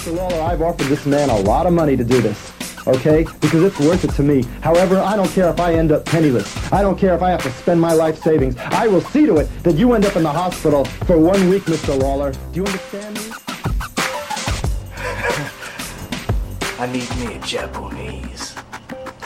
Mr. 0.00 0.16
Lawler, 0.16 0.40
I've 0.40 0.62
offered 0.62 0.86
this 0.86 1.04
man 1.04 1.28
a 1.28 1.36
lot 1.40 1.66
of 1.66 1.74
money 1.74 1.94
to 1.94 2.02
do 2.02 2.22
this. 2.22 2.52
Okay? 2.86 3.26
Because 3.38 3.62
it's 3.64 3.78
worth 3.80 4.02
it 4.02 4.12
to 4.12 4.22
me. 4.22 4.44
However, 4.62 4.98
I 4.98 5.14
don't 5.14 5.28
care 5.28 5.50
if 5.50 5.60
I 5.60 5.74
end 5.74 5.92
up 5.92 6.06
penniless. 6.06 6.72
I 6.72 6.80
don't 6.80 6.98
care 6.98 7.14
if 7.14 7.20
I 7.20 7.28
have 7.28 7.42
to 7.42 7.50
spend 7.50 7.78
my 7.78 7.92
life 7.92 8.18
savings. 8.22 8.56
I 8.56 8.86
will 8.86 9.02
see 9.02 9.26
to 9.26 9.36
it 9.36 9.50
that 9.62 9.74
you 9.74 9.92
end 9.92 10.06
up 10.06 10.16
in 10.16 10.22
the 10.22 10.32
hospital 10.32 10.86
for 10.86 11.18
one 11.18 11.50
week, 11.50 11.64
Mr. 11.64 12.00
Lawler. 12.00 12.32
Do 12.32 12.38
you 12.54 12.64
understand 12.64 13.14
me? 13.16 13.20
I 16.78 16.86
need 16.90 17.14
me 17.18 17.34
a 17.34 17.38
Japanese. 17.40 18.54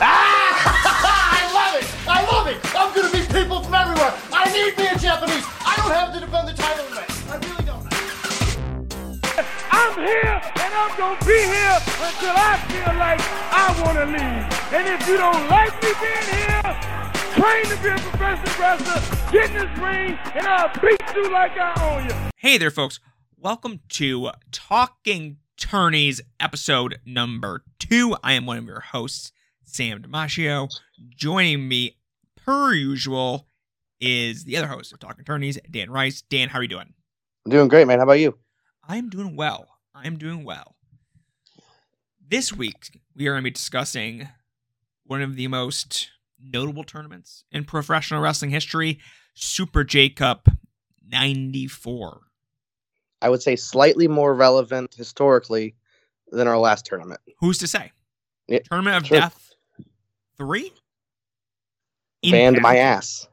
Ah! 0.01 1.39
I 1.39 1.53
love 1.53 1.81
it! 1.81 1.87
I 2.05 2.25
love 2.29 2.47
it! 2.47 2.57
I'm 2.75 2.93
gonna 2.93 3.13
meet 3.17 3.29
people 3.31 3.63
from 3.63 3.75
everywhere! 3.75 4.13
I 4.33 4.51
need 4.51 4.77
me 4.77 4.87
a 4.87 4.97
Japanese! 4.99 5.45
I 5.65 5.75
don't 5.77 5.91
have 5.91 6.13
to 6.15 6.19
defend 6.19 6.49
the 6.49 6.53
title 6.53 6.93
match! 6.93 7.14
I 9.85 9.95
really 9.95 10.13
don't. 10.13 10.35
I'm 10.35 10.41
here 10.41 10.41
and 10.63 10.73
I'm 10.73 10.97
gonna 10.97 11.25
be 11.25 11.37
here 11.37 11.77
until 12.01 12.33
I 12.35 12.57
feel 12.69 12.93
like 12.97 13.21
I 13.51 13.83
wanna 13.83 14.05
leave. 14.05 14.73
And 14.73 14.87
if 14.87 15.07
you 15.07 15.17
don't 15.17 15.47
like 15.47 15.73
me 15.83 15.91
being 16.01 16.27
here, 16.33 16.61
train 17.33 17.65
to 17.65 17.83
be 17.83 17.89
a 17.89 17.97
professional 18.09 18.53
wrestler, 18.59 19.31
get 19.31 19.51
in 19.51 19.57
this 19.57 19.79
ring, 19.79 20.17
and 20.33 20.47
I'll 20.47 20.73
beat 20.81 21.01
you 21.15 21.31
like 21.31 21.51
I 21.57 21.73
own 21.83 22.09
you. 22.09 22.15
Hey 22.37 22.57
there, 22.57 22.71
folks. 22.71 22.99
Welcome 23.37 23.81
to 23.89 24.31
Talking 24.51 25.37
Tourneys 25.55 26.21
episode 26.39 26.99
number 27.05 27.63
two. 27.77 28.15
I 28.23 28.33
am 28.33 28.47
one 28.47 28.57
of 28.57 28.65
your 28.65 28.79
hosts, 28.79 29.31
Sam 29.65 30.01
Damasio. 30.01 30.69
Joining 31.09 31.67
me, 31.67 31.97
per 32.43 32.73
usual, 32.73 33.47
is 33.99 34.45
the 34.45 34.57
other 34.57 34.67
host 34.67 34.93
of 34.93 34.99
Talking 34.99 35.25
Tourneys, 35.25 35.59
Dan 35.69 35.91
Rice. 35.91 36.23
Dan, 36.23 36.49
how 36.49 36.59
are 36.59 36.63
you 36.63 36.69
doing? 36.69 36.93
I'm 37.45 37.51
doing 37.51 37.67
great, 37.67 37.85
man. 37.85 37.99
How 37.99 38.03
about 38.03 38.13
you? 38.13 38.35
I'm 38.87 39.09
doing 39.09 39.35
well. 39.35 39.67
I'm 39.95 40.17
doing 40.17 40.43
well. 40.43 40.75
This 42.27 42.51
week, 42.51 42.99
we 43.15 43.27
are 43.27 43.31
going 43.31 43.43
to 43.43 43.49
be 43.49 43.51
discussing 43.51 44.27
one 45.05 45.21
of 45.21 45.37
the 45.37 45.47
most 45.47 46.09
notable 46.37 46.83
tournaments 46.83 47.45
in 47.51 47.63
professional 47.63 48.21
wrestling 48.21 48.51
history 48.51 48.99
Super 49.35 49.85
J 49.85 50.09
Cup 50.09 50.49
94. 51.07 52.21
I 53.21 53.29
would 53.29 53.41
say 53.41 53.55
slightly 53.55 54.07
more 54.07 54.35
relevant 54.35 54.93
historically 54.95 55.75
than 56.27 56.47
our 56.47 56.57
last 56.57 56.85
tournament. 56.85 57.21
Who's 57.39 57.57
to 57.59 57.67
say? 57.67 57.91
Yeah, 58.47 58.59
Tournament 58.69 58.97
of 58.97 59.07
sure. 59.07 59.19
Death 59.19 59.53
3? 60.37 60.73
Banned 62.29 62.61
my 62.61 62.77
ass. 62.77 63.27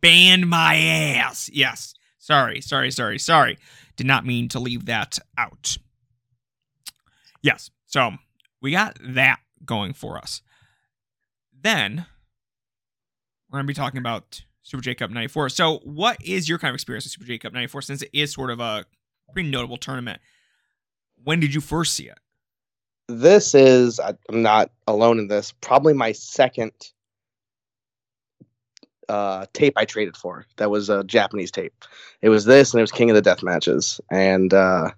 Banned 0.00 0.48
my 0.48 0.76
ass. 0.76 1.50
Yes. 1.52 1.94
Sorry, 2.18 2.60
sorry, 2.60 2.90
sorry, 2.90 3.18
sorry. 3.18 3.58
Did 4.00 4.06
not 4.06 4.24
mean 4.24 4.48
to 4.48 4.58
leave 4.58 4.86
that 4.86 5.18
out. 5.36 5.76
Yes. 7.42 7.70
So 7.84 8.12
we 8.62 8.70
got 8.70 8.96
that 8.98 9.40
going 9.62 9.92
for 9.92 10.16
us. 10.16 10.40
Then 11.52 12.06
we're 13.50 13.58
going 13.58 13.66
to 13.66 13.68
be 13.68 13.74
talking 13.74 13.98
about 13.98 14.40
Super 14.62 14.82
J 14.82 14.94
Cup 14.94 15.10
94. 15.10 15.50
So, 15.50 15.80
what 15.84 16.16
is 16.24 16.48
your 16.48 16.58
kind 16.58 16.70
of 16.70 16.76
experience 16.76 17.04
with 17.04 17.12
Super 17.12 17.26
J 17.26 17.36
Cup 17.36 17.52
94 17.52 17.82
since 17.82 18.00
it 18.00 18.08
is 18.14 18.32
sort 18.32 18.50
of 18.50 18.58
a 18.58 18.86
pretty 19.34 19.50
notable 19.50 19.76
tournament? 19.76 20.22
When 21.22 21.38
did 21.38 21.52
you 21.52 21.60
first 21.60 21.92
see 21.92 22.08
it? 22.08 22.18
This 23.06 23.54
is, 23.54 24.00
I'm 24.00 24.16
not 24.30 24.70
alone 24.86 25.18
in 25.18 25.28
this, 25.28 25.52
probably 25.52 25.92
my 25.92 26.12
second 26.12 26.72
uh, 29.10 29.46
tape 29.52 29.74
I 29.76 29.84
traded 29.84 30.16
for. 30.16 30.46
That 30.56 30.70
was 30.70 30.88
a 30.88 31.02
Japanese 31.04 31.50
tape. 31.50 31.74
It 32.22 32.28
was 32.28 32.44
this 32.44 32.72
and 32.72 32.78
it 32.78 32.82
was 32.82 32.92
King 32.92 33.10
of 33.10 33.16
the 33.16 33.22
Death 33.22 33.42
Matches. 33.42 34.00
And 34.10 34.54
uh, 34.54 34.92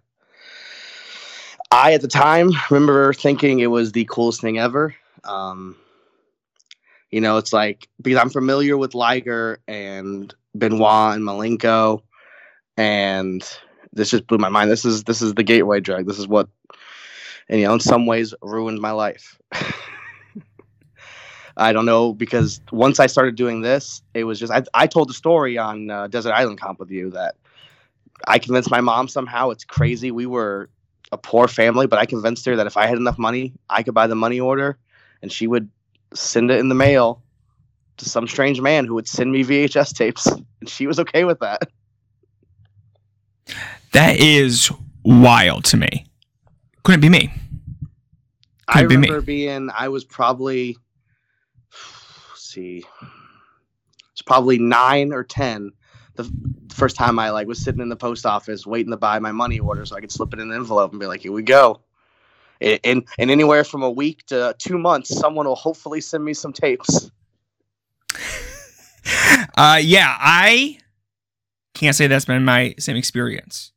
I, 1.70 1.94
at 1.94 2.02
the 2.02 2.08
time, 2.08 2.52
remember 2.70 3.14
thinking 3.14 3.60
it 3.60 3.68
was 3.68 3.92
the 3.92 4.06
coolest 4.10 4.42
thing 4.42 4.58
ever. 4.58 4.94
Um, 5.24 5.76
you 7.10 7.22
know, 7.22 7.38
it's 7.38 7.52
like, 7.52 7.88
because 8.00 8.20
I'm 8.20 8.30
familiar 8.30 8.76
with 8.76 8.94
Liger 8.94 9.60
and 9.66 10.32
Benoit 10.54 11.14
and 11.14 11.24
Malenko. 11.24 12.02
And 12.76 13.42
this 13.94 14.10
just 14.10 14.26
blew 14.26 14.38
my 14.38 14.48
mind. 14.50 14.70
This 14.70 14.84
is 14.84 15.04
this 15.04 15.20
is 15.20 15.34
the 15.34 15.42
gateway 15.42 15.80
drug. 15.80 16.06
This 16.06 16.18
is 16.18 16.26
what 16.26 16.48
and 17.48 17.60
you 17.60 17.66
know 17.66 17.74
in 17.74 17.80
some 17.80 18.06
ways 18.06 18.32
ruined 18.40 18.80
my 18.80 18.92
life 18.92 19.38
i 21.56 21.72
don't 21.72 21.86
know 21.86 22.12
because 22.12 22.60
once 22.70 23.00
i 23.00 23.06
started 23.06 23.34
doing 23.34 23.60
this 23.60 24.02
it 24.14 24.24
was 24.24 24.38
just 24.38 24.52
i, 24.52 24.62
I 24.74 24.86
told 24.86 25.08
the 25.08 25.14
story 25.14 25.58
on 25.58 25.90
uh, 25.90 26.06
desert 26.08 26.32
island 26.32 26.60
comp 26.60 26.78
with 26.78 26.90
you 26.90 27.10
that 27.10 27.36
i 28.26 28.38
convinced 28.38 28.70
my 28.70 28.80
mom 28.80 29.08
somehow 29.08 29.50
it's 29.50 29.64
crazy 29.64 30.10
we 30.10 30.26
were 30.26 30.68
a 31.10 31.18
poor 31.18 31.48
family 31.48 31.86
but 31.86 31.98
i 31.98 32.06
convinced 32.06 32.44
her 32.46 32.56
that 32.56 32.66
if 32.66 32.76
i 32.76 32.86
had 32.86 32.96
enough 32.96 33.18
money 33.18 33.52
i 33.68 33.82
could 33.82 33.94
buy 33.94 34.06
the 34.06 34.14
money 34.14 34.40
order 34.40 34.78
and 35.22 35.32
she 35.32 35.46
would 35.46 35.68
send 36.14 36.50
it 36.50 36.58
in 36.58 36.68
the 36.68 36.74
mail 36.74 37.22
to 37.98 38.08
some 38.08 38.26
strange 38.26 38.60
man 38.60 38.86
who 38.86 38.94
would 38.94 39.08
send 39.08 39.30
me 39.30 39.44
vhs 39.44 39.94
tapes 39.94 40.26
and 40.26 40.68
she 40.68 40.86
was 40.86 40.98
okay 40.98 41.24
with 41.24 41.38
that 41.40 41.62
That 43.92 44.18
is 44.18 44.70
wild 45.04 45.64
to 45.66 45.76
me. 45.76 46.06
Couldn't 46.82 47.02
be 47.02 47.08
me. 47.10 47.32
I 48.68 48.80
Could 48.80 48.88
be 48.88 48.96
me. 48.96 49.08
remember 49.08 49.20
being 49.24 49.70
I 49.76 49.88
was 49.88 50.04
probably 50.04 50.78
see 52.52 52.84
it's 54.12 54.22
probably 54.22 54.58
nine 54.58 55.12
or 55.12 55.24
ten 55.24 55.70
the 56.16 56.30
first 56.74 56.94
time 56.96 57.18
I 57.18 57.30
like 57.30 57.46
was 57.46 57.62
sitting 57.64 57.80
in 57.80 57.88
the 57.88 57.96
post 57.96 58.26
office 58.26 58.66
waiting 58.66 58.90
to 58.90 58.96
buy 58.98 59.18
my 59.18 59.32
money 59.32 59.58
order 59.58 59.84
so 59.86 59.96
I 59.96 60.00
could 60.00 60.12
slip 60.12 60.32
it 60.34 60.40
in 60.40 60.50
an 60.50 60.56
envelope 60.56 60.90
and 60.92 61.00
be 61.00 61.06
like 61.06 61.20
here 61.22 61.32
we 61.32 61.42
go 61.42 61.80
in, 62.60 62.78
in 63.18 63.30
anywhere 63.30 63.64
from 63.64 63.82
a 63.82 63.90
week 63.90 64.24
to 64.26 64.54
two 64.58 64.78
months 64.78 65.08
someone 65.18 65.46
will 65.46 65.54
hopefully 65.56 66.00
send 66.00 66.24
me 66.24 66.34
some 66.34 66.52
tapes 66.52 67.10
Uh, 69.56 69.80
yeah, 69.82 70.16
I 70.18 70.78
can't 71.74 71.94
say 71.96 72.06
that's 72.06 72.24
been 72.24 72.44
my 72.44 72.74
same 72.78 72.96
experience. 72.96 73.72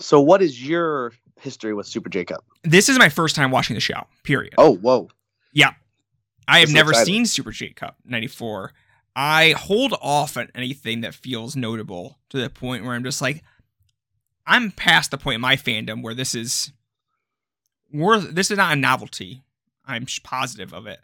so 0.00 0.20
what 0.20 0.42
is 0.42 0.66
your 0.66 1.12
history 1.40 1.72
with 1.72 1.86
Super 1.86 2.08
J 2.10 2.24
Cup 2.24 2.44
This 2.64 2.88
is 2.88 2.98
my 2.98 3.08
first 3.08 3.36
time 3.36 3.50
watching 3.50 3.74
the 3.74 3.80
show. 3.80 4.06
Period. 4.24 4.54
oh 4.58 4.74
whoa 4.76 5.08
I 6.46 6.60
have 6.60 6.70
never 6.70 6.90
exciting. 6.90 7.14
seen 7.14 7.26
Super 7.26 7.50
J 7.50 7.70
Cup 7.70 7.96
'94. 8.04 8.72
I 9.16 9.52
hold 9.52 9.94
off 10.00 10.36
on 10.36 10.50
anything 10.54 11.02
that 11.02 11.14
feels 11.14 11.54
notable 11.54 12.18
to 12.30 12.40
the 12.40 12.50
point 12.50 12.84
where 12.84 12.94
I'm 12.94 13.04
just 13.04 13.22
like, 13.22 13.44
I'm 14.46 14.72
past 14.72 15.10
the 15.10 15.18
point 15.18 15.36
in 15.36 15.40
my 15.40 15.56
fandom 15.56 16.02
where 16.02 16.14
this 16.14 16.34
is 16.34 16.72
worth. 17.92 18.34
This 18.34 18.50
is 18.50 18.56
not 18.56 18.72
a 18.72 18.76
novelty. 18.76 19.42
I'm 19.86 20.06
positive 20.22 20.72
of 20.72 20.86
it 20.86 21.00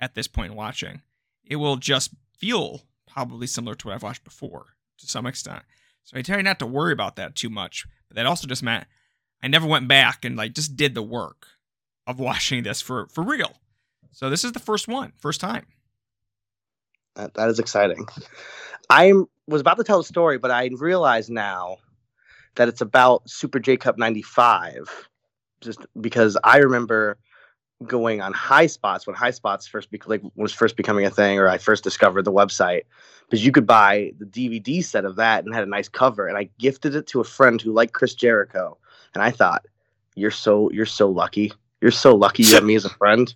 at 0.00 0.14
this 0.14 0.28
point 0.28 0.52
in 0.52 0.56
watching. 0.56 1.02
It 1.44 1.56
will 1.56 1.76
just 1.76 2.10
feel 2.38 2.82
probably 3.06 3.46
similar 3.46 3.74
to 3.74 3.88
what 3.88 3.94
I've 3.94 4.02
watched 4.02 4.24
before 4.24 4.66
to 4.98 5.06
some 5.06 5.26
extent. 5.26 5.62
So 6.04 6.18
I 6.18 6.22
try 6.22 6.40
not 6.42 6.58
to 6.60 6.66
worry 6.66 6.92
about 6.92 7.16
that 7.16 7.34
too 7.34 7.50
much. 7.50 7.86
But 8.08 8.16
that 8.16 8.26
also 8.26 8.46
just 8.46 8.62
meant 8.62 8.86
I 9.42 9.48
never 9.48 9.66
went 9.66 9.88
back 9.88 10.24
and 10.24 10.36
like 10.36 10.54
just 10.54 10.76
did 10.76 10.94
the 10.94 11.02
work 11.02 11.46
of 12.06 12.18
watching 12.20 12.62
this 12.62 12.80
for 12.80 13.06
for 13.08 13.22
real. 13.22 13.58
So 14.12 14.30
this 14.30 14.44
is 14.44 14.52
the 14.52 14.60
first 14.60 14.88
one, 14.88 15.12
first 15.18 15.40
time. 15.40 15.66
That, 17.16 17.34
that 17.34 17.48
is 17.48 17.58
exciting. 17.58 18.06
I 18.90 19.12
was 19.46 19.60
about 19.60 19.78
to 19.78 19.84
tell 19.84 20.00
a 20.00 20.04
story, 20.04 20.38
but 20.38 20.50
I 20.50 20.70
realize 20.78 21.28
now 21.28 21.78
that 22.54 22.68
it's 22.68 22.80
about 22.80 23.28
Super 23.28 23.58
J 23.58 23.76
Cup 23.76 23.98
95. 23.98 25.08
Just 25.60 25.80
because 26.00 26.36
I 26.42 26.58
remember 26.58 27.18
going 27.86 28.20
on 28.20 28.32
High 28.32 28.66
Spots 28.66 29.06
when 29.06 29.16
High 29.16 29.30
Spots 29.30 29.66
first 29.66 29.90
bec- 29.90 30.08
like, 30.08 30.22
was 30.36 30.52
first 30.52 30.76
becoming 30.76 31.04
a 31.04 31.10
thing, 31.10 31.38
or 31.38 31.48
I 31.48 31.58
first 31.58 31.84
discovered 31.84 32.22
the 32.22 32.32
website, 32.32 32.82
because 33.28 33.44
you 33.44 33.52
could 33.52 33.66
buy 33.66 34.12
the 34.18 34.26
DVD 34.26 34.84
set 34.84 35.04
of 35.04 35.16
that 35.16 35.44
and 35.44 35.54
had 35.54 35.62
a 35.62 35.70
nice 35.70 35.88
cover, 35.88 36.26
and 36.26 36.36
I 36.36 36.48
gifted 36.58 36.94
it 36.94 37.06
to 37.08 37.20
a 37.20 37.24
friend 37.24 37.60
who 37.60 37.72
liked 37.72 37.92
Chris 37.92 38.14
Jericho, 38.14 38.76
and 39.14 39.22
I 39.22 39.30
thought, 39.30 39.66
"You're 40.14 40.30
so 40.30 40.70
you're 40.72 40.86
so 40.86 41.08
lucky. 41.08 41.52
You're 41.82 41.90
so 41.90 42.14
lucky 42.14 42.44
you 42.44 42.54
have 42.54 42.64
me 42.64 42.74
as 42.76 42.86
a 42.86 42.90
friend." 42.98 43.34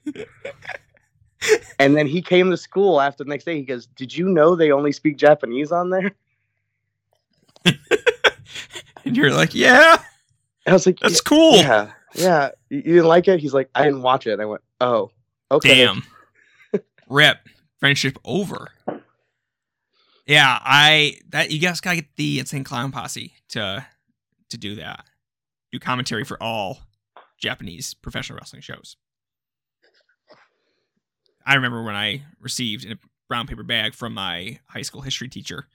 And 1.78 1.94
then 1.94 2.06
he 2.06 2.22
came 2.22 2.50
to 2.50 2.56
school 2.56 3.00
after 3.00 3.22
the 3.22 3.28
next 3.28 3.44
day. 3.44 3.56
He 3.56 3.62
goes, 3.62 3.86
"Did 3.86 4.16
you 4.16 4.28
know 4.28 4.56
they 4.56 4.72
only 4.72 4.92
speak 4.92 5.18
Japanese 5.18 5.70
on 5.72 5.90
there?" 5.90 6.12
And 9.04 9.16
you're 9.16 9.32
like, 9.32 9.54
yeah, 9.54 9.98
And 10.64 10.72
I 10.72 10.72
was 10.72 10.84
like, 10.84 10.98
that's 10.98 11.20
cool. 11.20 11.56
Yeah, 11.56 11.92
yeah. 12.14 12.50
You 12.70 12.78
you 12.78 12.94
didn't 12.94 13.06
like 13.06 13.28
it?" 13.28 13.38
He's 13.38 13.54
like, 13.54 13.70
"I 13.74 13.84
didn't 13.84 14.02
watch 14.02 14.26
it." 14.26 14.32
And 14.32 14.42
I 14.42 14.46
went, 14.46 14.62
"Oh, 14.80 15.10
okay." 15.50 15.76
Damn. 15.76 16.02
Rip. 17.08 17.38
Friendship 17.78 18.18
over. 18.24 18.68
Yeah, 20.26 20.58
I 20.60 21.18
that 21.28 21.52
you 21.52 21.60
guys 21.60 21.80
gotta 21.80 21.96
get 21.96 22.16
the 22.16 22.40
insane 22.40 22.64
clown 22.64 22.90
posse 22.90 23.34
to 23.50 23.86
to 24.50 24.58
do 24.58 24.74
that. 24.76 25.04
Do 25.70 25.78
commentary 25.78 26.24
for 26.24 26.42
all 26.42 26.80
Japanese 27.46 27.94
professional 27.94 28.38
wrestling 28.38 28.60
shows. 28.60 28.96
I 31.46 31.54
remember 31.54 31.84
when 31.84 31.94
I 31.94 32.24
received 32.40 32.84
in 32.84 32.92
a 32.92 32.98
brown 33.28 33.46
paper 33.46 33.62
bag 33.62 33.94
from 33.94 34.14
my 34.14 34.58
high 34.68 34.82
school 34.82 35.02
history 35.02 35.28
teacher 35.28 35.66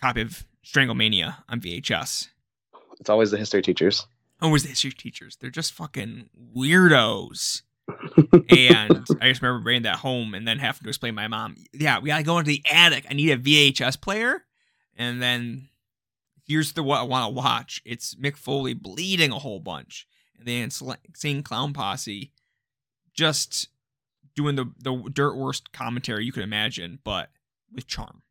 copy 0.00 0.22
of 0.22 0.46
Stranglemania 0.64 1.36
on 1.46 1.60
VHS. 1.60 2.28
It's 2.98 3.10
always 3.10 3.30
the 3.30 3.36
history 3.36 3.60
teachers. 3.60 4.06
Always 4.40 4.62
the 4.62 4.70
history 4.70 4.92
teachers? 4.92 5.36
They're 5.36 5.50
just 5.50 5.74
fucking 5.74 6.30
weirdos. 6.56 7.60
and 8.48 9.06
I 9.20 9.28
just 9.28 9.42
remember 9.42 9.58
bringing 9.62 9.82
that 9.82 9.96
home 9.96 10.32
and 10.32 10.48
then 10.48 10.58
having 10.58 10.84
to 10.84 10.88
explain 10.88 11.12
to 11.12 11.16
my 11.16 11.28
mom, 11.28 11.56
yeah, 11.74 11.98
we 11.98 12.08
gotta 12.08 12.22
go 12.22 12.38
into 12.38 12.48
the 12.48 12.62
attic. 12.70 13.04
I 13.10 13.12
need 13.12 13.30
a 13.30 13.36
VHS 13.36 14.00
player. 14.00 14.44
And 14.96 15.20
then 15.20 15.68
here's 16.46 16.72
the 16.72 16.82
what 16.82 17.00
I 17.00 17.02
want 17.02 17.28
to 17.28 17.34
watch. 17.34 17.82
It's 17.84 18.14
Mick 18.14 18.36
Foley 18.36 18.72
bleeding 18.72 19.32
a 19.32 19.38
whole 19.38 19.60
bunch. 19.60 20.06
Then 20.44 20.70
Insane 21.06 21.42
Clown 21.42 21.72
Posse 21.72 22.32
just 23.14 23.68
doing 24.34 24.56
the, 24.56 24.70
the 24.78 25.10
dirt 25.12 25.36
worst 25.36 25.72
commentary 25.72 26.24
you 26.24 26.32
could 26.32 26.42
imagine, 26.42 26.98
but 27.04 27.30
with 27.72 27.86
charm. 27.86 28.22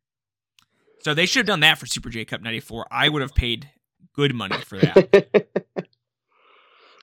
So 1.02 1.14
they 1.14 1.26
should 1.26 1.40
have 1.40 1.46
done 1.46 1.60
that 1.60 1.78
for 1.78 1.86
Super 1.86 2.10
J 2.10 2.24
Cup 2.24 2.42
94. 2.42 2.86
I 2.90 3.08
would 3.08 3.22
have 3.22 3.34
paid 3.34 3.70
good 4.14 4.34
money 4.34 4.58
for 4.58 4.78
that. 4.78 5.46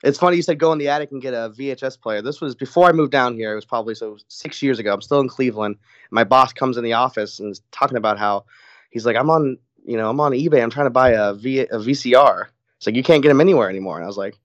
it's 0.04 0.18
funny 0.18 0.36
you 0.36 0.42
said 0.42 0.58
go 0.58 0.72
in 0.72 0.78
the 0.78 0.88
attic 0.88 1.10
and 1.10 1.20
get 1.20 1.34
a 1.34 1.50
VHS 1.50 2.00
player. 2.00 2.22
This 2.22 2.40
was 2.40 2.54
before 2.54 2.88
I 2.88 2.92
moved 2.92 3.12
down 3.12 3.34
here. 3.34 3.52
It 3.52 3.56
was 3.56 3.64
probably 3.64 3.94
so 3.94 4.18
six 4.28 4.62
years 4.62 4.78
ago. 4.78 4.92
I'm 4.92 5.00
still 5.02 5.20
in 5.20 5.28
Cleveland. 5.28 5.76
My 6.10 6.24
boss 6.24 6.52
comes 6.52 6.76
in 6.76 6.84
the 6.84 6.92
office 6.92 7.40
and 7.40 7.50
is 7.50 7.60
talking 7.72 7.96
about 7.96 8.18
how 8.18 8.44
he's 8.90 9.04
like, 9.04 9.16
I'm 9.16 9.30
on, 9.30 9.58
you 9.84 9.96
know, 9.96 10.08
I'm 10.08 10.20
on 10.20 10.32
eBay. 10.32 10.62
I'm 10.62 10.70
trying 10.70 10.86
to 10.86 10.90
buy 10.90 11.10
a, 11.10 11.34
v- 11.34 11.60
a 11.60 11.78
VCR. 11.78 12.46
It's 12.76 12.86
like 12.86 12.94
you 12.94 13.02
can't 13.02 13.22
get 13.22 13.28
them 13.28 13.40
anywhere 13.40 13.68
anymore. 13.68 13.96
And 13.96 14.04
I 14.04 14.06
was 14.06 14.16
like, 14.16 14.38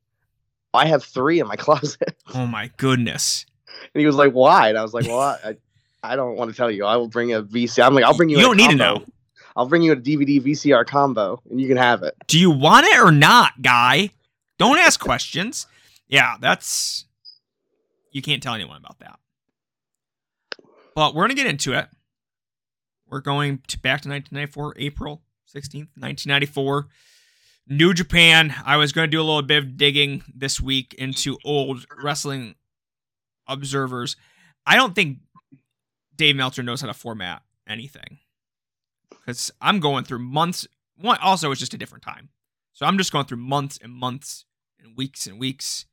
I 0.74 0.88
have 0.88 1.04
three 1.04 1.40
in 1.40 1.48
my 1.48 1.56
closet. 1.58 2.16
Oh 2.34 2.48
my 2.48 2.72
goodness. 2.78 3.46
And 3.94 4.00
he 4.00 4.06
was 4.06 4.16
like, 4.16 4.32
"Why?" 4.34 4.70
And 4.70 4.78
I 4.78 4.82
was 4.82 4.94
like, 4.94 5.06
"Well, 5.06 5.20
I, 5.20 5.56
I 6.04 6.16
don't 6.16 6.36
want 6.36 6.52
to 6.52 6.58
tell 6.58 6.70
you. 6.70 6.86
I 6.86 6.98
will 6.98 7.08
bring 7.08 7.34
a 7.34 7.42
VCR. 7.42 7.86
I'm 7.86 7.94
like, 7.94 8.04
I'll 8.04 8.16
bring 8.16 8.30
you. 8.30 8.38
You 8.38 8.44
don't 8.44 8.58
need 8.58 8.70
to 8.72 8.76
know. 8.76 9.04
I'll 9.56 9.68
bring 9.68 9.84
you 9.84 9.92
a 9.92 9.96
DVD 9.96 10.42
VCR 10.42 10.86
combo, 10.86 11.42
and 11.50 11.62
you 11.62 11.68
can 11.68 11.78
have 11.78 12.04
it. 12.04 12.16
Do 12.28 12.40
you 12.40 12.50
want 12.50 12.88
it 12.88 13.00
or 13.00 13.12
not, 13.12 13.62
guy? 13.62 14.10
Don't 14.58 14.78
ask 14.78 15.00
questions. 15.00 15.68
Yeah, 16.08 16.38
that's 16.40 17.06
you 18.12 18.22
can't 18.22 18.42
tell 18.42 18.54
anyone 18.54 18.78
about 18.78 19.00
that. 19.00 19.20
But 20.96 21.16
we're 21.16 21.24
gonna 21.24 21.36
get 21.36 21.48
into 21.48 21.74
it. 21.74 21.88
We're 23.08 23.22
going 23.22 23.62
to 23.68 23.80
back 23.80 24.02
to 24.02 24.10
1994, 24.10 24.76
April 24.78 25.22
16th, 25.48 25.90
1994. 25.98 26.88
New 27.68 27.94
Japan. 27.94 28.54
I 28.66 28.78
was 28.78 28.92
going 28.92 29.08
to 29.08 29.12
do 29.12 29.22
a 29.22 29.24
little 29.24 29.42
bit 29.42 29.58
of 29.58 29.78
digging 29.78 30.24
this 30.34 30.60
week 30.60 30.94
into 30.96 31.38
old 31.46 31.86
wrestling 32.04 32.56
observers. 33.48 34.16
I 34.66 34.76
don't 34.76 34.94
think 34.96 35.20
Dave 36.16 36.36
Meltzer 36.36 36.64
knows 36.64 36.82
how 36.82 36.88
to 36.88 36.94
format 36.94 37.42
anything 37.68 38.20
because 39.10 39.52
I'm 39.62 39.80
going 39.80 40.04
through 40.04 40.20
months. 40.20 40.68
Also, 41.04 41.52
it's 41.52 41.60
just 41.60 41.74
a 41.74 41.78
different 41.78 42.04
time. 42.04 42.30
So 42.74 42.86
I'm 42.86 42.98
just 42.98 43.12
going 43.12 43.26
through 43.26 43.38
months 43.38 43.80
and 43.82 43.94
months 43.94 44.46
and 44.82 44.98
weeks 44.98 45.28
and 45.28 45.40
weeks 45.40 45.86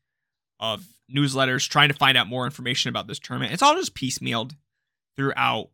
of 0.58 0.86
newsletters 1.14 1.68
trying 1.68 1.88
to 1.88 1.94
find 1.94 2.18
out 2.18 2.26
more 2.26 2.44
information 2.44 2.88
about 2.88 3.06
this 3.06 3.18
tournament. 3.18 3.52
It's 3.52 3.62
all 3.62 3.74
just 3.74 3.94
piecemealed 3.94 4.56
throughout 5.16 5.70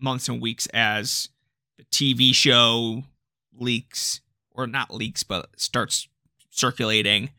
months 0.00 0.28
and 0.28 0.40
weeks 0.40 0.66
as 0.72 1.28
the 1.76 1.84
TV 1.84 2.34
show 2.34 3.04
leaks, 3.52 4.20
or 4.58 4.66
not 4.66 4.92
leaks, 4.92 5.22
but 5.22 5.48
starts 5.56 6.08
circulating 6.50 7.30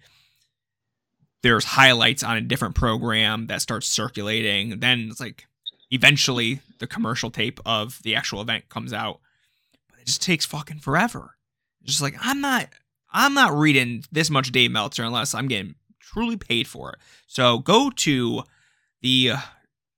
there's 1.42 1.64
highlights 1.64 2.24
on 2.24 2.38
a 2.38 2.42
different 2.42 2.76
program 2.76 3.48
that 3.48 3.62
starts 3.62 3.88
circulating. 3.88 4.80
Then 4.80 5.08
it's 5.10 5.20
like 5.20 5.48
eventually 5.92 6.62
the 6.80 6.88
commercial 6.88 7.32
tape 7.32 7.60
of 7.66 8.02
the 8.04 8.16
actual 8.16 8.42
event 8.42 8.70
comes 8.70 8.94
out. 8.94 9.20
But 9.90 10.00
it 10.00 10.06
just 10.06 10.22
takes 10.22 10.46
fucking 10.46 10.80
forever. 10.80 11.36
It's 11.82 11.92
just 11.92 12.02
like 12.02 12.16
I'm 12.22 12.42
not 12.42 12.68
I'm 13.12 13.34
not 13.34 13.54
reading 13.54 14.04
this 14.12 14.30
much 14.30 14.52
Dave 14.52 14.72
Meltzer 14.72 15.04
unless 15.04 15.34
I'm 15.34 15.48
getting 15.48 15.76
truly 16.00 16.36
paid 16.38 16.68
for 16.68 16.92
it. 16.92 17.00
So 17.28 17.60
go 17.60 17.90
to 17.90 18.44
the 19.02 19.32
uh, 19.32 19.38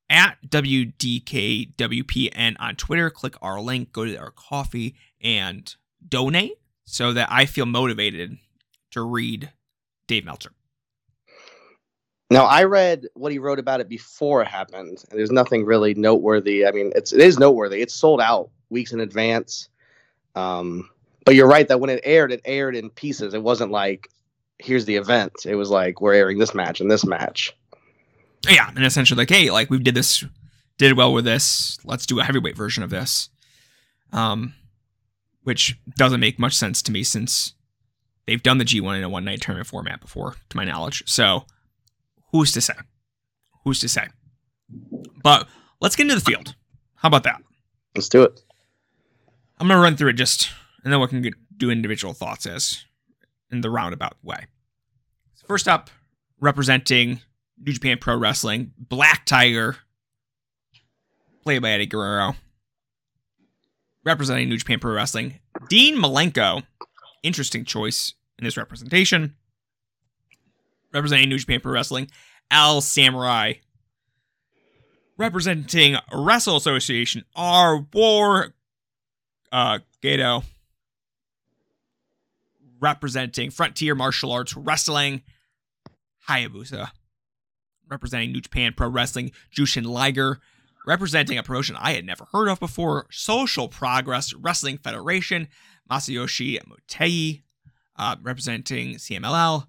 at 0.09 0.37
WDKWPN 0.47 1.75
on 2.59 2.75
Twitter, 2.75 3.09
click 3.09 3.35
our 3.41 3.59
link, 3.61 3.91
go 3.93 4.05
to 4.05 4.15
our 4.17 4.31
Ko-fi 4.31 4.93
and 5.23 5.73
donate 6.07 6.60
so 6.85 7.13
that 7.13 7.29
I 7.31 7.45
feel 7.45 7.65
motivated 7.65 8.37
to 8.91 9.01
read 9.01 9.51
Dave 10.07 10.25
Meltzer. 10.25 10.51
Now 12.29 12.45
I 12.45 12.63
read 12.63 13.07
what 13.13 13.31
he 13.31 13.39
wrote 13.39 13.59
about 13.59 13.81
it 13.81 13.89
before 13.89 14.41
it 14.41 14.47
happened, 14.47 15.03
and 15.09 15.19
there's 15.19 15.31
nothing 15.31 15.65
really 15.65 15.93
noteworthy. 15.93 16.65
I 16.65 16.71
mean, 16.71 16.93
it's 16.95 17.11
it 17.11 17.19
is 17.19 17.37
noteworthy. 17.37 17.81
It's 17.81 17.93
sold 17.93 18.21
out 18.21 18.49
weeks 18.69 18.93
in 18.93 19.01
advance. 19.01 19.67
Um, 20.33 20.89
but 21.25 21.35
you're 21.35 21.47
right 21.47 21.67
that 21.67 21.81
when 21.81 21.89
it 21.89 22.01
aired, 22.03 22.31
it 22.31 22.41
aired 22.45 22.75
in 22.75 22.89
pieces. 22.89 23.33
It 23.33 23.43
wasn't 23.43 23.71
like 23.71 24.09
here's 24.59 24.85
the 24.85 24.95
event. 24.95 25.33
It 25.45 25.55
was 25.55 25.69
like 25.69 25.99
we're 26.01 26.13
airing 26.13 26.39
this 26.39 26.55
match 26.55 26.79
and 26.79 26.89
this 26.89 27.05
match. 27.05 27.55
Yeah, 28.49 28.69
and 28.69 28.85
essentially 28.85 29.17
like, 29.17 29.29
hey, 29.29 29.51
like 29.51 29.69
we 29.69 29.79
did 29.79 29.95
this, 29.95 30.23
did 30.77 30.97
well 30.97 31.13
with 31.13 31.25
this. 31.25 31.77
Let's 31.83 32.05
do 32.05 32.19
a 32.19 32.23
heavyweight 32.23 32.55
version 32.55 32.83
of 32.83 32.89
this. 32.89 33.29
Um, 34.13 34.53
which 35.43 35.77
doesn't 35.95 36.19
make 36.19 36.39
much 36.39 36.53
sense 36.53 36.81
to 36.83 36.91
me 36.91 37.03
since 37.03 37.53
they've 38.27 38.43
done 38.43 38.57
the 38.57 38.65
G1 38.65 38.97
in 38.97 39.03
a 39.03 39.09
one 39.09 39.25
night 39.25 39.41
tournament 39.41 39.67
format 39.67 40.01
before, 40.01 40.35
to 40.49 40.57
my 40.57 40.63
knowledge. 40.63 41.03
So 41.05 41.45
Who's 42.31 42.51
to 42.53 42.61
say? 42.61 42.73
Who's 43.63 43.79
to 43.79 43.89
say? 43.89 44.07
But 45.21 45.47
let's 45.79 45.95
get 45.95 46.03
into 46.03 46.15
the 46.15 46.21
field. 46.21 46.55
How 46.95 47.07
about 47.07 47.23
that? 47.23 47.41
Let's 47.95 48.09
do 48.09 48.23
it. 48.23 48.41
I'm 49.59 49.67
gonna 49.67 49.81
run 49.81 49.95
through 49.95 50.09
it 50.09 50.13
just, 50.13 50.49
and 50.83 50.91
then 50.91 50.99
we 50.99 51.07
can 51.07 51.21
get, 51.21 51.33
do 51.57 51.69
individual 51.69 52.13
thoughts 52.13 52.45
as 52.45 52.85
in 53.51 53.61
the 53.61 53.69
roundabout 53.69 54.15
way. 54.23 54.45
First 55.47 55.67
up, 55.67 55.89
representing 56.39 57.19
New 57.59 57.73
Japan 57.73 57.97
Pro 57.99 58.15
Wrestling, 58.15 58.71
Black 58.77 59.25
Tiger, 59.25 59.77
played 61.43 61.61
by 61.61 61.71
Eddie 61.71 61.85
Guerrero. 61.85 62.35
Representing 64.03 64.49
New 64.49 64.57
Japan 64.57 64.79
Pro 64.79 64.93
Wrestling, 64.93 65.39
Dean 65.69 65.95
Malenko. 65.97 66.63
Interesting 67.23 67.65
choice 67.65 68.13
in 68.39 68.45
this 68.45 68.57
representation 68.57 69.35
representing 70.93 71.29
New 71.29 71.37
Japan 71.37 71.59
Pro 71.59 71.73
Wrestling, 71.73 72.09
El 72.49 72.81
Samurai. 72.81 73.53
Representing 75.17 75.97
Wrestle 76.11 76.57
Association, 76.57 77.25
R. 77.35 77.85
War 77.93 78.53
uh, 79.51 79.79
Gedo. 80.01 80.43
Representing 82.79 83.51
Frontier 83.51 83.93
Martial 83.93 84.31
Arts 84.31 84.55
Wrestling, 84.55 85.21
Hayabusa. 86.27 86.89
Representing 87.87 88.31
New 88.31 88.41
Japan 88.41 88.73
Pro 88.75 88.89
Wrestling, 88.89 89.31
Jushin 89.55 89.85
Liger. 89.85 90.39
Representing 90.85 91.37
a 91.37 91.43
promotion 91.43 91.75
I 91.79 91.93
had 91.93 92.05
never 92.05 92.25
heard 92.31 92.47
of 92.47 92.59
before, 92.59 93.05
Social 93.11 93.67
Progress 93.67 94.33
Wrestling 94.33 94.77
Federation, 94.77 95.47
Masayoshi 95.89 96.59
Motegi. 96.65 97.43
Uh, 97.97 98.15
representing 98.23 98.95
CMLL, 98.95 99.67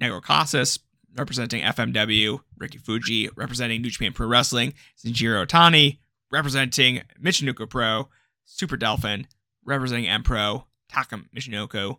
Negro 0.00 0.22
Casas, 0.22 0.78
representing 1.14 1.62
FMW, 1.62 2.40
Ricky 2.56 2.78
Fuji, 2.78 3.28
representing 3.36 3.82
New 3.82 3.90
Japan 3.90 4.12
Pro 4.12 4.26
Wrestling, 4.26 4.72
Shinjiro 5.04 5.44
Otani, 5.46 5.98
representing 6.30 7.02
Michinoku 7.22 7.68
Pro, 7.68 8.08
Super 8.44 8.76
Delfin, 8.76 9.26
representing 9.64 10.06
M 10.06 10.22
Pro, 10.22 10.66
Taka 10.88 11.20
Michinoku, 11.34 11.96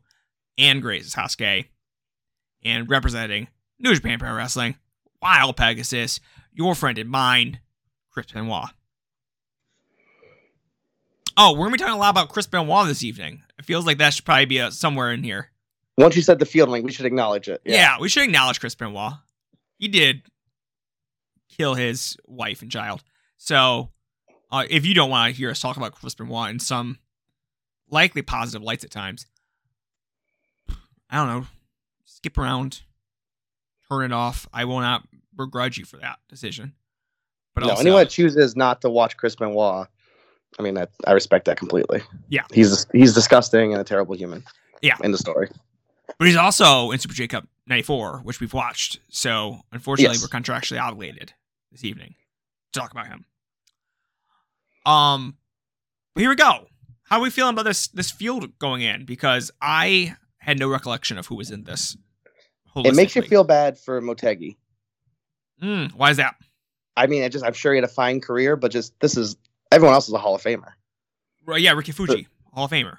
and 0.58 0.82
Great 0.82 1.04
Sasuke, 1.04 1.66
and 2.64 2.90
representing 2.90 3.48
New 3.78 3.94
Japan 3.94 4.20
Pro 4.20 4.34
Wrestling, 4.34 4.76
Wild 5.22 5.58
Pegasus, 5.58 6.20
your 6.54 6.74
friend 6.74 6.98
and 6.98 7.10
mine, 7.10 7.60
Chris 8.18 8.32
Benoit. 8.32 8.70
Oh, 11.38 11.52
we're 11.52 11.66
gonna 11.66 11.74
be 11.74 11.78
talking 11.78 11.94
a 11.94 11.98
lot 11.98 12.10
about 12.10 12.30
Chris 12.30 12.48
Benoit 12.48 12.88
this 12.88 13.04
evening. 13.04 13.44
It 13.60 13.66
feels 13.66 13.86
like 13.86 14.00
that 14.00 14.12
should 14.12 14.26
probably 14.26 14.46
be 14.46 14.58
a, 14.58 14.72
somewhere 14.72 15.12
in 15.12 15.22
here. 15.22 15.52
Once 16.00 16.16
you 16.16 16.24
said 16.24 16.40
the 16.40 16.46
field 16.48 16.68
link, 16.68 16.84
we 16.84 16.92
should 16.92 17.06
acknowledge 17.06 17.48
it. 17.48 17.62
Yeah. 17.64 17.76
yeah, 17.76 18.00
we 18.00 18.10
should 18.10 18.24
acknowledge 18.24 18.60
Chris 18.60 18.74
Benoit. 18.74 19.14
He 19.78 19.88
did 19.88 20.24
kill 21.56 21.76
his 21.76 22.18
wife 22.26 22.64
and 22.64 22.72
child. 22.72 23.04
So, 23.38 23.90
uh, 24.52 24.64
if 24.68 24.84
you 24.84 24.96
don't 24.96 25.12
want 25.12 25.32
to 25.32 25.38
hear 25.38 25.52
us 25.52 25.60
talk 25.60 25.78
about 25.78 25.94
Chris 25.94 26.16
Benoit 26.16 26.50
in 26.50 26.60
some 26.60 26.98
likely 27.88 28.24
positive 28.24 28.64
lights 28.64 28.84
at 28.84 28.90
times, 28.90 29.28
I 31.08 31.18
don't 31.18 31.28
know, 31.28 31.48
skip 32.06 32.36
around, 32.40 32.82
turn 33.88 34.06
it 34.06 34.12
off. 34.12 34.50
I 34.52 34.66
will 34.66 34.80
not 34.80 35.08
begrudge 35.36 35.78
you 35.78 35.86
for 35.86 35.98
that 35.98 36.18
decision. 36.28 36.74
But 37.58 37.64
no, 37.64 37.70
also, 37.72 37.82
anyone 37.82 38.02
that 38.02 38.12
chooses 38.12 38.56
not 38.56 38.82
to 38.82 38.90
watch 38.92 39.18
Chris 39.18 39.36
Benoit, 39.36 39.88
I 40.60 40.62
mean, 40.62 40.78
I, 40.78 40.86
I 41.08 41.14
respect 41.14 41.46
that 41.46 41.58
completely. 41.58 42.04
Yeah, 42.30 42.44
he's 42.54 42.86
he's 42.94 43.16
disgusting 43.16 43.74
and 43.74 43.82
a 43.82 43.84
terrible 43.84 44.16
human. 44.16 44.44
Yeah, 44.84 44.96
in 45.04 45.12
the 45.12 45.18
story. 45.18 45.50
But 46.20 46.28
he's 46.28 46.36
also 46.36 46.92
in 46.92 47.00
Super 47.00 47.16
J 47.16 47.28
Cup 47.28 47.48
94, 47.66 48.20
which 48.20 48.40
we've 48.40 48.54
watched. 48.54 49.00
So 49.10 49.62
unfortunately, 49.72 50.18
yes. 50.18 50.22
we're 50.22 50.40
contractually 50.40 50.80
obligated 50.80 51.34
this 51.72 51.84
evening 51.84 52.14
to 52.74 52.80
talk 52.80 52.92
about 52.92 53.08
him. 53.08 53.26
Um, 54.86 55.38
here 56.16 56.30
we 56.30 56.36
go. 56.36 56.68
How 57.06 57.18
are 57.18 57.24
we 57.24 57.32
feeling 57.32 57.56
about 57.56 57.66
this 57.66 57.88
this 57.88 58.12
field 58.12 58.60
going 58.60 58.84
in? 58.84 59.06
Because 59.06 59.50
I 59.64 60.16
had 60.38 60.60
no 60.60 60.70
recollection 60.70 61.18
of 61.18 61.26
who 61.26 61.34
was 61.34 61.50
in 61.50 61.64
this 61.64 61.98
It 62.76 62.96
makes 62.96 63.16
you 63.16 63.24
feel 63.24 63.44
bad 63.44 63.80
for 63.80 64.00
Motegi. 64.00 64.58
Mm, 65.60 65.94
why 65.94 66.12
is 66.12 66.18
that? 66.18 66.36
I 66.98 67.08
mean, 67.08 67.24
I 67.24 67.30
just 67.30 67.46
I'm 67.46 67.54
sure 67.54 67.72
he 67.74 67.78
had 67.78 67.84
a 67.84 67.88
fine 67.88 68.20
career, 68.20 68.56
but 68.58 68.72
just 68.72 69.00
this 69.00 69.16
is 69.16 69.38
everyone 69.72 69.94
else 69.94 70.08
is 70.08 70.14
a 70.14 70.18
Hall 70.18 70.36
of 70.36 70.42
Famer. 70.44 70.72
Right, 71.46 71.62
yeah, 71.62 71.72
Ricky 71.72 71.94
Fuji, 71.94 72.28
Hall 72.54 72.66
of 72.66 72.72
Famer. 72.72 72.98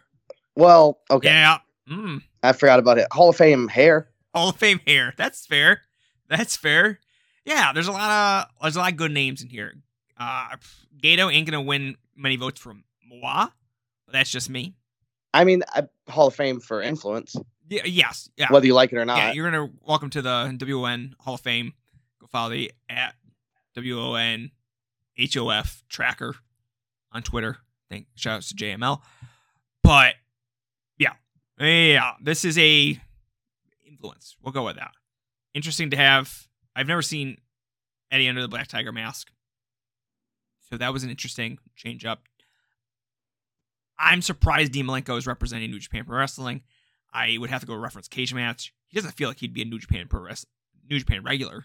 Well, 0.57 0.99
okay, 1.11 1.29
Yeah. 1.29 1.59
Mm, 1.91 2.23
I 2.43 2.53
forgot 2.53 2.79
about 2.79 2.99
it. 2.99 3.07
Hall 3.13 3.31
of 3.31 3.37
Fame 3.37 3.67
hair. 3.69 4.09
Hall 4.35 4.51
of 4.51 4.57
Fame 4.57 4.81
hair. 4.87 5.15
That's 5.17 5.47
fair. 5.47 5.83
That's 6.29 6.57
fair. 6.57 7.01
Yeah, 7.45 7.73
there's 7.73 7.89
a 7.89 7.93
lot 7.93 8.11
of 8.11 8.63
there's 8.63 8.77
a 8.77 8.81
lot 8.81 8.93
of 8.93 8.97
good 8.99 9.11
names 9.13 9.43
in 9.43 9.49
here. 9.49 9.75
Uh 10.19 10.57
Gedo 11.03 11.33
ain't 11.33 11.47
gonna 11.49 11.63
win 11.63 11.97
many 12.17 12.37
votes 12.37 12.61
from 12.61 12.85
Moa. 13.07 13.53
But 14.07 14.13
that's 14.13 14.31
just 14.31 14.49
me. 14.51 14.75
I 15.35 15.45
mean, 15.45 15.63
I, 15.75 15.89
Hall 16.09 16.27
of 16.29 16.35
Fame 16.35 16.61
for 16.61 16.81
influence, 16.83 17.37
Yeah, 17.69 17.83
yes. 17.85 18.29
Yeah. 18.37 18.47
whether 18.51 18.67
you 18.67 18.75
like 18.75 18.93
it 18.93 18.97
or 18.99 19.05
not. 19.05 19.19
Yeah, 19.19 19.33
you're 19.33 19.51
gonna 19.51 19.71
welcome 19.83 20.11
to 20.11 20.23
the 20.23 20.57
WON 20.61 21.15
Hall 21.21 21.35
of 21.35 21.41
Fame. 21.41 21.73
Go 22.21 22.27
follow 22.27 22.51
the 22.51 22.71
at 22.91 23.15
WON 23.83 24.51
HOF 25.19 25.83
tracker 25.89 26.35
on 27.13 27.23
Twitter. 27.23 27.59
Thank 27.91 28.07
shout 28.15 28.37
outs 28.37 28.49
to 28.49 28.55
JML. 28.55 29.01
But 29.83 30.15
yeah, 30.99 31.15
yeah, 31.59 32.13
this 32.23 32.45
is 32.45 32.59
a 32.59 33.01
influence. 33.87 34.37
We'll 34.43 34.53
go 34.53 34.65
with 34.65 34.77
that. 34.77 34.93
Interesting 35.55 35.91
to 35.91 35.97
have. 35.97 36.47
I've 36.77 36.87
never 36.87 37.03
seen 37.03 37.39
Eddie 38.11 38.29
under 38.29 38.43
the 38.43 38.49
Black 38.49 38.69
Tiger 38.69 38.93
mask, 38.93 39.31
so 40.69 40.77
that 40.77 40.93
was 40.93 41.05
an 41.05 41.11
interesting 41.11 41.59
change 41.75 42.05
up. 42.05 42.23
I'm 43.99 44.23
surprised 44.23 44.73
Dean 44.73 44.87
Malenko 44.87 45.19
is 45.19 45.27
representing 45.27 45.71
New 45.71 45.81
Japan 45.81 46.05
Pro 46.05 46.19
Wrestling. 46.19 46.63
I 47.13 47.37
would 47.39 47.51
have 47.51 47.63
to 47.63 47.67
go 47.67 47.75
reference 47.75 48.07
cage 48.07 48.33
match. 48.33 48.73
He 48.87 48.95
doesn't 48.97 49.17
feel 49.17 49.29
like 49.29 49.41
he'd 49.41 49.55
be 49.55 49.63
a 49.63 49.65
New 49.65 49.79
Japan 49.79 50.07
Pro 50.09 50.21
Wrestling, 50.21 50.53
New 50.89 50.99
Japan 50.99 51.25
regular. 51.25 51.65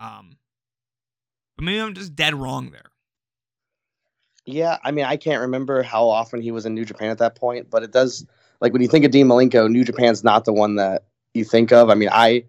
Um, 0.00 0.38
but 1.56 1.64
maybe 1.64 1.80
I'm 1.80 1.94
just 1.94 2.14
dead 2.14 2.34
wrong 2.34 2.70
there. 2.70 2.90
Yeah, 4.46 4.78
I 4.84 4.90
mean, 4.90 5.04
I 5.04 5.16
can't 5.16 5.40
remember 5.40 5.82
how 5.82 6.08
often 6.08 6.42
he 6.42 6.50
was 6.50 6.66
in 6.66 6.74
New 6.74 6.84
Japan 6.84 7.08
at 7.08 7.18
that 7.18 7.34
point, 7.34 7.70
but 7.70 7.82
it 7.82 7.92
does 7.92 8.26
like 8.60 8.72
when 8.72 8.82
you 8.82 8.88
think 8.88 9.04
of 9.04 9.10
Dean 9.10 9.26
Malenko, 9.26 9.70
New 9.70 9.84
Japan's 9.84 10.22
not 10.22 10.44
the 10.44 10.52
one 10.52 10.76
that 10.76 11.04
you 11.32 11.44
think 11.44 11.72
of. 11.72 11.90
I 11.90 11.94
mean, 11.94 12.10
I 12.12 12.44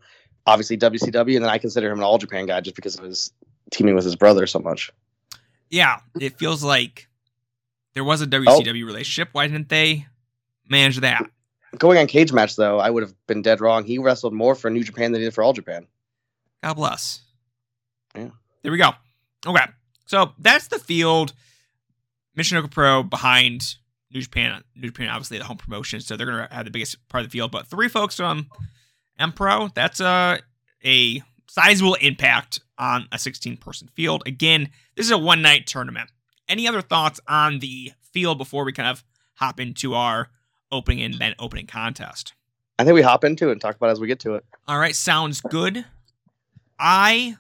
obviously 0.46 0.78
WCW, 0.78 1.36
and 1.36 1.46
then 1.46 1.52
I 1.52 1.58
consider 1.58 1.90
him 1.90 2.00
an 2.00 2.04
All 2.04 2.18
Japan 2.18 2.46
guy 2.46 2.62
just 2.62 2.76
because 2.76 2.98
of 2.98 3.04
his 3.04 3.32
teaming 3.72 3.96
with 3.96 4.04
his 4.04 4.16
brother 4.16 4.46
so 4.46 4.60
much. 4.60 4.92
Yeah, 5.70 6.00
it 6.20 6.38
feels 6.38 6.64
like 6.64 7.08
there 7.94 8.04
was 8.04 8.22
a 8.22 8.26
oh. 8.26 8.28
WCW 8.28 8.86
relationship. 8.86 9.30
Why 9.32 9.48
didn't 9.48 9.70
they 9.70 10.06
manage 10.70 11.00
that? 11.00 11.30
Going 11.78 11.98
on 11.98 12.08
cage 12.08 12.32
match 12.32 12.56
though, 12.56 12.80
I 12.80 12.90
would 12.90 13.04
have 13.04 13.14
been 13.28 13.42
dead 13.42 13.60
wrong. 13.60 13.84
He 13.84 13.98
wrestled 13.98 14.34
more 14.34 14.56
for 14.56 14.70
New 14.70 14.84
Japan 14.84 15.12
than 15.12 15.22
he 15.22 15.28
did 15.28 15.34
for 15.34 15.44
All 15.44 15.54
Japan. 15.54 15.88
God 16.64 16.76
bless. 16.76 17.22
Yeah. 18.16 18.30
There 18.66 18.72
we 18.72 18.80
go. 18.80 18.94
Okay. 19.46 19.64
So 20.08 20.34
that's 20.40 20.70
the 20.70 20.80
field. 20.80 21.34
Michinoku 22.36 22.72
Pro 22.72 23.04
behind 23.04 23.76
New 24.12 24.24
Japan. 24.24 24.64
New 24.76 24.88
Japan, 24.88 25.08
obviously, 25.08 25.38
the 25.38 25.44
home 25.44 25.58
promotion, 25.58 26.00
so 26.00 26.18
they're 26.18 26.26
going 26.26 26.48
to 26.48 26.52
have 26.52 26.66
the 26.66 26.72
biggest 26.72 27.08
part 27.08 27.24
of 27.24 27.30
the 27.30 27.38
field. 27.38 27.52
But 27.52 27.68
three 27.68 27.90
folks 27.90 28.16
from 28.16 28.48
M 29.20 29.34
Pro, 29.34 29.68
that's 29.76 30.00
a, 30.00 30.40
a 30.84 31.22
sizable 31.48 31.94
impact 31.94 32.60
on 32.80 33.08
a 33.12 33.20
16 33.20 33.58
person 33.58 33.88
field. 33.94 34.24
Again, 34.26 34.70
this 34.96 35.06
is 35.06 35.12
a 35.12 35.18
one 35.20 35.44
night 35.44 35.68
tournament. 35.68 36.10
Any 36.50 36.68
other 36.68 36.82
thoughts 36.82 37.20
on 37.28 37.60
the 37.60 37.92
field 38.02 38.40
before 38.40 38.66
we 38.66 38.74
kind 38.74 38.90
of 38.90 39.04
hop 39.36 39.60
into 39.60 39.94
our 39.94 40.30
opening 40.72 41.04
and 41.04 41.20
then 41.20 41.36
opening 41.38 41.68
contest? 41.68 42.34
I 42.80 42.84
think 42.84 42.96
we 42.96 43.04
hop 43.04 43.24
into 43.24 43.50
it 43.50 43.52
and 43.52 43.62
talk 43.62 43.76
about 43.76 43.90
it 43.90 43.92
as 43.92 44.00
we 44.00 44.08
get 44.08 44.22
to 44.22 44.34
it. 44.34 44.46
All 44.68 44.80
right, 44.80 44.96
sounds 44.96 45.40
good. 45.40 45.86
I 46.80 47.38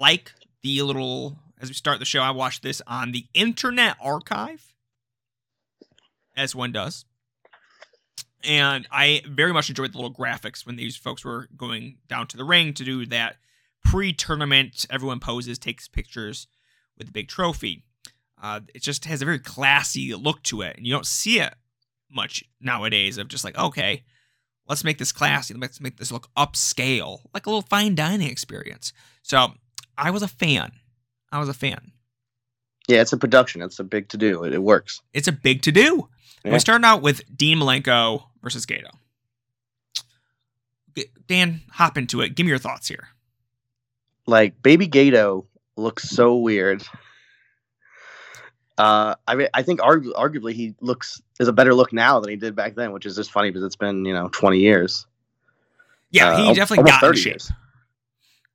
like 0.00 0.32
the 0.62 0.82
little 0.82 1.38
as 1.60 1.68
we 1.68 1.74
start 1.74 1.98
the 1.98 2.04
show. 2.04 2.22
I 2.22 2.30
watched 2.30 2.62
this 2.62 2.80
on 2.86 3.12
the 3.12 3.26
Internet 3.34 3.96
Archive, 4.00 4.72
as 6.36 6.54
one 6.54 6.72
does, 6.72 7.04
and 8.42 8.88
I 8.90 9.22
very 9.28 9.52
much 9.52 9.68
enjoyed 9.68 9.92
the 9.92 9.98
little 9.98 10.12
graphics 10.12 10.66
when 10.66 10.76
these 10.76 10.96
folks 10.96 11.24
were 11.24 11.48
going 11.56 11.98
down 12.08 12.26
to 12.28 12.36
the 12.36 12.44
ring 12.44 12.72
to 12.74 12.84
do 12.84 13.04
that 13.06 13.36
pre-tournament. 13.84 14.86
Everyone 14.90 15.20
poses, 15.20 15.58
takes 15.58 15.86
pictures 15.86 16.46
with 16.96 17.06
the 17.08 17.12
big 17.12 17.28
trophy. 17.28 17.84
Uh, 18.42 18.60
it 18.74 18.82
just 18.82 19.04
has 19.04 19.20
a 19.20 19.26
very 19.26 19.38
classy 19.38 20.14
look 20.14 20.42
to 20.44 20.62
it, 20.62 20.76
and 20.78 20.86
you 20.86 20.92
don't 20.92 21.06
see 21.06 21.40
it 21.40 21.54
much 22.10 22.42
nowadays. 22.58 23.18
Of 23.18 23.28
just 23.28 23.44
like, 23.44 23.58
okay, 23.58 24.04
let's 24.66 24.82
make 24.82 24.96
this 24.96 25.12
classy. 25.12 25.52
Let's 25.52 25.80
make 25.80 25.98
this 25.98 26.10
look 26.10 26.30
upscale, 26.34 27.20
like 27.34 27.44
a 27.44 27.50
little 27.50 27.66
fine 27.68 27.94
dining 27.94 28.30
experience. 28.30 28.94
So 29.22 29.52
I 30.00 30.10
was 30.10 30.22
a 30.22 30.28
fan. 30.28 30.72
I 31.30 31.38
was 31.38 31.48
a 31.48 31.54
fan. 31.54 31.92
Yeah, 32.88 33.02
it's 33.02 33.12
a 33.12 33.16
production. 33.18 33.62
It's 33.62 33.78
a 33.78 33.84
big 33.84 34.08
to 34.08 34.16
do. 34.16 34.42
It, 34.44 34.52
it 34.54 34.62
works. 34.62 35.00
It's 35.12 35.28
a 35.28 35.32
big 35.32 35.62
to 35.62 35.72
do. 35.72 36.08
Yeah. 36.44 36.52
We 36.52 36.58
started 36.58 36.84
out 36.86 37.02
with 37.02 37.22
Dean 37.36 37.58
Malenko 37.58 38.24
versus 38.42 38.66
Gedo. 38.66 38.88
Dan, 41.28 41.60
hop 41.70 41.96
into 41.96 42.20
it. 42.20 42.34
Give 42.34 42.44
me 42.44 42.50
your 42.50 42.58
thoughts 42.58 42.88
here. 42.88 43.08
Like 44.26 44.60
Baby 44.62 44.88
Gedo 44.88 45.46
looks 45.76 46.08
so 46.10 46.36
weird. 46.36 46.82
Uh, 48.76 49.14
I 49.28 49.34
mean, 49.34 49.48
I 49.54 49.62
think 49.62 49.80
argu- 49.80 50.12
arguably 50.14 50.52
he 50.54 50.74
looks 50.80 51.20
is 51.38 51.48
a 51.48 51.52
better 51.52 51.74
look 51.74 51.92
now 51.92 52.18
than 52.18 52.30
he 52.30 52.36
did 52.36 52.56
back 52.56 52.74
then, 52.74 52.92
which 52.92 53.06
is 53.06 53.14
just 53.14 53.30
funny 53.30 53.50
because 53.50 53.62
it's 53.62 53.76
been 53.76 54.04
you 54.04 54.12
know 54.14 54.28
twenty 54.28 54.58
years. 54.58 55.06
Yeah, 56.10 56.30
Uh, 56.30 56.36
he 56.38 56.48
al- 56.48 56.54
definitely 56.54 56.90
got 56.90 57.02
in 57.02 57.08
30 57.08 57.18
shape. 57.20 57.26
years. 57.32 57.52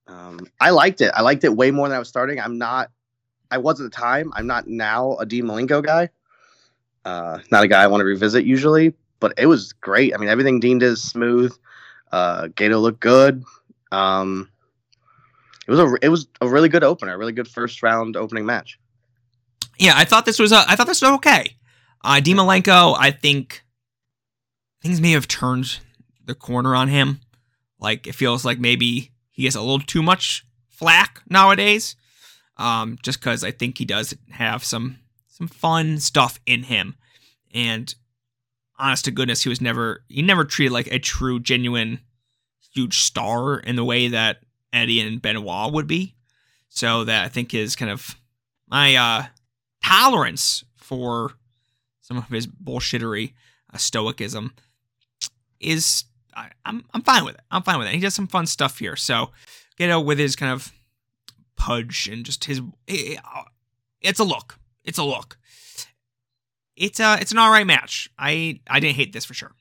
Um, 0.07 0.47
I 0.59 0.69
liked 0.69 1.01
it. 1.01 1.11
I 1.13 1.21
liked 1.21 1.43
it 1.43 1.55
way 1.55 1.71
more 1.71 1.87
than 1.87 1.95
I 1.95 1.99
was 1.99 2.09
starting. 2.09 2.39
I'm 2.39 2.57
not. 2.57 2.91
I 3.51 3.57
was 3.57 3.79
at 3.79 3.83
the 3.83 3.89
time. 3.89 4.31
I'm 4.35 4.47
not 4.47 4.67
now 4.67 5.17
a 5.17 5.25
Dean 5.25 5.45
Malenko 5.45 5.83
guy. 5.83 6.09
Uh, 7.03 7.39
not 7.51 7.63
a 7.63 7.67
guy 7.67 7.83
I 7.83 7.87
want 7.87 8.01
to 8.01 8.05
revisit 8.05 8.45
usually, 8.45 8.93
but 9.19 9.33
it 9.37 9.45
was 9.45 9.73
great. 9.73 10.13
I 10.13 10.17
mean, 10.17 10.29
everything 10.29 10.59
Dean 10.59 10.79
did 10.79 10.87
is 10.87 11.01
smooth. 11.01 11.55
Uh, 12.11 12.47
Gedo 12.47 12.81
looked 12.81 12.99
good. 12.99 13.43
Um, 13.91 14.49
it 15.67 15.71
was 15.71 15.79
a 15.79 15.95
it 16.01 16.09
was 16.09 16.27
a 16.41 16.47
really 16.47 16.69
good 16.69 16.83
opener, 16.83 17.13
a 17.13 17.17
really 17.17 17.31
good 17.31 17.47
first 17.47 17.81
round 17.81 18.15
opening 18.15 18.45
match. 18.45 18.79
Yeah, 19.77 19.93
I 19.95 20.05
thought 20.05 20.25
this 20.25 20.39
was 20.39 20.51
a, 20.51 20.63
I 20.67 20.75
thought 20.75 20.87
this 20.87 21.01
was 21.01 21.11
okay. 21.13 21.57
Uh, 22.03 22.21
Malenko, 22.23 22.95
I 22.97 23.11
think 23.11 23.63
things 24.81 25.01
may 25.01 25.11
have 25.11 25.27
turned 25.27 25.79
the 26.23 26.35
corner 26.35 26.75
on 26.75 26.87
him. 26.87 27.19
Like 27.79 28.07
it 28.07 28.15
feels 28.15 28.45
like 28.45 28.59
maybe 28.59 29.11
he 29.35 29.43
gets 29.43 29.55
a 29.55 29.61
little 29.61 29.79
too 29.79 30.01
much 30.01 30.45
flack 30.69 31.21
nowadays. 31.29 31.97
Um, 32.57 32.97
just 33.03 33.19
because 33.19 33.43
I 33.43 33.51
think 33.51 33.77
he 33.77 33.83
does 33.83 34.15
have 34.31 34.63
some 34.63 34.99
some 35.27 35.49
fun 35.49 35.99
stuff 35.99 36.39
in 36.45 36.63
him, 36.63 36.95
and 37.53 37.93
honest 38.79 39.03
to 39.05 39.11
goodness, 39.11 39.43
he 39.43 39.49
was 39.49 39.59
never 39.59 40.05
he 40.07 40.21
never 40.21 40.45
treated 40.45 40.71
like 40.71 40.87
a 40.87 40.97
true 40.97 41.41
genuine 41.41 41.99
huge 42.73 42.99
star 42.99 43.57
in 43.59 43.75
the 43.75 43.83
way 43.83 44.07
that 44.07 44.37
Eddie 44.71 45.01
and 45.01 45.21
Benoit 45.21 45.73
would 45.73 45.85
be. 45.85 46.15
So 46.69 47.03
that 47.03 47.25
I 47.25 47.27
think 47.27 47.53
is 47.53 47.75
kind 47.75 47.91
of 47.91 48.15
my 48.69 48.95
uh 48.95 49.25
tolerance 49.83 50.63
for 50.77 51.33
some 51.99 52.17
of 52.17 52.29
his 52.29 52.47
bullshittery, 52.47 53.33
uh, 53.73 53.77
stoicism, 53.77 54.53
is 55.59 56.05
I, 56.35 56.49
I'm 56.65 56.83
I'm 56.93 57.01
fine 57.01 57.25
with 57.25 57.35
it. 57.35 57.41
I'm 57.51 57.63
fine 57.63 57.79
with 57.79 57.87
it. 57.87 57.93
He 57.93 57.99
does 57.99 58.13
some 58.13 58.27
fun 58.27 58.45
stuff 58.45 58.79
here. 58.79 58.95
So, 58.95 59.31
you 59.77 59.87
know, 59.87 60.01
with 60.01 60.19
his 60.19 60.35
kind 60.35 60.51
of 60.51 60.71
pudge 61.55 62.09
and 62.11 62.25
just 62.25 62.45
his, 62.45 62.59
eh, 62.87 63.13
eh, 63.13 63.15
uh, 63.23 63.43
it's 64.01 64.19
a 64.19 64.23
look. 64.23 64.59
It's 64.83 64.97
a 64.97 65.03
look. 65.03 65.37
It's 66.75 66.99
a 66.99 67.17
it's 67.21 67.31
an 67.31 67.37
all 67.37 67.51
right 67.51 67.65
match. 67.65 68.09
I 68.19 68.59
I 68.69 68.79
didn't 68.79 68.95
hate 68.97 69.13
this 69.13 69.25
for 69.25 69.33
sure. 69.33 69.53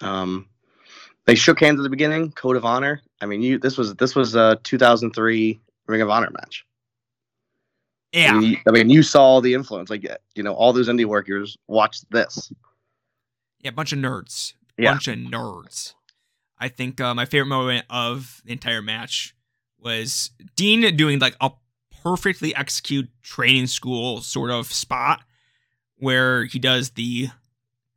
Um, 0.00 0.48
they 1.26 1.34
shook 1.34 1.60
hands 1.60 1.78
at 1.78 1.82
the 1.82 1.88
beginning, 1.90 2.32
code 2.32 2.56
of 2.56 2.64
honor. 2.64 3.00
I 3.20 3.26
mean, 3.26 3.42
you 3.42 3.58
this 3.58 3.76
was 3.78 3.94
this 3.94 4.14
was 4.14 4.34
a 4.34 4.58
2003 4.64 5.60
Ring 5.86 6.00
of 6.02 6.10
Honor 6.10 6.30
match. 6.30 6.64
I 8.14 8.18
Yeah, 8.18 8.32
mean, 8.32 8.42
you, 8.52 8.56
I 8.66 8.70
mean, 8.70 8.90
you 8.90 9.02
saw 9.02 9.40
the 9.40 9.54
influence. 9.54 9.90
Like, 9.90 10.04
you 10.34 10.42
know, 10.42 10.54
all 10.54 10.72
those 10.72 10.88
indie 10.88 11.04
workers 11.04 11.56
watched 11.66 12.10
this. 12.10 12.50
yeah, 13.60 13.70
bunch 13.70 13.92
of 13.92 13.98
nerds. 13.98 14.54
Yeah. 14.78 14.92
Bunch 14.92 15.08
of 15.08 15.16
nerds. 15.16 15.94
I 16.58 16.68
think 16.68 17.00
uh, 17.00 17.14
my 17.14 17.24
favorite 17.24 17.48
moment 17.48 17.84
of 17.90 18.40
the 18.44 18.52
entire 18.52 18.82
match 18.82 19.34
was 19.78 20.30
Dean 20.56 20.96
doing 20.96 21.18
like 21.18 21.36
a 21.40 21.50
perfectly 22.02 22.54
executed 22.54 23.10
training 23.22 23.66
school 23.66 24.20
sort 24.20 24.50
of 24.50 24.72
spot 24.72 25.22
where 25.96 26.44
he 26.44 26.58
does 26.58 26.90
the 26.90 27.28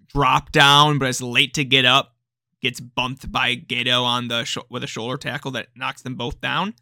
drop 0.08 0.52
down, 0.52 0.98
but 1.00 1.10
is 1.10 1.22
late 1.22 1.54
to 1.56 1.64
get 1.64 1.86
up, 1.86 2.16
gets 2.62 2.80
bumped 2.80 3.32
by 3.32 3.56
Gedo 3.56 4.04
on 4.04 4.28
the 4.28 4.44
sh- 4.44 4.58
with 4.70 4.84
a 4.84 4.88
shoulder 4.88 5.18
tackle 5.18 5.52
that 5.52 5.68
knocks 5.76 6.02
them 6.02 6.16
both 6.16 6.42
down. 6.42 6.74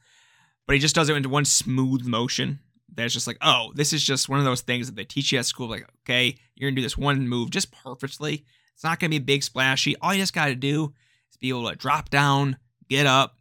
But 0.66 0.74
he 0.76 0.80
just 0.80 0.96
does 0.96 1.10
it 1.10 1.16
into 1.16 1.30
one 1.30 1.46
smooth 1.46 2.06
motion. 2.06 2.60
That's 2.94 3.14
just 3.14 3.28
like, 3.28 3.38
oh, 3.42 3.72
this 3.76 3.94
is 3.94 4.04
just 4.04 4.30
one 4.30 4.40
of 4.40 4.46
those 4.46 4.62
things 4.62 4.88
that 4.88 4.96
they 4.96 5.04
teach 5.04 5.32
you 5.32 5.40
at 5.40 5.46
school. 5.46 5.68
Like, 5.68 5.88
okay, 6.04 6.38
you're 6.56 6.70
gonna 6.70 6.76
do 6.76 6.82
this 6.82 6.98
one 6.98 7.28
move 7.28 7.50
just 7.50 7.72
perfectly. 7.72 8.46
It's 8.80 8.86
not 8.86 8.98
gonna 8.98 9.10
be 9.10 9.20
big 9.20 9.44
splashy. 9.44 9.98
All 9.98 10.14
you 10.14 10.22
just 10.22 10.34
gotta 10.34 10.56
do 10.56 10.94
is 11.30 11.36
be 11.36 11.50
able 11.50 11.70
to 11.70 11.76
drop 11.76 12.10
down, 12.10 12.56
get 12.88 13.06
up, 13.06 13.36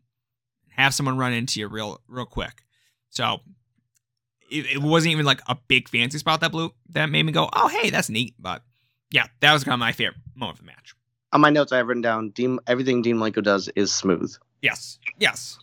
have 0.70 0.92
someone 0.92 1.16
run 1.16 1.32
into 1.32 1.60
you 1.60 1.68
real 1.68 2.00
real 2.08 2.26
quick. 2.26 2.64
So 3.10 3.38
it, 4.50 4.66
it 4.66 4.82
wasn't 4.82 5.12
even 5.12 5.24
like 5.24 5.40
a 5.46 5.56
big 5.68 5.88
fancy 5.88 6.18
spot 6.18 6.40
that 6.40 6.50
blew 6.50 6.74
that 6.88 7.06
made 7.06 7.22
me 7.22 7.30
go, 7.30 7.48
oh 7.52 7.68
hey, 7.68 7.88
that's 7.88 8.10
neat. 8.10 8.34
But 8.36 8.64
yeah, 9.12 9.28
that 9.38 9.52
was 9.52 9.62
kind 9.62 9.74
of 9.74 9.78
my 9.78 9.92
favorite 9.92 10.16
moment 10.34 10.58
of 10.58 10.64
the 10.64 10.72
match. 10.72 10.96
On 11.32 11.40
my 11.40 11.50
notes, 11.50 11.70
I 11.70 11.76
have 11.76 11.86
written 11.86 12.02
down 12.02 12.30
Dean, 12.30 12.58
everything 12.66 13.00
Dean 13.00 13.14
Malenko 13.14 13.40
does 13.40 13.68
is 13.76 13.94
smooth. 13.94 14.34
Yes, 14.60 14.98
yes, 15.20 15.56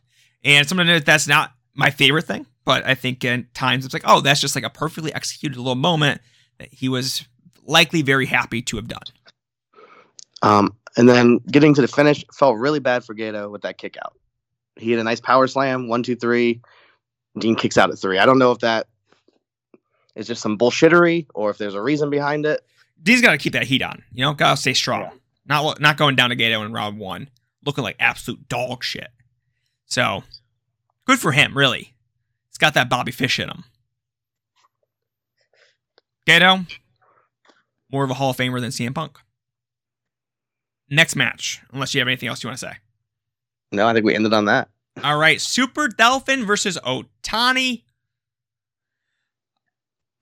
and 0.45 0.65
something 0.65 0.87
that 0.87 1.05
that's 1.05 1.27
not 1.27 1.51
my 1.73 1.89
favorite 1.89 2.23
thing, 2.23 2.45
but 2.63 2.85
I 2.87 2.95
think 2.95 3.25
at 3.25 3.53
times 3.53 3.83
it's 3.83 3.93
like, 3.93 4.03
oh, 4.05 4.21
that's 4.21 4.39
just 4.39 4.55
like 4.55 4.63
a 4.63 4.69
perfectly 4.69 5.13
executed 5.13 5.57
little 5.57 5.75
moment 5.75 6.21
that 6.59 6.73
he 6.73 6.87
was 6.87 7.25
likely 7.65 8.03
very 8.03 8.25
happy 8.25 8.61
to 8.61 8.77
have 8.77 8.87
done. 8.87 9.03
Um, 10.41 10.75
and 10.97 11.09
then 11.09 11.39
getting 11.51 11.73
to 11.73 11.81
the 11.81 11.87
finish 11.87 12.23
felt 12.33 12.57
really 12.57 12.79
bad 12.79 13.03
for 13.03 13.13
Gedo 13.13 13.49
with 13.51 13.61
that 13.63 13.77
kick 13.77 13.97
out. 14.03 14.13
He 14.77 14.91
had 14.91 14.99
a 14.99 15.03
nice 15.03 15.19
power 15.19 15.47
slam, 15.47 15.87
one, 15.87 16.03
two, 16.03 16.15
three. 16.15 16.61
Dean 17.39 17.55
kicks 17.55 17.77
out 17.77 17.89
at 17.89 17.99
three. 17.99 18.17
I 18.17 18.25
don't 18.25 18.39
know 18.39 18.51
if 18.51 18.59
that 18.59 18.87
is 20.15 20.27
just 20.27 20.41
some 20.41 20.57
bullshittery 20.57 21.27
or 21.33 21.49
if 21.49 21.57
there's 21.57 21.73
a 21.73 21.81
reason 21.81 22.09
behind 22.09 22.45
it. 22.45 22.61
Dean's 23.01 23.21
got 23.21 23.31
to 23.31 23.37
keep 23.37 23.53
that 23.53 23.63
heat 23.63 23.81
on. 23.81 24.03
You 24.11 24.25
know, 24.25 24.33
got 24.33 24.55
to 24.55 24.61
stay 24.61 24.73
strong. 24.73 25.09
Not 25.45 25.79
not 25.79 25.97
going 25.97 26.15
down 26.15 26.29
to 26.29 26.35
Gedo 26.35 26.65
in 26.65 26.71
round 26.71 26.97
one, 26.97 27.29
looking 27.65 27.83
like 27.83 27.97
absolute 27.99 28.47
dog 28.47 28.83
shit. 28.83 29.09
So 29.85 30.23
good 31.05 31.19
for 31.19 31.31
him, 31.31 31.57
really. 31.57 31.93
He's 32.49 32.57
got 32.57 32.73
that 32.73 32.89
Bobby 32.89 33.11
Fish 33.11 33.39
in 33.39 33.49
him. 33.49 33.65
Gedo, 36.25 36.65
more 37.91 38.03
of 38.03 38.09
a 38.09 38.15
Hall 38.15 38.31
of 38.31 38.37
Famer 38.37 38.59
than 38.59 38.71
CM 38.71 38.95
Punk. 38.95 39.19
Next 40.89 41.15
match, 41.15 41.61
unless 41.71 41.93
you 41.93 41.99
have 41.99 42.07
anything 42.07 42.29
else 42.29 42.43
you 42.43 42.47
want 42.47 42.59
to 42.59 42.67
say. 42.67 42.73
No, 43.71 43.87
I 43.87 43.93
think 43.93 44.05
we 44.05 44.15
ended 44.15 44.33
on 44.33 44.45
that. 44.45 44.69
All 45.03 45.17
right, 45.17 45.41
Super 45.41 45.87
Delfin 45.87 46.45
versus 46.45 46.77
Otani. 46.85 47.83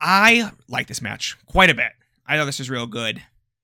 I 0.02 0.52
like 0.68 0.88
this 0.88 1.02
match 1.02 1.38
quite 1.46 1.70
a 1.70 1.76
bit. 1.76 1.92
I 2.26 2.38
thought 2.38 2.46
this 2.46 2.60
was 2.60 2.70
real 2.70 2.88
good. 2.88 3.22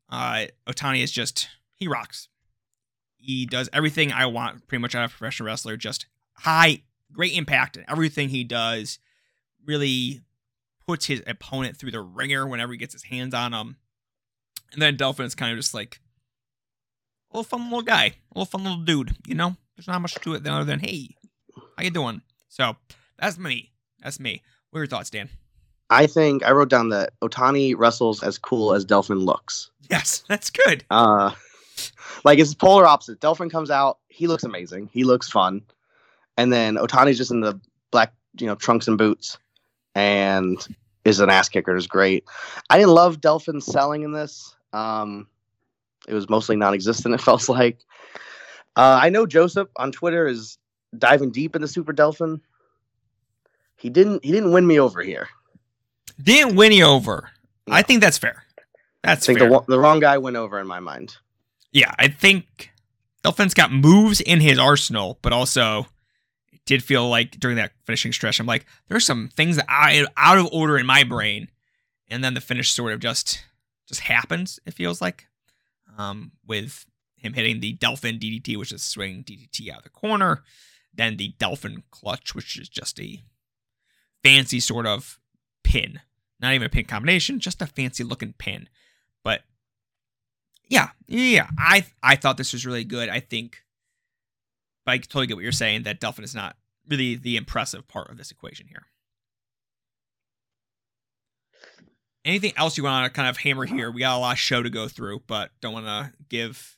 Uh, 0.09 0.45
Otani 0.67 1.03
is 1.03 1.11
just 1.11 1.49
he 1.75 1.87
rocks. 1.87 2.27
He 3.17 3.45
does 3.45 3.69
everything 3.73 4.11
I 4.11 4.25
want 4.25 4.67
pretty 4.67 4.81
much 4.81 4.95
out 4.95 5.03
of 5.03 5.11
a 5.11 5.17
professional 5.17 5.47
wrestler. 5.47 5.77
Just 5.77 6.05
high, 6.33 6.83
great 7.11 7.33
impact 7.33 7.77
in 7.77 7.85
everything 7.89 8.29
he 8.29 8.43
does. 8.43 8.99
Really 9.65 10.21
puts 10.87 11.05
his 11.05 11.21
opponent 11.27 11.77
through 11.77 11.91
the 11.91 12.01
ringer 12.01 12.47
whenever 12.47 12.71
he 12.71 12.77
gets 12.77 12.93
his 12.93 13.03
hands 13.03 13.33
on 13.33 13.53
him. 13.53 13.77
And 14.71 14.81
then 14.81 14.97
Delfin 14.97 15.25
is 15.25 15.35
kind 15.35 15.51
of 15.51 15.57
just 15.57 15.73
like 15.73 15.99
little 17.31 17.43
fun 17.43 17.65
little 17.65 17.81
guy, 17.81 18.05
a 18.05 18.13
little 18.33 18.45
fun 18.45 18.63
little 18.63 18.79
dude. 18.79 19.15
You 19.27 19.35
know, 19.35 19.55
there's 19.75 19.87
not 19.87 20.01
much 20.01 20.15
to 20.15 20.33
it 20.33 20.47
other 20.47 20.63
than 20.63 20.79
hey, 20.79 21.09
how 21.77 21.83
you 21.83 21.91
doing? 21.91 22.21
So 22.49 22.75
that's 23.17 23.37
me. 23.37 23.71
That's 24.01 24.19
me. 24.19 24.41
What 24.69 24.79
are 24.79 24.83
your 24.83 24.87
thoughts, 24.87 25.09
Dan? 25.09 25.29
I 25.89 26.05
think 26.07 26.43
I 26.43 26.51
wrote 26.51 26.69
down 26.69 26.89
that 26.89 27.13
Otani 27.21 27.73
wrestles 27.75 28.21
as 28.21 28.37
cool 28.37 28.73
as 28.73 28.85
Delfin 28.85 29.23
looks. 29.25 29.71
Yes, 29.89 30.23
that's 30.27 30.49
good. 30.51 30.85
Uh, 30.91 31.31
like 32.23 32.39
it's 32.39 32.53
polar 32.53 32.85
opposite. 32.85 33.19
Delfin 33.19 33.49
comes 33.49 33.71
out, 33.71 33.97
he 34.07 34.27
looks 34.27 34.43
amazing, 34.43 34.89
he 34.93 35.03
looks 35.03 35.29
fun, 35.29 35.63
and 36.37 36.53
then 36.53 36.75
Otani's 36.75 37.17
just 37.17 37.31
in 37.31 37.41
the 37.41 37.59
black, 37.91 38.13
you 38.39 38.45
know, 38.45 38.55
trunks 38.55 38.87
and 38.87 38.97
boots, 38.97 39.37
and 39.95 40.67
is 41.05 41.19
an 41.19 41.29
ass 41.29 41.49
kicker. 41.49 41.75
Is 41.75 41.87
great. 41.87 42.23
I 42.69 42.77
didn't 42.77 42.93
love 42.93 43.19
Delfin's 43.19 43.65
selling 43.65 44.03
in 44.03 44.11
this. 44.11 44.55
Um, 44.73 45.27
it 46.09 46.13
was 46.13 46.29
mostly 46.29 46.55
non-existent. 46.55 47.13
It 47.19 47.21
felt 47.21 47.47
like. 47.47 47.79
Uh, 48.75 48.99
I 49.01 49.09
know 49.09 49.25
Joseph 49.25 49.69
on 49.77 49.91
Twitter 49.91 50.27
is 50.27 50.57
diving 50.97 51.31
deep 51.31 51.55
into 51.55 51.67
Super 51.67 51.93
Delfin. 51.93 52.41
He 53.77 53.89
didn't. 53.89 54.23
He 54.25 54.31
didn't 54.31 54.51
win 54.51 54.67
me 54.67 54.79
over 54.79 55.01
here. 55.01 55.29
Didn't 56.21 56.55
win 56.55 56.71
you 56.71 56.85
over. 56.85 57.29
I 57.69 57.81
think 57.81 58.01
that's 58.01 58.17
fair. 58.17 58.43
That's 59.03 59.23
I 59.25 59.27
think 59.27 59.39
fair. 59.39 59.49
the, 59.49 59.61
the 59.67 59.79
wrong 59.79 59.99
guy 59.99 60.17
went 60.17 60.35
over 60.35 60.59
in 60.59 60.67
my 60.67 60.79
mind. 60.81 61.15
yeah, 61.71 61.93
I 61.97 62.09
think 62.09 62.71
Delfin's 63.23 63.53
got 63.53 63.71
moves 63.71 64.19
in 64.19 64.41
his 64.41 64.59
arsenal, 64.59 65.17
but 65.21 65.31
also 65.31 65.87
it 66.51 66.59
did 66.65 66.83
feel 66.83 67.07
like 67.07 67.39
during 67.39 67.55
that 67.57 67.71
finishing 67.85 68.11
stretch, 68.11 68.39
I'm 68.39 68.45
like, 68.45 68.65
there's 68.89 69.05
some 69.05 69.29
things 69.29 69.55
that 69.55 69.65
I 69.69 70.05
out 70.17 70.37
of 70.37 70.49
order 70.51 70.77
in 70.77 70.85
my 70.85 71.03
brain, 71.05 71.49
and 72.09 72.21
then 72.23 72.33
the 72.33 72.41
finish 72.41 72.71
sort 72.71 72.91
of 72.91 72.99
just 72.99 73.43
just 73.87 74.01
happens. 74.01 74.59
It 74.65 74.73
feels 74.73 75.01
like, 75.01 75.27
um, 75.99 76.31
with 76.47 76.85
him 77.17 77.33
hitting 77.33 77.59
the 77.59 77.75
Delfin 77.77 78.19
DDT, 78.19 78.57
which 78.57 78.71
is 78.71 78.81
swinging 78.81 79.23
DDT 79.23 79.69
out 79.69 79.79
of 79.79 79.83
the 79.83 79.89
corner, 79.89 80.43
then 80.93 81.17
the 81.17 81.35
Delfin 81.37 81.83
clutch, 81.91 82.33
which 82.33 82.57
is 82.57 82.69
just 82.69 82.99
a 82.99 83.21
fancy 84.23 84.61
sort 84.61 84.87
of 84.87 85.19
pin, 85.63 85.99
not 86.39 86.53
even 86.53 86.65
a 86.65 86.69
pin 86.69 86.85
combination, 86.85 87.39
just 87.39 87.61
a 87.61 87.67
fancy 87.67 88.03
looking 88.03 88.33
pin. 88.37 88.69
But 89.23 89.41
yeah, 90.69 90.91
yeah, 91.07 91.49
I 91.57 91.85
I 92.01 92.15
thought 92.15 92.37
this 92.37 92.53
was 92.53 92.65
really 92.65 92.85
good. 92.85 93.09
I 93.09 93.19
think, 93.19 93.63
but 94.85 94.93
I 94.93 94.97
totally 94.99 95.27
get 95.27 95.35
what 95.35 95.43
you're 95.43 95.51
saying 95.51 95.83
that 95.83 95.99
Delfin 95.99 96.23
is 96.23 96.33
not 96.33 96.55
really 96.87 97.15
the 97.15 97.35
impressive 97.35 97.87
part 97.89 98.09
of 98.09 98.17
this 98.17 98.31
equation 98.31 98.67
here. 98.67 98.85
Anything 102.25 102.53
else 102.57 102.77
you 102.77 102.83
want 102.83 103.05
to 103.05 103.15
kind 103.15 103.29
of 103.29 103.37
hammer 103.37 103.65
here? 103.65 103.91
We 103.91 104.01
got 104.01 104.17
a 104.17 104.19
lot 104.19 104.33
of 104.33 104.39
show 104.39 104.61
to 104.61 104.69
go 104.69 104.87
through, 104.87 105.23
but 105.27 105.51
don't 105.61 105.73
want 105.73 105.85
to 105.85 106.11
give 106.27 106.77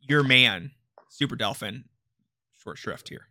your 0.00 0.22
man 0.24 0.72
Super 1.08 1.36
Delfin 1.36 1.84
short 2.58 2.78
shrift 2.78 3.08
here. 3.08 3.26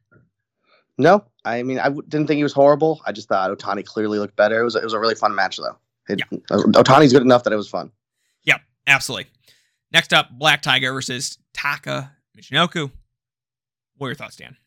No, 0.97 1.25
I 1.43 1.63
mean 1.63 1.79
I 1.79 1.85
w- 1.85 2.03
didn't 2.07 2.27
think 2.27 2.37
he 2.37 2.43
was 2.43 2.53
horrible. 2.53 3.01
I 3.05 3.11
just 3.11 3.27
thought 3.27 3.49
Otani 3.57 3.83
clearly 3.85 4.19
looked 4.19 4.35
better. 4.35 4.61
It 4.61 4.63
was 4.63 4.75
it 4.75 4.83
was 4.83 4.93
a 4.93 4.99
really 4.99 5.15
fun 5.15 5.33
match 5.33 5.57
though. 5.57 5.77
It, 6.07 6.21
uh, 6.51 6.57
Otani's 6.57 7.13
good 7.13 7.21
enough 7.21 7.43
that 7.43 7.53
it 7.53 7.57
was 7.57 7.69
fun. 7.69 7.91
Yep, 8.43 8.61
absolutely. 8.87 9.27
Next 9.91 10.13
up, 10.13 10.29
Black 10.31 10.61
Tiger 10.61 10.93
versus 10.93 11.37
Taka 11.53 12.11
Michinoku. 12.37 12.91
What 13.97 14.07
are 14.07 14.09
your 14.09 14.15
thoughts, 14.15 14.35
Dan? 14.35 14.57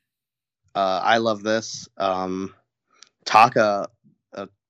Uh, 0.75 1.01
I 1.03 1.19
love 1.19 1.43
this. 1.43 1.89
Um, 1.99 2.55
Taka, 3.25 3.89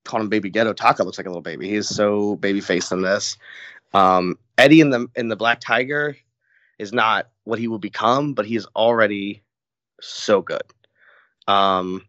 uh, 0.05 0.09
call 0.09 0.21
him 0.21 0.29
Baby 0.29 0.51
Gedo. 0.51 0.75
Taka 0.75 1.03
looks 1.03 1.17
like 1.17 1.27
a 1.27 1.29
little 1.29 1.41
baby. 1.41 1.67
He 1.67 1.75
is 1.75 1.89
so 1.89 2.35
baby 2.37 2.61
faced 2.61 2.91
in 2.91 3.01
this. 3.01 3.37
Um, 3.93 4.37
Eddie 4.57 4.81
in 4.81 4.89
the 4.89 5.07
in 5.15 5.27
the 5.27 5.35
Black 5.35 5.59
Tiger 5.59 6.15
is 6.77 6.93
not 6.93 7.29
what 7.43 7.59
he 7.59 7.67
will 7.67 7.79
become, 7.79 8.33
but 8.33 8.45
he 8.45 8.55
is 8.55 8.67
already 8.75 9.43
so 10.01 10.41
good. 10.41 10.63
Um, 11.47 12.05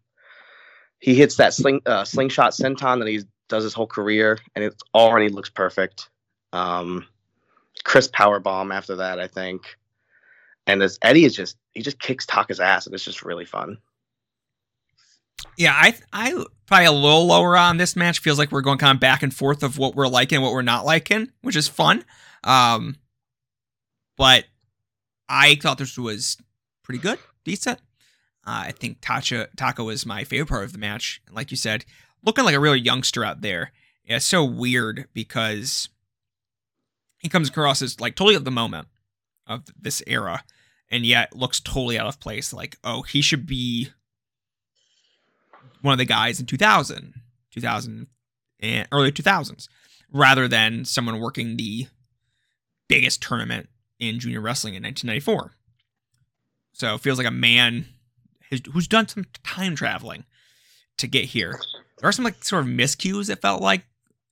he 0.99 1.15
hits 1.15 1.37
that 1.37 1.55
sling 1.55 1.81
uh, 1.87 2.05
slingshot 2.05 2.53
senton 2.53 2.99
that 2.99 3.09
he 3.09 3.23
does 3.49 3.65
his 3.65 3.75
whole 3.75 3.87
career, 3.87 4.39
and 4.55 4.65
it 4.65 4.75
already 4.95 5.29
looks 5.29 5.51
perfect. 5.51 6.09
Um, 6.53 7.07
Chris 7.85 8.09
power 8.09 8.41
bomb 8.41 8.73
after 8.73 8.97
that, 8.97 9.21
I 9.21 9.29
think. 9.29 9.77
And 10.67 10.81
this 10.81 10.99
Eddie 11.03 11.25
is 11.25 11.37
just 11.37 11.57
he 11.73 11.83
just 11.83 12.01
kicks 12.01 12.27
Taka's 12.27 12.61
ass, 12.61 12.87
and 12.87 12.95
it's 12.95 13.05
just 13.05 13.25
really 13.25 13.45
fun. 13.45 13.79
Yeah, 15.57 15.73
I 15.73 15.95
I 16.13 16.45
probably 16.67 16.87
a 16.87 16.93
little 16.93 17.27
lower 17.27 17.57
on 17.57 17.77
this 17.77 17.97
match. 17.97 18.21
Feels 18.21 18.39
like 18.39 18.53
we're 18.53 18.61
going 18.61 18.79
kind 18.79 18.97
of 18.97 19.01
back 19.01 19.23
and 19.23 19.35
forth 19.35 19.63
of 19.63 19.79
what 19.79 19.95
we're 19.95 20.09
liking, 20.09 20.41
what 20.43 20.53
we're 20.53 20.63
not 20.63 20.85
liking, 20.85 21.31
which 21.43 21.57
is 21.57 21.69
fun. 21.69 22.05
Um, 22.45 22.97
but 24.17 24.45
I 25.29 25.57
thought 25.57 25.79
this 25.79 25.99
was 25.99 26.37
pretty 26.83 27.01
good, 27.01 27.19
decent. 27.45 27.79
Uh, 28.47 28.67
I 28.67 28.73
think 28.73 29.01
Tacha 29.01 29.49
Taka 29.57 29.83
was 29.83 30.07
my 30.07 30.25
favorite 30.25 30.49
part 30.49 30.65
of 30.65 30.73
the 30.73 30.79
match. 30.79 31.21
Like 31.31 31.51
you 31.51 31.57
said, 31.57 31.85
looking 32.25 32.45
like 32.45 32.55
a 32.55 32.61
real 32.61 32.77
youngster 32.77 33.25
out 33.25 33.41
there. 33.41 33.73
Yeah, 34.05 34.17
it's 34.17 34.27
so 34.27 34.45
weird 34.45 35.09
because 35.13 35.89
he 37.19 37.29
comes 37.29 37.49
across 37.49 37.83
as 37.83 38.01
like 38.01 38.15
totally 38.15 38.37
at 38.37 38.45
the 38.45 38.51
moment 38.51 38.89
of 39.47 39.65
this 39.79 40.03
era, 40.07 40.45
and 40.91 41.05
yet 41.05 41.35
looks 41.35 41.61
totally 41.61 41.99
out 41.99 42.07
of 42.07 42.21
place. 42.21 42.53
Like, 42.53 42.77
oh, 42.85 43.03
he 43.03 43.21
should 43.21 43.47
be 43.47 43.89
one 45.87 45.93
of 45.93 45.99
the 45.99 46.05
guys 46.05 46.41
in 46.41 46.47
2000, 46.47 47.15
2000 47.53 48.09
and 48.59 48.89
early 48.91 49.13
2000s, 49.13 49.69
rather 50.13 50.49
than 50.49 50.85
someone 50.85 51.21
working 51.21 51.57
the 51.57 51.87
biggest 52.89 53.23
tournament 53.23 53.69
in 54.01 54.19
junior 54.19 54.41
wrestling 54.41 54.75
in 54.75 54.83
1994. 54.83 55.53
So 56.73 56.95
it 56.95 57.01
feels 57.01 57.19
like 57.19 57.27
a 57.27 57.31
man 57.31 57.87
who's, 58.51 58.89
done 58.89 59.07
some 59.07 59.27
time 59.45 59.77
traveling 59.77 60.25
to 60.99 61.07
get 61.07 61.27
here. 61.27 61.59
There 61.99 62.09
are 62.09 62.13
some 62.13 62.25
like 62.25 62.43
sort 62.43 62.65
of 62.65 62.71
miscues 62.71 63.31
it 63.31 63.41
felt 63.41 63.63
like 63.63 63.85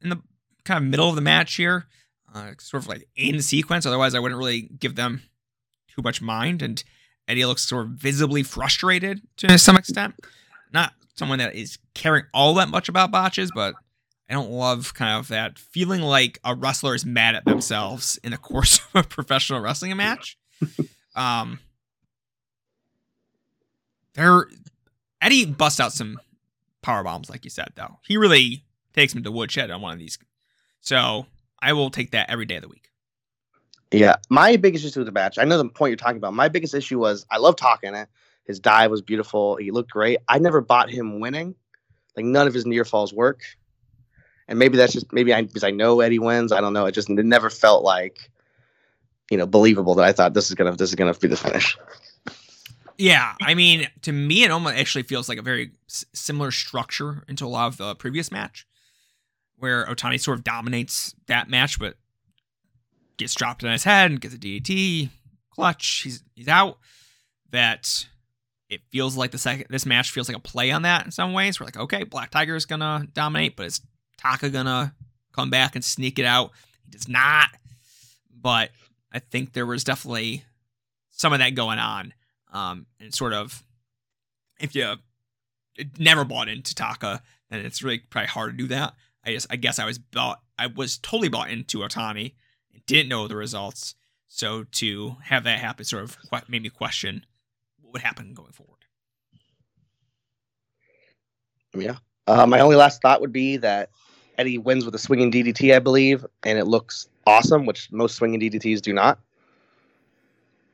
in 0.03 0.11
the 0.11 0.21
kind 0.65 0.85
of 0.85 0.91
middle 0.91 1.09
of 1.09 1.15
the 1.15 1.21
match 1.21 1.55
here, 1.55 1.87
uh, 2.35 2.51
sort 2.59 2.83
of 2.83 2.89
like 2.89 3.09
in 3.15 3.41
sequence. 3.41 3.87
Otherwise, 3.87 4.15
I 4.15 4.19
wouldn't 4.19 4.39
really 4.39 4.63
give 4.63 4.97
them 4.97 5.23
too 5.89 6.03
much 6.03 6.21
mind. 6.21 6.63
And 6.63 6.83
Eddie 7.29 7.45
looks 7.45 7.67
sort 7.67 7.87
of 7.87 7.93
visibly 7.93 8.43
frustrated 8.43 9.23
to 9.39 9.57
some 9.57 9.77
extent. 9.77 10.15
Not 10.73 10.93
someone 11.15 11.39
that 11.39 11.55
is 11.55 11.79
caring 11.95 12.25
all 12.33 12.55
that 12.55 12.69
much 12.69 12.89
about 12.89 13.11
botches, 13.11 13.51
but 13.55 13.75
I 14.29 14.35
don't 14.35 14.51
love 14.51 14.95
kind 14.95 15.19
of 15.19 15.29
that 15.29 15.59
feeling 15.59 16.01
like 16.01 16.39
a 16.45 16.55
wrestler 16.55 16.95
is 16.95 17.05
mad 17.05 17.35
at 17.35 17.45
themselves 17.45 18.19
in 18.25 18.33
the 18.33 18.39
course 18.51 18.79
of 18.79 19.05
a 19.05 19.09
professional 19.09 19.61
wrestling 19.61 19.97
match. 19.97 20.39
Um, 21.17 21.61
There, 24.15 24.49
Eddie 25.23 25.47
busts 25.47 25.79
out 25.79 25.93
some 25.93 26.19
power 26.83 27.05
bombs, 27.05 27.31
like 27.31 27.45
you 27.45 27.51
said. 27.51 27.69
Though 27.77 27.99
he 28.05 28.17
really 28.17 28.65
takes 28.95 29.15
him 29.15 29.23
to 29.23 29.31
woodshed 29.31 29.71
on 29.71 29.81
one 29.81 29.93
of 29.93 30.01
these. 30.01 30.19
So 30.81 31.27
I 31.63 31.73
will 31.73 31.91
take 31.91 32.11
that 32.11 32.31
every 32.31 32.47
day 32.47 32.57
of 32.57 32.63
the 32.63 32.69
week. 32.69 32.91
Yeah, 33.93 34.17
my 34.29 34.57
biggest 34.57 34.85
issue 34.85 35.01
with 35.01 35.07
the 35.07 35.13
match, 35.13 35.39
I 35.39 35.45
know 35.45 35.57
the 35.57 35.69
point 35.69 35.91
you're 35.91 35.97
talking 35.97 36.17
about. 36.17 36.35
My 36.35 36.49
biggest 36.49 36.75
issue 36.75 36.99
was 36.99 37.25
I 37.31 37.39
love 37.39 37.55
talking 37.55 37.95
it. 37.95 38.09
His 38.45 38.61
dive 38.61 38.91
was 38.91 39.03
beautiful. 39.03 39.57
He 39.57 39.71
looked 39.71 39.91
great. 39.91 40.19
I 40.29 40.39
never 40.39 40.61
bought 40.61 40.91
him 40.91 41.21
winning. 41.21 41.55
Like 42.17 42.27
none 42.27 42.47
of 42.47 42.55
his 42.55 42.67
near 42.67 42.85
falls 42.85 43.13
work. 43.13 43.41
And 44.47 44.59
maybe 44.59 44.77
that's 44.77 44.93
just 44.93 45.13
maybe 45.13 45.33
I 45.33 45.43
because 45.43 45.65
I 45.65 45.71
know 45.71 46.01
Eddie 46.01 46.19
wins. 46.19 46.53
I 46.53 46.61
don't 46.61 46.75
know. 46.75 46.85
It 46.87 46.93
just 46.93 47.09
it 47.09 47.25
never 47.25 47.49
felt 47.49 47.83
like, 47.83 48.31
you 49.31 49.39
know, 49.39 49.47
believable 49.47 49.95
that 49.95 50.05
I 50.05 50.13
thought 50.13 50.35
this 50.35 50.49
is 50.51 50.55
gonna 50.55 50.77
this 50.77 50.91
is 50.91 50.95
gonna 50.95 51.15
be 51.15 51.29
the 51.29 51.37
finish. 51.37 51.79
Yeah, 52.97 53.35
I 53.43 53.55
mean, 53.55 53.89
to 54.03 54.13
me, 54.13 54.45
it 54.45 54.53
almost 54.53 54.77
actually 54.77 55.03
feels 55.03 55.29
like 55.29 55.39
a 55.39 55.43
very 55.43 55.73
s- 55.89 56.05
similar 56.13 56.53
structure 56.53 57.25
into 57.29 57.45
a 57.45 57.49
lot 57.49 57.67
of 57.67 57.77
the 57.77 57.95
previous 57.97 58.31
match, 58.31 58.69
where 59.57 59.85
Otani 59.87 60.21
sort 60.21 60.39
of 60.39 60.45
dominates 60.45 61.13
that 61.27 61.51
match, 61.51 61.81
but 61.81 61.97
gets 63.17 63.35
dropped 63.35 63.65
on 63.65 63.73
his 63.73 63.83
head 63.83 64.13
and 64.13 64.21
gets 64.21 64.35
a 64.35 64.39
DDT, 64.39 65.09
clutch. 65.51 66.03
He's 66.05 66.23
he's 66.37 66.47
out. 66.47 66.79
That 67.51 68.07
it 68.69 68.81
feels 68.91 69.17
like 69.17 69.31
the 69.31 69.39
second 69.39 69.67
this 69.71 69.87
match 69.87 70.11
feels 70.11 70.29
like 70.29 70.37
a 70.37 70.41
play 70.41 70.71
on 70.71 70.83
that 70.83 71.05
in 71.05 71.11
some 71.11 71.33
ways. 71.33 71.59
We're 71.59 71.67
like, 71.67 71.77
okay, 71.77 72.05
Black 72.05 72.31
Tiger 72.31 72.57
is 72.57 72.67
gonna 72.67 73.07
dominate, 73.13 73.57
but 73.57 73.67
is 73.67 73.81
Taka 74.19 74.51
gonna 74.51 74.95
come 75.33 75.51
back 75.51 75.75
and 75.75 75.85
sneak 75.85 76.19
it 76.19 76.25
out? 76.25 76.51
He 76.85 76.91
does 76.91 77.09
not. 77.09 77.49
But 78.41 78.71
I 79.13 79.19
think 79.19 79.53
there 79.53 79.67
was 79.67 79.85
definitely 79.85 80.45
some 81.11 81.33
of 81.33 81.39
that 81.39 81.55
going 81.55 81.79
on 81.79 82.13
um, 82.53 82.87
and 83.01 83.15
sort 83.15 83.33
of 83.33 83.63
if 84.61 84.75
you 84.75 84.95
never 85.99 86.25
bought 86.25 86.49
into 86.49 86.75
Taka, 86.75 87.23
then 87.51 87.65
it's 87.65 87.83
really 87.83 87.99
probably 87.99 88.29
hard 88.29 88.53
to 88.53 88.57
do 88.57 88.69
that. 88.69 88.95
I 89.25 89.33
just 89.33 89.47
I 89.51 89.57
guess 89.57 89.79
I 89.79 89.85
was 89.85 89.99
bought 89.99 90.41
I 90.59 90.69
was 90.69 90.99
totally 90.99 91.29
bought 91.29 91.51
into 91.51 91.79
Otani 91.79 92.35
and 92.73 92.87
didn't 92.87 93.09
know 93.09 93.27
the 93.27 93.37
results. 93.37 93.95
So 94.29 94.65
to 94.65 95.17
have 95.23 95.45
that 95.45 95.59
happen 95.59 95.85
sort 95.85 96.05
of 96.05 96.19
made 96.49 96.63
me 96.63 96.69
question 96.69 97.25
would 97.95 98.03
happen 98.03 98.35
going 98.35 98.53
forward. 98.53 98.81
Yeah. 101.75 101.97
Uh, 102.27 102.47
my 102.47 102.61
only 102.61 102.77
last 102.77 103.01
thought 103.01 103.21
would 103.23 103.33
be 103.33 103.57
that 103.59 103.91
Eddie 104.37 104.59
wins 104.59 104.85
with 104.85 104.95
a 104.95 104.99
swinging 104.99 105.31
DDT, 105.31 105.75
I 105.75 105.79
believe, 105.79 106.25
and 106.45 106.59
it 106.59 106.67
looks 106.67 107.09
awesome, 107.27 107.65
which 107.67 107.91
most 107.91 108.17
swinging 108.17 108.41
DDTs 108.41 108.81
do 108.83 108.93
not. 108.93 109.19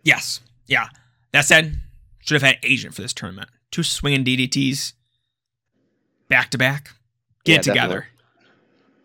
Yes. 0.03 0.41
Yeah. 0.67 0.89
That 1.33 1.45
said, 1.45 1.79
should 2.21 2.35
have 2.41 2.43
had 2.55 2.59
agent 2.63 2.95
for 2.95 3.03
this 3.03 3.13
tournament. 3.13 3.49
Two 3.71 3.83
swinging 3.83 4.25
DDTs 4.25 4.95
back 6.29 6.51
to 6.51 6.59
back. 6.59 6.91
Get 7.45 7.55
Yeah, 7.67 7.73
together. 7.73 7.95
definitely. 8.01 8.07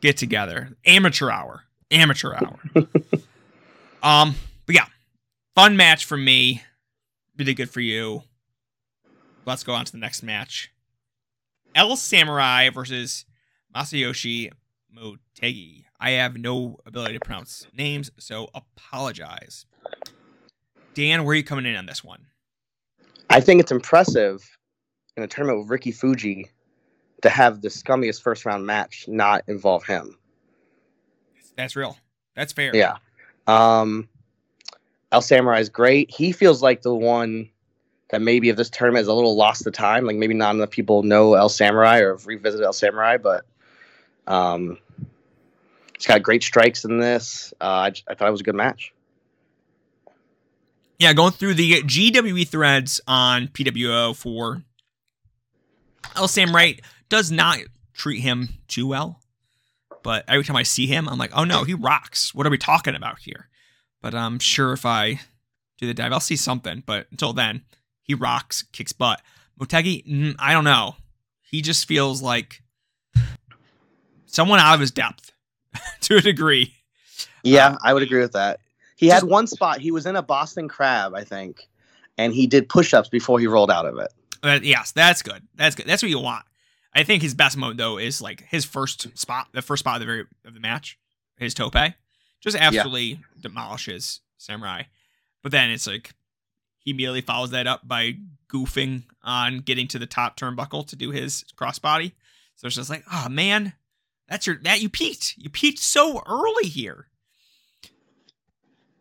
Get 0.01 0.17
together. 0.17 0.69
Amateur 0.85 1.29
hour. 1.29 1.63
Amateur 1.91 2.33
hour. 2.33 2.59
um, 4.03 4.35
but 4.65 4.75
yeah. 4.75 4.85
Fun 5.55 5.77
match 5.77 6.05
for 6.05 6.17
me. 6.17 6.61
Really 7.37 7.53
good 7.53 7.69
for 7.69 7.81
you. 7.81 8.23
Let's 9.45 9.63
go 9.63 9.73
on 9.73 9.85
to 9.85 9.91
the 9.91 9.97
next 9.97 10.23
match. 10.23 10.71
El 11.75 11.95
Samurai 11.97 12.69
versus 12.69 13.25
Masayoshi 13.75 14.51
Motegi. 14.95 15.83
I 15.99 16.11
have 16.11 16.37
no 16.37 16.77
ability 16.85 17.15
to 17.15 17.19
pronounce 17.19 17.67
names, 17.73 18.11
so 18.17 18.49
apologize. 18.53 19.65
Dan, 20.93 21.25
where 21.25 21.33
are 21.33 21.35
you 21.35 21.43
coming 21.43 21.65
in 21.65 21.75
on 21.75 21.85
this 21.85 22.03
one? 22.03 22.25
I 23.29 23.41
think 23.41 23.59
it's 23.59 23.71
impressive 23.71 24.57
in 25.17 25.23
a 25.23 25.27
tournament 25.27 25.59
with 25.59 25.69
Ricky 25.69 25.91
Fuji 25.91 26.49
to 27.21 27.29
have 27.29 27.61
the 27.61 27.69
scummiest 27.69 28.21
first 28.21 28.45
round 28.45 28.65
match 28.65 29.05
not 29.07 29.43
involve 29.47 29.83
him. 29.83 30.17
That's 31.57 31.75
real. 31.75 31.97
That's 32.35 32.53
fair. 32.53 32.75
Yeah. 32.75 32.97
Um, 33.47 34.07
El 35.11 35.21
Samurai 35.21 35.59
is 35.59 35.69
great. 35.69 36.11
He 36.11 36.31
feels 36.31 36.61
like 36.61 36.81
the 36.81 36.93
one 36.93 37.49
that 38.09 38.21
maybe 38.21 38.49
if 38.49 38.55
this 38.55 38.69
tournament 38.69 39.03
is 39.03 39.07
a 39.07 39.13
little 39.13 39.35
lost 39.35 39.63
to 39.63 39.71
time, 39.71 40.05
like 40.05 40.15
maybe 40.15 40.33
not 40.33 40.55
enough 40.55 40.69
people 40.69 41.03
know 41.03 41.33
El 41.33 41.49
Samurai 41.49 41.99
or 41.99 42.11
have 42.11 42.27
revisited 42.27 42.65
El 42.65 42.73
Samurai, 42.73 43.17
but 43.17 43.45
um, 44.27 44.77
he's 45.95 46.05
got 46.05 46.21
great 46.21 46.43
strikes 46.43 46.85
in 46.85 46.99
this. 46.99 47.53
Uh, 47.59 47.63
I, 47.63 47.93
I 48.07 48.15
thought 48.15 48.27
it 48.27 48.31
was 48.31 48.41
a 48.41 48.45
good 48.45 48.55
match. 48.55 48.93
Yeah, 50.99 51.13
going 51.13 51.33
through 51.33 51.55
the 51.55 51.81
GWE 51.81 52.47
threads 52.47 53.01
on 53.07 53.49
PWO 53.49 54.15
for 54.15 54.63
El 56.15 56.27
Samurai 56.27 56.73
does 57.09 57.31
not 57.31 57.59
treat 57.93 58.21
him 58.21 58.49
too 58.67 58.87
well. 58.87 59.19
But 60.03 60.23
every 60.27 60.43
time 60.43 60.55
I 60.55 60.63
see 60.63 60.85
him, 60.85 61.09
I'm 61.09 61.17
like, 61.17 61.31
oh 61.33 61.43
no, 61.43 61.63
he 61.63 61.73
rocks. 61.73 62.33
What 62.33 62.45
are 62.45 62.51
we 62.51 62.59
talking 62.59 62.95
about 62.95 63.19
here? 63.19 63.49
But 64.05 64.13
I'm 64.13 64.37
sure 64.37 64.71
if 64.71 64.85
I 64.85 65.19
do 65.79 65.87
the 65.87 65.93
dive, 65.95 66.13
I'll 66.13 66.19
see 66.19 66.35
something. 66.35 66.83
But 66.85 67.07
until 67.09 67.33
then, 67.33 67.63
he 68.03 68.13
rocks, 68.13 68.61
kicks 68.71 68.93
butt. 68.93 69.19
Motegi, 69.59 70.05
mm, 70.05 70.35
I 70.37 70.53
don't 70.53 70.63
know. 70.63 70.97
He 71.41 71.63
just 71.63 71.87
feels 71.87 72.21
like 72.21 72.61
someone 74.27 74.59
out 74.59 74.75
of 74.75 74.79
his 74.79 74.91
depth 74.91 75.31
to 76.01 76.17
a 76.17 76.21
degree. 76.21 76.75
Yeah, 77.41 77.77
I 77.83 77.95
would 77.95 78.03
agree 78.03 78.19
with 78.19 78.33
that. 78.33 78.59
He 78.95 79.07
had 79.07 79.23
one 79.23 79.47
spot. 79.47 79.79
He 79.79 79.89
was 79.89 80.05
in 80.05 80.15
a 80.15 80.21
Boston 80.21 80.67
Crab, 80.67 81.15
I 81.15 81.23
think, 81.23 81.67
and 82.15 82.31
he 82.31 82.45
did 82.45 82.69
push 82.69 82.93
ups 82.93 83.09
before 83.09 83.39
he 83.39 83.47
rolled 83.47 83.71
out 83.71 83.87
of 83.87 83.97
it. 83.97 84.13
Uh, 84.43 84.59
yes, 84.61 84.91
that's 84.91 85.23
good. 85.23 85.41
That's 85.55 85.73
good. 85.73 85.87
That's 85.87 86.03
what 86.03 86.11
you 86.11 86.19
want. 86.19 86.45
I 86.93 87.01
think 87.01 87.23
his 87.23 87.33
best 87.33 87.57
mode 87.57 87.79
though 87.79 87.97
is 87.97 88.21
like 88.21 88.43
his 88.49 88.65
first 88.65 89.17
spot, 89.17 89.47
the 89.51 89.63
first 89.63 89.79
spot 89.79 89.95
of 89.95 90.01
the 90.01 90.05
very 90.05 90.25
of 90.45 90.53
the 90.53 90.59
match, 90.59 90.99
his 91.37 91.55
tope, 91.55 91.73
just 92.45 92.63
absolutely 92.63 93.19
demolishes 93.41 94.21
Samurai. 94.37 94.83
But 95.43 95.51
then 95.51 95.69
it's 95.69 95.87
like 95.87 96.13
he 96.79 96.91
immediately 96.91 97.21
follows 97.21 97.51
that 97.51 97.67
up 97.67 97.87
by 97.87 98.13
goofing 98.51 99.03
on 99.23 99.59
getting 99.59 99.87
to 99.89 99.99
the 99.99 100.05
top 100.05 100.37
turnbuckle 100.37 100.87
to 100.87 100.95
do 100.95 101.11
his 101.11 101.43
crossbody. 101.57 102.13
So 102.55 102.67
it's 102.67 102.75
just 102.75 102.89
like, 102.89 103.03
oh 103.11 103.27
man, 103.29 103.73
that's 104.29 104.47
your 104.47 104.57
that 104.63 104.81
you 104.81 104.89
peaked. 104.89 105.35
You 105.37 105.49
peaked 105.49 105.79
so 105.79 106.21
early 106.25 106.67
here. 106.67 107.07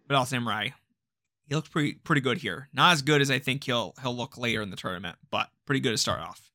But 0.07 0.17
El 0.17 0.27
Samurai, 0.27 0.71
he 1.49 1.55
looks 1.55 1.69
pretty 1.69 1.95
pretty 1.95 2.21
good 2.21 2.39
here. 2.39 2.69
Not 2.73 2.93
as 2.93 3.03
good 3.03 3.21
as 3.21 3.31
I 3.31 3.39
think 3.39 3.65
he'll 3.65 3.95
he'll 4.03 4.17
look 4.17 4.37
later 4.37 4.63
in 4.63 4.71
the 4.71 4.77
tournament, 4.77 5.17
but 5.31 5.51
pretty 5.67 5.81
good 5.81 5.93
to 5.93 5.99
start 5.99 6.21
off. 6.21 6.51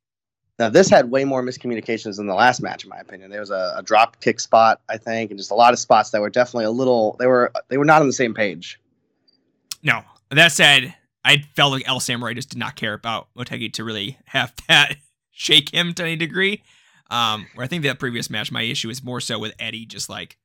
Now, 0.60 0.69
this 0.69 0.89
had 0.89 1.10
way 1.10 1.24
more 1.24 1.41
miscommunications 1.41 2.17
than 2.17 2.28
the 2.28 2.34
last 2.36 2.62
match, 2.62 2.84
in 2.84 2.89
my 2.89 2.98
opinion. 2.98 3.32
There 3.32 3.39
was 3.39 3.50
a, 3.50 3.76
a 3.78 3.82
drop 3.82 4.19
kick 4.19 4.41
spot, 4.41 4.82
I 4.89 4.98
think, 4.98 5.32
and 5.32 5.39
just 5.39 5.52
a 5.52 5.56
lot 5.56 5.72
of 5.72 5.80
spots 5.80 6.10
that 6.10 6.19
were 6.19 6.30
definitely 6.30 6.65
a 6.65 6.72
little. 6.72 7.15
They 7.17 7.28
were 7.28 7.52
they 7.69 7.78
were 7.78 7.86
not 7.86 8.02
on 8.02 8.08
the 8.08 8.13
same 8.13 8.34
page. 8.34 8.80
No, 9.82 10.02
that 10.32 10.52
said, 10.52 10.93
I 11.24 11.38
felt 11.56 11.72
like 11.72 11.88
El 11.88 12.02
Samurai 12.02 12.34
just 12.34 12.50
did 12.50 12.58
not 12.60 12.76
care 12.76 12.93
about 12.93 13.30
Motegi 13.38 13.72
to 13.74 13.86
really 13.86 14.17
have 14.26 14.54
that 14.67 14.98
shake 15.32 15.74
him 15.74 15.93
to 15.93 16.04
any 16.04 16.17
degree. 16.17 16.62
Um, 17.10 17.48
where 17.56 17.63
I 17.63 17.67
think 17.67 17.84
that 17.84 17.98
previous 17.98 18.30
match, 18.30 18.52
my 18.52 18.62
issue 18.62 18.89
is 18.89 19.02
more 19.04 19.22
so 19.22 19.39
with 19.39 19.56
Eddie, 19.60 19.86
just 19.86 20.10
like 20.10 20.38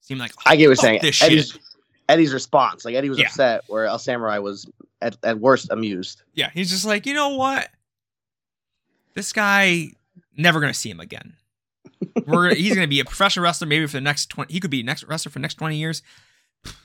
seemed 0.00 0.20
like 0.20 0.32
I 0.44 0.56
get 0.56 0.64
what 0.68 0.82
you're 0.82 1.00
saying. 1.00 1.00
Eddie's. 1.22 1.58
Eddie's 2.06 2.34
response, 2.34 2.84
like 2.84 2.94
Eddie 2.94 3.08
was 3.08 3.18
Yeah. 3.18 3.26
upset, 3.28 3.62
where 3.68 3.86
El 3.86 3.98
Samurai 3.98 4.36
was 4.38 4.66
at, 5.00 5.16
at 5.22 5.38
worst 5.38 5.70
amused. 5.70 6.20
Yeah, 6.34 6.50
he's 6.52 6.68
just 6.68 6.84
like, 6.84 7.06
you 7.06 7.14
know 7.14 7.30
what? 7.36 7.66
This 9.14 9.32
guy 9.32 9.90
never 10.36 10.60
gonna 10.60 10.74
see 10.74 10.90
him 10.90 11.00
again. 11.00 11.34
We're 12.26 12.54
he's 12.54 12.74
gonna 12.74 12.86
be 12.88 13.00
a 13.00 13.04
professional 13.04 13.44
wrestler 13.44 13.66
maybe 13.66 13.86
for 13.86 13.96
the 13.96 14.00
next 14.00 14.26
twenty. 14.26 14.52
He 14.52 14.60
could 14.60 14.70
be 14.70 14.82
next 14.82 15.04
wrestler 15.04 15.30
for 15.30 15.38
the 15.38 15.42
next 15.42 15.54
twenty 15.54 15.76
years. 15.76 16.02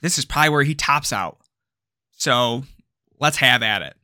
This 0.01 0.17
is 0.17 0.25
probably 0.25 0.49
where 0.49 0.63
he 0.63 0.75
tops 0.75 1.13
out. 1.13 1.37
So 2.11 2.63
let's 3.19 3.37
have 3.37 3.63
at 3.63 3.81
it. 3.81 3.95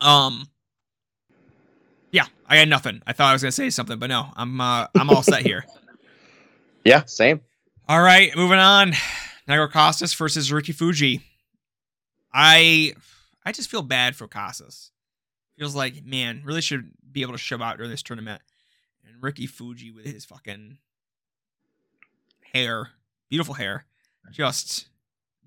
Um. 0.00 0.48
Yeah, 2.12 2.26
I 2.46 2.56
had 2.56 2.68
nothing. 2.68 3.02
I 3.06 3.12
thought 3.12 3.30
I 3.30 3.32
was 3.32 3.42
gonna 3.42 3.52
say 3.52 3.70
something, 3.70 3.98
but 3.98 4.08
no, 4.08 4.28
I'm 4.36 4.60
uh, 4.60 4.86
I'm 4.94 5.10
all 5.10 5.22
set 5.22 5.42
here. 5.42 5.64
Yeah, 6.84 7.02
same. 7.06 7.40
All 7.88 8.00
right, 8.00 8.30
moving 8.36 8.60
on. 8.60 8.92
Negro 9.48 9.68
Casas 9.68 10.14
versus 10.14 10.52
Ricky 10.52 10.70
Fuji. 10.70 11.20
I 12.32 12.94
I 13.44 13.50
just 13.50 13.68
feel 13.68 13.82
bad 13.82 14.14
for 14.14 14.28
Casas. 14.28 14.92
Feels 15.58 15.74
like, 15.74 16.04
man, 16.04 16.42
really 16.44 16.60
should 16.60 16.90
be 17.10 17.22
able 17.22 17.32
to 17.32 17.38
show 17.38 17.62
out 17.62 17.76
during 17.78 17.90
this 17.90 18.02
tournament. 18.02 18.42
And 19.06 19.22
Ricky 19.22 19.46
Fuji 19.46 19.90
with 19.90 20.04
his 20.04 20.24
fucking 20.24 20.78
hair, 22.52 22.90
beautiful 23.30 23.54
hair, 23.54 23.86
just 24.30 24.88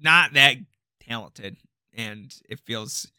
not 0.02 0.34
that 0.34 0.56
talented. 1.00 1.58
And 1.94 2.34
it 2.50 2.60
feels 2.60 3.12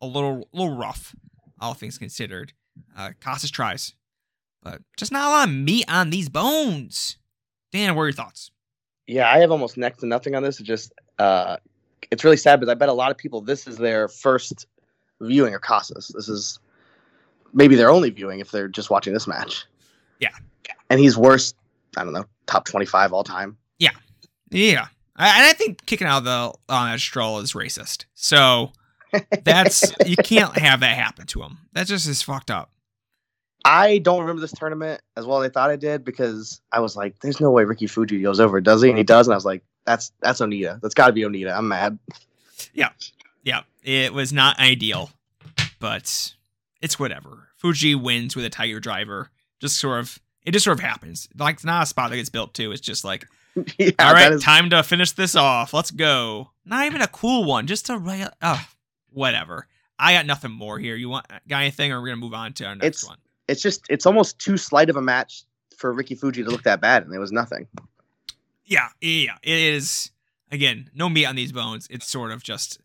a 0.00 0.06
little 0.06 0.48
little 0.52 0.76
rough, 0.76 1.14
all 1.60 1.74
things 1.74 1.98
considered. 1.98 2.52
Uh 2.96 3.10
Casas 3.20 3.50
tries. 3.50 3.94
But 4.62 4.82
just 4.96 5.12
not 5.12 5.28
a 5.28 5.30
lot 5.30 5.48
of 5.48 5.54
meat 5.54 5.84
on 5.88 6.10
these 6.10 6.28
bones. 6.28 7.18
Dan, 7.70 7.94
what 7.94 8.02
are 8.02 8.06
your 8.06 8.12
thoughts? 8.12 8.50
Yeah, 9.06 9.30
I 9.30 9.38
have 9.38 9.52
almost 9.52 9.76
next 9.76 9.98
to 9.98 10.06
nothing 10.06 10.34
on 10.34 10.42
this. 10.42 10.58
It's 10.58 10.66
just 10.66 10.92
uh, 11.18 11.58
it's 12.10 12.24
really 12.24 12.36
sad 12.36 12.58
because 12.58 12.70
I 12.70 12.74
bet 12.74 12.88
a 12.88 12.92
lot 12.92 13.10
of 13.10 13.16
people 13.16 13.40
this 13.40 13.66
is 13.66 13.76
their 13.76 14.08
first 14.08 14.66
viewing 15.20 15.54
of 15.54 15.60
Casas. 15.60 16.08
This 16.14 16.28
is 16.28 16.58
maybe 17.52 17.74
their 17.76 17.90
only 17.90 18.10
viewing 18.10 18.40
if 18.40 18.50
they're 18.50 18.68
just 18.68 18.90
watching 18.90 19.12
this 19.12 19.26
match. 19.26 19.64
Yeah. 20.20 20.30
And 20.90 21.00
he's 21.00 21.16
worse, 21.16 21.54
I 21.96 22.04
don't 22.04 22.12
know, 22.12 22.24
top 22.46 22.64
25 22.64 23.12
all 23.12 23.24
time. 23.24 23.56
Yeah. 24.50 24.86
I- 25.16 25.38
And 25.38 25.44
I 25.46 25.52
think 25.54 25.84
kicking 25.86 26.06
out 26.06 26.24
the 26.24 26.52
on 26.68 26.90
that 26.90 27.00
stroll 27.00 27.38
is 27.40 27.52
racist. 27.54 28.04
So 28.14 28.72
that's 29.44 29.92
you 30.04 30.16
can't 30.16 30.56
have 30.58 30.80
that 30.80 30.96
happen 30.96 31.26
to 31.28 31.42
him. 31.42 31.58
That 31.72 31.86
just 31.86 32.06
is 32.08 32.22
fucked 32.22 32.50
up. 32.50 32.70
I 33.64 33.98
don't 33.98 34.20
remember 34.20 34.40
this 34.40 34.52
tournament 34.52 35.00
as 35.16 35.26
well 35.26 35.42
as 35.42 35.48
I 35.48 35.52
thought 35.52 35.70
I 35.70 35.76
did 35.76 36.04
because 36.04 36.60
I 36.70 36.78
was 36.80 36.94
like, 36.94 37.18
there's 37.20 37.40
no 37.40 37.50
way 37.50 37.64
Ricky 37.64 37.88
Fuji 37.88 38.20
goes 38.22 38.38
over, 38.38 38.60
does 38.60 38.82
he? 38.82 38.88
And 38.90 38.98
he 38.98 39.02
does. 39.04 39.26
And 39.26 39.34
I 39.34 39.36
was 39.36 39.44
like, 39.44 39.62
that's 39.84 40.12
that's 40.20 40.40
Onita. 40.40 40.80
That's 40.80 40.94
got 40.94 41.08
to 41.08 41.12
be 41.12 41.22
Onita. 41.22 41.56
I'm 41.56 41.66
mad. 41.68 41.98
Yeah, 42.74 42.90
yeah, 43.42 43.62
it 43.86 44.12
was 44.12 44.32
not 44.32 44.58
ideal, 44.58 45.10
but 45.78 46.34
it's 46.82 46.98
whatever. 46.98 47.48
Fuji 47.56 47.94
wins 47.94 48.36
with 48.36 48.44
a 48.44 48.50
Tiger 48.50 48.80
driver. 48.80 49.30
Just 49.60 49.78
sort 49.80 50.00
of, 50.00 50.18
it 50.44 50.50
just 50.52 50.64
sort 50.64 50.78
of 50.78 50.84
happens. 50.84 51.28
Like 51.38 51.54
it's 51.54 51.64
not 51.64 51.84
a 51.84 51.86
spot 51.86 52.10
that 52.10 52.16
gets 52.16 52.28
built 52.28 52.52
to. 52.54 52.72
It's 52.72 52.80
just 52.82 53.04
like, 53.04 53.26
yeah, 53.78 53.90
all 53.98 54.12
right, 54.12 54.32
is- 54.32 54.42
time 54.42 54.68
to 54.70 54.82
finish 54.82 55.12
this 55.12 55.34
off. 55.34 55.72
Let's 55.72 55.90
go. 55.90 56.50
Not 56.64 56.84
even 56.86 57.00
a 57.00 57.06
cool 57.06 57.44
one. 57.44 57.66
Just 57.66 57.88
a. 57.88 58.32
Uh, 58.42 58.58
whatever. 59.10 59.66
I 59.98 60.12
got 60.12 60.26
nothing 60.26 60.50
more 60.50 60.78
here. 60.78 60.94
You 60.96 61.08
want 61.08 61.26
got 61.48 61.62
anything, 61.62 61.90
or 61.92 62.00
we're 62.02 62.08
gonna 62.08 62.16
move 62.18 62.34
on 62.34 62.52
to 62.54 62.66
our 62.66 62.74
next 62.74 62.86
It's- 63.02 63.06
one? 63.06 63.16
it's 63.48 63.62
just 63.62 63.86
it's 63.88 64.04
almost 64.06 64.38
too 64.40 64.56
slight 64.56 64.90
of 64.90 64.96
a 64.96 65.00
match 65.02 65.44
for 65.76 65.92
Ricky 65.92 66.16
Fuji 66.16 66.42
to 66.42 66.50
look 66.50 66.64
that 66.64 66.80
bad, 66.80 67.04
and 67.04 67.14
it 67.14 67.18
was 67.20 67.30
nothing. 67.32 67.66
Yeah, 68.64 68.88
yeah, 69.00 69.36
it 69.42 69.58
is. 69.58 70.10
Again, 70.50 70.90
no 70.94 71.08
meat 71.08 71.26
on 71.26 71.36
these 71.36 71.52
bones. 71.52 71.86
It's 71.90 72.08
sort 72.10 72.32
of 72.32 72.42
just 72.42 72.80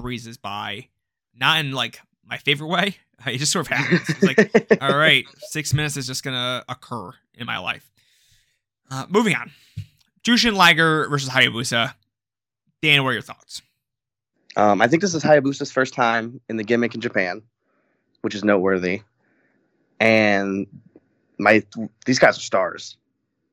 breezes 0.00 0.36
by, 0.36 0.88
not 1.34 1.60
in 1.60 1.72
like 1.72 2.00
my 2.24 2.38
favorite 2.38 2.68
way. 2.68 2.96
It 3.26 3.38
just 3.38 3.50
sort 3.50 3.66
of 3.66 3.72
happens. 3.72 4.02
It's 4.10 4.22
like, 4.22 4.82
all 4.82 4.94
right, 4.94 5.24
six 5.38 5.72
minutes 5.72 5.96
is 5.96 6.06
just 6.06 6.22
gonna 6.22 6.62
occur 6.68 7.12
in 7.34 7.46
my 7.46 7.56
life. 7.56 7.90
Uh, 8.90 9.06
moving 9.08 9.34
on, 9.34 9.52
Jushin 10.22 10.54
Liger 10.54 11.08
versus 11.08 11.30
Hayabusa. 11.30 11.94
Dan, 12.82 13.02
what 13.02 13.10
are 13.10 13.12
your 13.14 13.22
thoughts? 13.22 13.62
Um, 14.56 14.82
I 14.82 14.88
think 14.88 15.00
this 15.00 15.14
is 15.14 15.22
Hayabusa's 15.22 15.72
first 15.72 15.94
time 15.94 16.40
in 16.48 16.56
the 16.56 16.62
gimmick 16.62 16.94
in 16.94 17.00
Japan, 17.00 17.42
which 18.20 18.34
is 18.34 18.44
noteworthy. 18.44 19.02
And 19.98 20.66
my 21.38 21.62
these 22.04 22.18
guys 22.18 22.36
are 22.36 22.42
stars. 22.42 22.96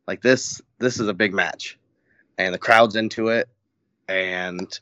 Like 0.07 0.21
this, 0.21 0.61
this 0.79 0.99
is 0.99 1.07
a 1.07 1.13
big 1.13 1.33
match, 1.33 1.77
and 2.37 2.53
the 2.53 2.59
crowd's 2.59 2.95
into 2.95 3.29
it. 3.29 3.47
And 4.09 4.77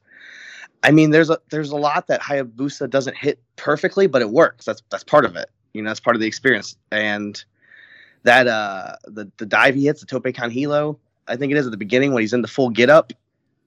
I 0.84 0.92
mean, 0.92 1.12
there's 1.12 1.30
a 1.30 1.40
there's 1.50 1.72
a 1.72 1.76
lot 1.78 2.08
that 2.08 2.22
Hayabusa 2.22 2.90
doesn't 2.90 3.16
hit 3.16 3.40
perfectly, 3.56 4.08
but 4.08 4.22
it 4.22 4.30
works. 4.30 4.66
That's 4.66 4.82
that's 4.90 5.04
part 5.04 5.26
of 5.26 5.36
it. 5.36 5.50
You 5.74 5.82
know, 5.82 5.90
that's 5.90 6.00
part 6.00 6.16
of 6.16 6.20
the 6.22 6.28
experience. 6.28 6.76
And 6.92 7.44
that 8.24 8.48
uh 8.48 8.96
the 9.06 9.32
the 9.38 9.46
dive 9.46 9.76
he 9.76 9.86
hits, 9.86 10.02
the 10.02 10.08
tope 10.08 10.34
con 10.36 10.50
hilo, 10.50 11.00
I 11.28 11.36
think 11.36 11.52
it 11.52 11.58
is 11.58 11.66
at 11.66 11.72
the 11.72 11.78
beginning 11.78 12.14
when 12.14 12.22
he's 12.22 12.34
in 12.34 12.42
the 12.42 12.48
full 12.48 12.70
get 12.70 12.90
up, 12.90 13.14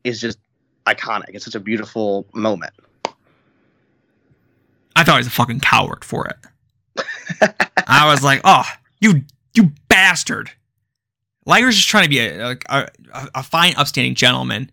is 0.02 0.20
just 0.20 0.38
iconic. 0.86 1.30
It's 1.30 1.44
such 1.44 1.54
a 1.54 1.60
beautiful 1.60 2.26
moment. 2.32 2.72
I 4.96 5.02
thought 5.02 5.14
he 5.14 5.18
was 5.18 5.26
a 5.26 5.30
fucking 5.30 5.60
coward 5.60 6.04
for 6.04 6.26
it. 6.26 6.36
I 7.86 8.06
was 8.06 8.22
like, 8.22 8.40
oh, 8.44 8.64
you 9.00 9.22
you 9.54 9.72
bastard. 9.88 10.50
Liger's 11.46 11.76
just 11.76 11.88
trying 11.88 12.04
to 12.04 12.10
be 12.10 12.20
a, 12.20 12.52
a, 12.52 12.56
a, 12.70 13.28
a 13.36 13.42
fine, 13.42 13.74
upstanding 13.76 14.14
gentleman. 14.14 14.70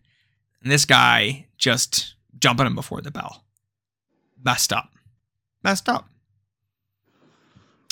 And 0.64 0.72
this 0.72 0.86
guy 0.86 1.48
just 1.58 2.16
jumping 2.42 2.66
him 2.66 2.76
before 2.76 3.02
the 3.02 3.12
bell. 3.12 3.44
Messed 4.44 4.74
up. 4.74 4.90
Messed 5.64 5.88
up. 5.88 6.10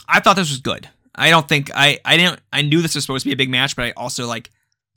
I 0.08 0.20
thought 0.20 0.36
this 0.36 0.50
was 0.50 0.60
good. 0.60 0.90
I 1.16 1.30
don't 1.30 1.48
think 1.48 1.70
I 1.74 2.00
I 2.04 2.18
didn't 2.18 2.40
I 2.52 2.62
knew 2.64 2.82
this 2.82 2.96
was 2.96 3.04
supposed 3.04 3.24
to 3.24 3.30
be 3.30 3.34
a 3.34 3.38
big 3.38 3.50
match, 3.50 3.76
but 3.76 3.86
I 3.86 3.92
also 3.92 4.26
like 4.26 4.50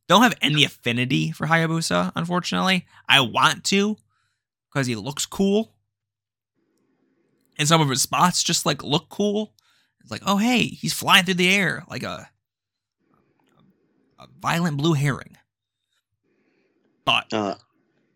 don't 0.08 0.22
have 0.22 0.34
any 0.42 0.64
affinity 0.64 1.30
for 1.32 1.46
Hayabusa, 1.46 2.12
unfortunately. 2.16 2.86
I 3.08 3.20
want 3.20 3.64
to 3.64 3.96
because 4.72 4.86
he 4.86 4.94
looks 4.94 5.26
cool. 5.26 5.74
And 7.58 7.68
some 7.68 7.80
of 7.80 7.88
his 7.88 8.02
spots 8.02 8.42
just 8.42 8.64
like 8.64 8.82
look 8.82 9.08
cool. 9.10 9.52
It's 10.00 10.10
like, 10.10 10.22
oh 10.26 10.38
hey, 10.38 10.62
he's 10.64 10.94
flying 10.94 11.24
through 11.24 11.34
the 11.34 11.54
air 11.54 11.84
like 11.88 12.02
a 12.02 12.30
a 14.18 14.26
violent 14.40 14.78
blue 14.78 14.94
herring. 14.94 15.36
But 17.04 17.32
Uh, 17.32 17.56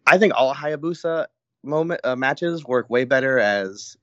I 0.07 0.19
think 0.19 0.33
all 0.37 0.55
Hayabusa 0.55 1.27
moment 1.62 2.01
uh, 2.05 2.16
matches 2.16 2.64
work 2.64 2.88
way 2.88 3.05
better 3.05 3.38
as 3.38 3.97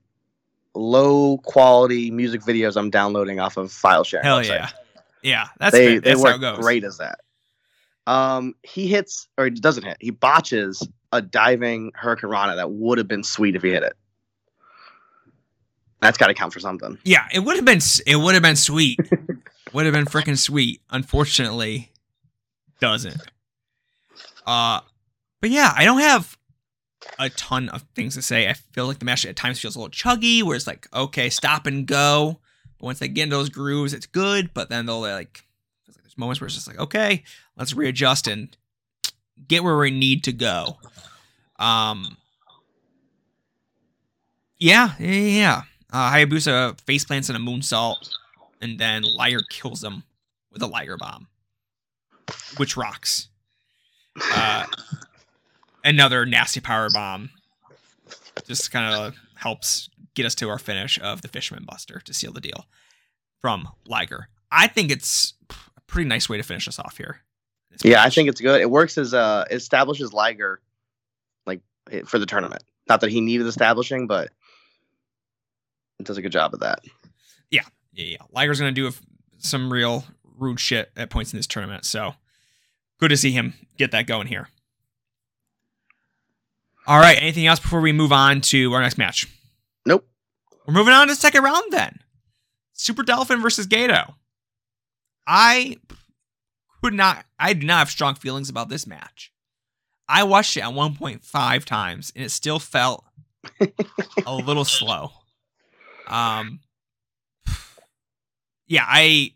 low 0.74 1.38
quality 1.38 2.10
music 2.10 2.42
videos 2.42 2.76
I'm 2.76 2.90
downloading 2.90 3.40
off 3.40 3.56
of 3.56 3.72
file 3.72 4.04
sharing. 4.04 4.24
hell 4.24 4.40
websites. 4.40 4.48
yeah, 4.48 4.68
yeah, 5.22 5.48
that's 5.58 5.72
they 5.72 5.98
that's 5.98 6.22
how 6.22 6.38
work 6.38 6.60
great 6.60 6.84
as 6.84 6.98
that. 6.98 7.20
Um, 8.06 8.54
he 8.62 8.86
hits 8.86 9.28
or 9.38 9.46
he 9.46 9.50
doesn't 9.50 9.84
hit. 9.84 9.96
He 10.00 10.10
botches 10.10 10.86
a 11.12 11.22
diving 11.22 11.92
hurricanrana 11.92 12.56
that 12.56 12.70
would 12.70 12.98
have 12.98 13.08
been 13.08 13.24
sweet 13.24 13.56
if 13.56 13.62
he 13.62 13.70
hit 13.70 13.82
it. 13.82 13.94
That's 16.02 16.18
got 16.18 16.26
to 16.26 16.34
count 16.34 16.52
for 16.52 16.60
something. 16.60 16.98
Yeah, 17.04 17.26
it 17.32 17.38
would 17.38 17.56
have 17.56 17.64
been 17.64 17.80
it 18.06 18.16
would 18.16 18.34
have 18.34 18.42
been 18.42 18.56
sweet. 18.56 18.98
would 19.72 19.86
have 19.86 19.94
been 19.94 20.04
freaking 20.04 20.38
sweet. 20.38 20.82
Unfortunately, 20.90 21.90
doesn't. 22.80 23.22
Uh 24.46 24.80
but 25.44 25.50
yeah, 25.50 25.74
I 25.76 25.84
don't 25.84 26.00
have 26.00 26.38
a 27.18 27.28
ton 27.28 27.68
of 27.68 27.84
things 27.94 28.14
to 28.14 28.22
say. 28.22 28.48
I 28.48 28.54
feel 28.54 28.86
like 28.86 28.98
the 28.98 29.04
match 29.04 29.26
at 29.26 29.36
times 29.36 29.60
feels 29.60 29.76
a 29.76 29.78
little 29.78 29.90
chuggy, 29.90 30.42
where 30.42 30.56
it's 30.56 30.66
like, 30.66 30.88
okay, 30.94 31.28
stop 31.28 31.66
and 31.66 31.86
go. 31.86 32.40
But 32.78 32.86
once 32.86 32.98
they 32.98 33.08
get 33.08 33.24
into 33.24 33.36
those 33.36 33.50
grooves, 33.50 33.92
it's 33.92 34.06
good. 34.06 34.54
But 34.54 34.70
then 34.70 34.86
they'll 34.86 35.02
like, 35.02 35.44
there's 35.86 36.16
moments 36.16 36.40
where 36.40 36.46
it's 36.46 36.54
just 36.54 36.66
like, 36.66 36.78
okay, 36.78 37.24
let's 37.58 37.74
readjust 37.74 38.26
and 38.26 38.56
get 39.46 39.62
where 39.62 39.76
we 39.76 39.90
need 39.90 40.24
to 40.24 40.32
go. 40.32 40.78
Um, 41.58 42.16
yeah, 44.58 44.94
yeah, 44.98 45.10
yeah. 45.10 45.62
Uh, 45.92 46.10
Hayabusa 46.10 46.80
face 46.80 47.04
plants 47.04 47.28
in 47.28 47.36
a 47.36 47.38
moonsault, 47.38 48.08
and 48.62 48.78
then 48.78 49.02
Liger 49.02 49.42
kills 49.50 49.84
him 49.84 50.04
with 50.50 50.62
a 50.62 50.66
Liger 50.66 50.96
bomb, 50.96 51.28
which 52.56 52.78
rocks. 52.78 53.28
Uh, 54.32 54.64
another 55.84 56.26
nasty 56.26 56.60
power 56.60 56.88
bomb 56.92 57.30
just 58.46 58.72
kind 58.72 58.94
of 58.94 59.14
helps 59.36 59.88
get 60.14 60.26
us 60.26 60.34
to 60.36 60.48
our 60.48 60.58
finish 60.58 60.98
of 61.00 61.22
the 61.22 61.28
Fisherman 61.28 61.64
Buster 61.64 62.00
to 62.00 62.14
seal 62.14 62.32
the 62.32 62.40
deal 62.40 62.66
from 63.40 63.68
Liger. 63.86 64.28
I 64.50 64.66
think 64.66 64.90
it's 64.90 65.34
a 65.50 65.80
pretty 65.86 66.08
nice 66.08 66.28
way 66.28 66.36
to 66.36 66.42
finish 66.42 66.66
us 66.66 66.78
off 66.78 66.96
here. 66.96 67.20
Yeah, 67.82 68.02
I 68.02 68.10
think 68.10 68.28
it's 68.28 68.40
good. 68.40 68.60
It 68.60 68.70
works 68.70 68.96
as 68.98 69.12
uh 69.14 69.44
establishes 69.50 70.12
Liger 70.12 70.60
like 71.46 71.60
for 72.06 72.18
the 72.18 72.26
tournament. 72.26 72.62
Not 72.88 73.00
that 73.00 73.10
he 73.10 73.20
needed 73.20 73.46
establishing, 73.46 74.06
but 74.06 74.30
it 75.98 76.06
does 76.06 76.18
a 76.18 76.22
good 76.22 76.32
job 76.32 76.54
of 76.54 76.60
that. 76.60 76.80
yeah, 77.50 77.62
yeah. 77.92 78.18
Liger's 78.30 78.60
gonna 78.60 78.72
do 78.72 78.86
a, 78.86 78.92
some 79.38 79.72
real 79.72 80.04
rude 80.38 80.60
shit 80.60 80.90
at 80.96 81.10
points 81.10 81.32
in 81.32 81.36
this 81.38 81.46
tournament. 81.46 81.84
So 81.84 82.14
good 82.98 83.08
to 83.08 83.16
see 83.16 83.32
him 83.32 83.54
get 83.76 83.90
that 83.90 84.06
going 84.06 84.26
here. 84.28 84.48
All 86.86 86.98
right. 86.98 87.20
Anything 87.20 87.46
else 87.46 87.60
before 87.60 87.80
we 87.80 87.92
move 87.92 88.12
on 88.12 88.40
to 88.42 88.72
our 88.72 88.80
next 88.82 88.98
match? 88.98 89.26
Nope. 89.86 90.06
We're 90.66 90.74
moving 90.74 90.92
on 90.94 91.06
to 91.08 91.12
the 91.14 91.20
second 91.20 91.42
round 91.42 91.64
then. 91.70 92.00
Super 92.72 93.02
Delfin 93.02 93.40
versus 93.40 93.66
Gedo. 93.66 94.14
I 95.26 95.76
could 96.82 96.94
not. 96.94 97.24
I 97.38 97.52
do 97.54 97.66
not 97.66 97.78
have 97.78 97.90
strong 97.90 98.14
feelings 98.14 98.48
about 98.48 98.68
this 98.68 98.86
match. 98.86 99.32
I 100.08 100.24
watched 100.24 100.56
it 100.56 100.60
at 100.60 100.70
1.5 100.70 101.64
times 101.64 102.12
and 102.14 102.24
it 102.24 102.30
still 102.30 102.58
felt 102.58 103.04
a 104.26 104.34
little 104.34 104.64
slow. 104.64 105.12
Um, 106.06 106.60
yeah, 108.66 108.84
I 108.86 109.32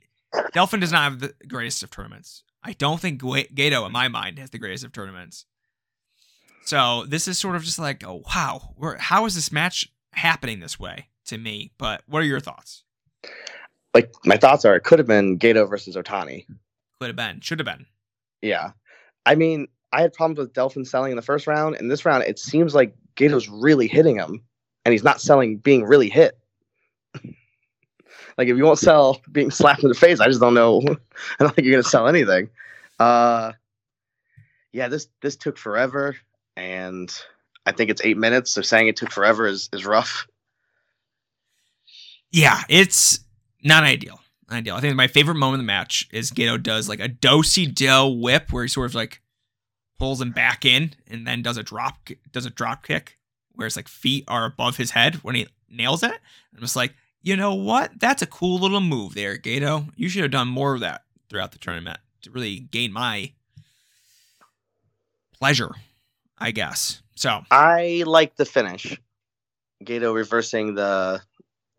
Delfin 0.55 0.81
does 0.81 0.93
not 0.93 1.05
have 1.05 1.21
the 1.21 1.35
greatest 1.47 1.83
of 1.83 1.91
tournaments. 1.91 2.43
I 2.63 2.73
don't 2.75 3.01
think 3.01 3.23
Gedo, 3.23 3.87
in 3.87 3.93
my 3.93 4.09
mind, 4.09 4.39
has 4.39 4.51
the 4.51 4.59
greatest 4.59 4.85
of 4.85 4.93
tournaments. 4.93 5.47
So 6.69 7.07
this 7.09 7.27
is 7.27 7.39
sort 7.39 7.57
of 7.57 7.65
just 7.65 7.79
like, 7.79 8.07
oh 8.07 8.23
wow, 8.27 8.75
Where, 8.77 8.99
how 8.99 9.25
is 9.25 9.35
this 9.35 9.51
match 9.51 9.91
happening 10.13 10.61
this 10.61 10.79
way 10.79 11.09
to 11.25 11.39
me? 11.39 11.73
But 11.79 12.03
what 12.07 12.21
are 12.21 12.27
your 12.27 12.41
thoughts? 12.41 12.85
Like 13.95 14.13
my 14.27 14.37
thoughts 14.37 14.67
are 14.67 14.77
it 14.77 14.85
could 14.85 14.99
have 14.99 15.09
been 15.09 15.39
Gedo 15.39 15.67
versus 15.67 15.97
Otani. 15.97 16.45
Could 17.01 17.07
have 17.07 17.17
been, 17.17 17.41
should 17.41 17.59
have 17.59 17.65
been. 17.65 17.87
Yeah. 18.43 18.73
I 19.25 19.35
mean, 19.35 19.69
I 19.95 20.03
had 20.03 20.13
problems 20.13 20.41
with 20.41 20.53
Delfin 20.53 20.87
selling 20.87 21.11
in 21.11 21.17
the 21.17 21.23
first 21.23 21.47
round. 21.47 21.77
In 21.77 21.89
this 21.89 22.05
round, 22.05 22.25
it 22.25 22.39
seems 22.39 22.75
like 22.75 22.95
Gedo's 23.17 23.49
really 23.49 23.89
hitting 23.89 24.17
him, 24.17 24.43
and 24.85 24.93
he's 24.93 25.03
not 25.03 25.23
selling 25.23 25.57
being 25.57 25.85
really 25.85 26.11
hit. 26.11 26.37
like 28.37 28.49
if 28.49 28.59
you 28.59 28.65
won't 28.65 28.79
sell 28.79 29.23
being 29.33 29.51
slapped 29.51 29.85
in 29.85 29.89
the 29.89 29.95
face, 29.95 30.21
I 30.21 30.27
just 30.27 30.41
don't 30.43 30.53
know. 30.53 30.83
I 31.41 31.45
don't 31.45 31.55
think 31.55 31.65
you're 31.65 31.73
gonna 31.73 31.83
sell 31.83 32.09
anything. 32.09 32.51
Uh, 32.99 33.53
yeah, 34.73 34.89
this 34.89 35.09
this 35.23 35.35
took 35.35 35.57
forever, 35.57 36.15
and 36.59 37.15
I 37.65 37.73
think 37.73 37.89
it's 37.89 38.05
eight 38.05 38.19
minutes. 38.19 38.53
So 38.53 38.63
saying 38.63 38.89
it 38.89 38.97
took 38.97 39.11
forever 39.11 39.47
is 39.47 39.71
is 39.73 39.87
rough. 39.87 40.27
Yeah, 42.31 42.61
it's 42.69 43.21
not 43.63 43.85
ideal. 43.85 44.21
Not 44.51 44.59
ideal. 44.59 44.75
I 44.75 44.81
think 44.81 44.97
my 44.97 45.07
favorite 45.07 45.37
moment 45.37 45.61
of 45.61 45.65
the 45.65 45.73
match 45.73 46.09
is 46.13 46.31
Gedo 46.31 46.63
does 46.63 46.89
like 46.89 47.01
a 47.01 47.09
dosey 47.09 47.73
do 47.73 48.07
whip 48.07 48.53
where 48.53 48.65
he 48.65 48.69
sort 48.69 48.91
of 48.91 48.95
like 48.95 49.23
pulls 49.99 50.21
him 50.21 50.33
back 50.33 50.65
in 50.65 50.95
and 51.07 51.27
then 51.27 51.43
does 51.43 51.57
a 51.57 51.63
drop 51.63 52.09
does 52.33 52.45
a 52.45 52.51
drop 52.51 52.85
kick 52.85 53.19
where 53.55 53.67
it's 53.67 53.77
like 53.77 53.89
feet 53.89 54.25
are 54.29 54.45
above 54.45 54.77
his 54.77 54.91
head 54.91 55.17
when 55.17 55.37
he 55.37 55.47
nails 55.71 56.03
it. 56.03 56.13
I'm 56.55 56.61
just 56.61 56.77
like, 56.77 56.95
you 57.23 57.37
know 57.37 57.55
what? 57.55 57.99
That's 57.99 58.23
a 58.23 58.27
cool 58.27 58.59
little 58.59 58.81
move 58.81 59.15
there, 59.15 59.39
Gedo. 59.39 59.91
You 59.97 60.09
should 60.09 60.23
have 60.23 60.31
done 60.31 60.49
more 60.49 60.75
of 60.75 60.81
that 60.81 61.03
throughout 61.29 61.53
the 61.53 61.59
tournament 61.59 61.99
to 62.23 62.31
really 62.31 62.59
gain 62.59 62.93
my 62.93 63.33
pleasure, 65.39 65.71
I 66.41 66.51
guess. 66.51 67.03
So 67.15 67.43
I 67.51 68.05
like 68.07 68.37
the 68.37 68.45
finish. 68.45 68.99
Gedo 69.85 70.15
reversing 70.15 70.75
the 70.75 71.21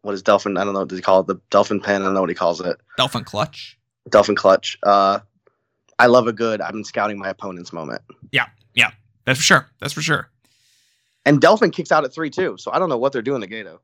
what 0.01 0.13
is 0.13 0.23
Delfin? 0.23 0.59
I 0.59 0.63
don't 0.63 0.73
know. 0.73 0.85
Does 0.85 0.97
he 0.97 1.01
call 1.01 1.21
it 1.21 1.27
the 1.27 1.35
Delfin 1.51 1.83
pin? 1.83 2.01
I 2.01 2.05
don't 2.05 2.13
know 2.13 2.21
what 2.21 2.29
he 2.29 2.35
calls 2.35 2.61
it. 2.61 2.77
Dolphin 2.97 3.23
clutch. 3.23 3.77
Delfin 4.09 4.35
clutch. 4.35 4.77
Uh, 4.83 5.19
I 5.97 6.05
love 6.07 6.27
a 6.27 6.33
good. 6.33 6.61
I've 6.61 6.71
been 6.71 6.85
scouting 6.85 7.17
my 7.19 7.29
opponent's 7.29 7.73
moment. 7.73 8.01
Yeah, 8.31 8.47
yeah, 8.73 8.91
that's 9.25 9.39
for 9.39 9.43
sure. 9.43 9.67
That's 9.79 9.93
for 9.93 10.01
sure. 10.01 10.29
And 11.25 11.41
Delfin 11.41 11.73
kicks 11.73 11.91
out 11.91 12.05
at 12.05 12.13
three 12.13 12.29
too. 12.29 12.55
So 12.57 12.71
I 12.71 12.79
don't 12.79 12.89
know 12.89 12.97
what 12.97 13.11
they're 13.11 13.21
doing 13.21 13.41
to 13.41 13.47
Gedo. 13.47 13.79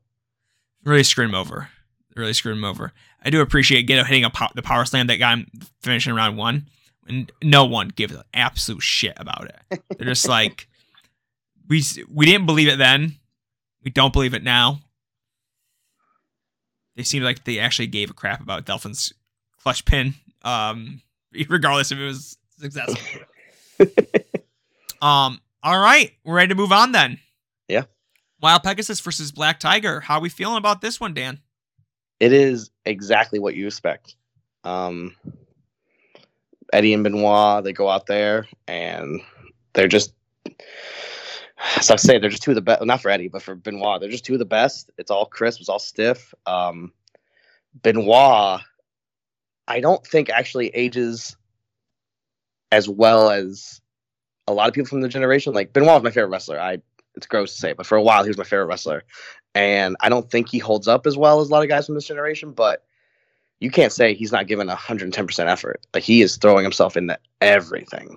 Really 0.84 1.02
screwed 1.02 1.28
him 1.28 1.34
over. 1.34 1.68
Really 2.16 2.32
screwed 2.32 2.56
him 2.56 2.64
over. 2.64 2.92
I 3.22 3.28
do 3.30 3.40
appreciate 3.42 3.86
Gedo 3.86 4.04
hitting 4.06 4.24
a 4.24 4.30
pow- 4.30 4.50
the 4.54 4.62
power 4.62 4.84
slam 4.86 5.08
that 5.08 5.18
got 5.18 5.36
him 5.38 5.50
finishing 5.82 6.14
round 6.14 6.38
one, 6.38 6.68
and 7.08 7.30
no 7.42 7.64
one 7.64 7.88
gives 7.88 8.14
an 8.14 8.22
absolute 8.34 8.82
shit 8.82 9.14
about 9.16 9.46
it. 9.48 9.82
They're 9.96 10.08
just 10.08 10.28
like, 10.28 10.68
we 11.68 11.82
we 12.12 12.26
didn't 12.26 12.46
believe 12.46 12.68
it 12.68 12.78
then, 12.78 13.16
we 13.82 13.90
don't 13.90 14.12
believe 14.12 14.34
it 14.34 14.42
now. 14.42 14.80
They 16.96 17.02
seemed 17.02 17.24
like 17.24 17.44
they 17.44 17.58
actually 17.58 17.88
gave 17.88 18.10
a 18.10 18.14
crap 18.14 18.40
about 18.40 18.64
Delfin's 18.64 19.12
clutch 19.60 19.84
pin, 19.84 20.14
um, 20.42 21.02
regardless 21.48 21.92
if 21.92 21.98
it 21.98 22.04
was 22.04 22.38
successful. 22.58 23.22
um. 25.02 25.40
All 25.62 25.80
right, 25.80 26.12
we're 26.24 26.36
ready 26.36 26.50
to 26.50 26.54
move 26.54 26.70
on 26.70 26.92
then. 26.92 27.18
Yeah. 27.66 27.84
Wild 28.40 28.62
Pegasus 28.62 29.00
versus 29.00 29.32
Black 29.32 29.58
Tiger. 29.58 29.98
How 29.98 30.18
are 30.18 30.20
we 30.20 30.28
feeling 30.28 30.58
about 30.58 30.80
this 30.80 31.00
one, 31.00 31.12
Dan? 31.12 31.40
It 32.20 32.32
is 32.32 32.70
exactly 32.84 33.40
what 33.40 33.56
you 33.56 33.66
expect. 33.66 34.14
Um, 34.62 35.16
Eddie 36.72 36.94
and 36.94 37.04
Benoit, 37.04 37.64
they 37.64 37.72
go 37.72 37.88
out 37.88 38.06
there 38.06 38.46
and 38.66 39.20
they're 39.72 39.88
just, 39.88 40.12
as 41.76 41.90
I 41.90 41.96
say, 41.96 42.18
they're 42.18 42.30
just 42.30 42.42
two 42.42 42.52
of 42.52 42.56
the 42.56 42.62
best. 42.62 42.84
Not 42.84 43.00
for 43.00 43.10
Eddie, 43.10 43.28
but 43.28 43.42
for 43.42 43.54
Benoit, 43.54 44.00
they're 44.00 44.10
just 44.10 44.24
two 44.24 44.34
of 44.34 44.38
the 44.38 44.44
best. 44.44 44.90
It's 44.98 45.10
all 45.10 45.26
crisp, 45.26 45.60
it's 45.60 45.68
all 45.68 45.78
stiff. 45.78 46.34
Um, 46.46 46.92
Benoit, 47.82 48.60
I 49.68 49.80
don't 49.80 50.06
think 50.06 50.30
actually 50.30 50.68
ages 50.68 51.36
as 52.72 52.88
well 52.88 53.30
as 53.30 53.80
a 54.46 54.52
lot 54.52 54.68
of 54.68 54.74
people 54.74 54.88
from 54.88 55.00
the 55.00 55.08
generation. 55.08 55.54
Like 55.54 55.72
Benoit 55.72 55.94
was 55.94 56.02
my 56.02 56.10
favorite 56.10 56.30
wrestler. 56.30 56.60
I 56.60 56.78
it's 57.14 57.26
gross 57.26 57.54
to 57.54 57.60
say, 57.60 57.72
but 57.72 57.86
for 57.86 57.96
a 57.96 58.02
while 58.02 58.22
he 58.22 58.28
was 58.28 58.38
my 58.38 58.44
favorite 58.44 58.66
wrestler. 58.66 59.02
And 59.54 59.96
I 60.00 60.10
don't 60.10 60.30
think 60.30 60.50
he 60.50 60.58
holds 60.58 60.86
up 60.86 61.06
as 61.06 61.16
well 61.16 61.40
as 61.40 61.48
a 61.48 61.52
lot 61.52 61.62
of 61.62 61.68
guys 61.68 61.86
from 61.86 61.94
this 61.94 62.06
generation, 62.06 62.52
but 62.52 62.84
you 63.60 63.70
can't 63.70 63.92
say 63.92 64.14
he's 64.14 64.32
not 64.32 64.46
giving 64.46 64.66
110% 64.68 65.46
effort. 65.46 65.80
Like 65.94 66.02
he 66.02 66.22
is 66.22 66.36
throwing 66.36 66.64
himself 66.64 66.96
into 66.96 67.18
everything. 67.40 68.16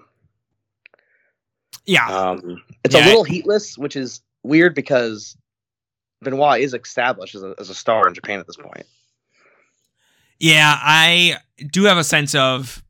Yeah. 1.86 2.08
Um, 2.08 2.62
it's 2.84 2.93
Yeah, 2.95 3.06
a 3.06 3.08
little 3.08 3.23
heatless, 3.23 3.78
which 3.78 3.95
is 3.95 4.21
weird 4.43 4.75
because 4.75 5.38
Benoit 6.21 6.62
is 6.62 6.73
established 6.73 7.36
as 7.36 7.43
a, 7.43 7.56
as 7.58 7.69
a 7.69 7.75
star 7.75 8.08
in 8.08 8.13
Japan 8.13 8.39
at 8.39 8.47
this 8.47 8.58
point. 8.58 8.86
Yeah, 10.39 10.78
I 10.80 11.38
do 11.71 11.84
have 11.86 11.97
a 11.97 12.04
sense 12.04 12.34
of 12.36 12.84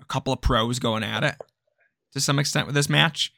a 0.00 0.04
couple 0.04 0.32
of 0.32 0.40
pros 0.40 0.78
going 0.78 1.02
at 1.02 1.24
it 1.24 1.36
to 2.12 2.20
some 2.20 2.38
extent 2.38 2.66
with 2.66 2.74
this 2.74 2.88
match, 2.88 3.32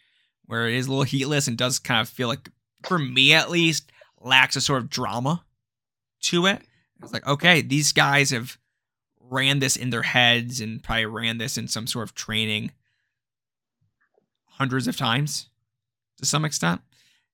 where 0.46 0.68
it 0.68 0.74
is 0.74 0.86
a 0.86 0.90
little 0.90 1.04
heatless 1.04 1.46
and 1.46 1.56
does 1.56 1.78
kind 1.78 2.00
of 2.00 2.08
feel 2.08 2.28
like, 2.28 2.50
for 2.84 2.98
me 2.98 3.32
at 3.32 3.50
least, 3.50 3.92
lacks 4.20 4.56
a 4.56 4.60
sort 4.60 4.82
of 4.82 4.90
drama 4.90 5.44
to 6.22 6.46
it. 6.46 6.62
It's 7.04 7.12
like, 7.12 7.26
okay, 7.26 7.60
these 7.60 7.92
guys 7.92 8.30
have 8.30 8.58
ran 9.20 9.58
this 9.58 9.76
in 9.76 9.90
their 9.90 10.02
heads 10.02 10.60
and 10.60 10.82
probably 10.82 11.06
ran 11.06 11.38
this 11.38 11.56
in 11.56 11.68
some 11.68 11.86
sort 11.86 12.04
of 12.04 12.14
training 12.14 12.72
hundreds 14.46 14.86
of 14.86 14.96
times 14.96 15.48
to 16.18 16.26
some 16.26 16.44
extent. 16.44 16.80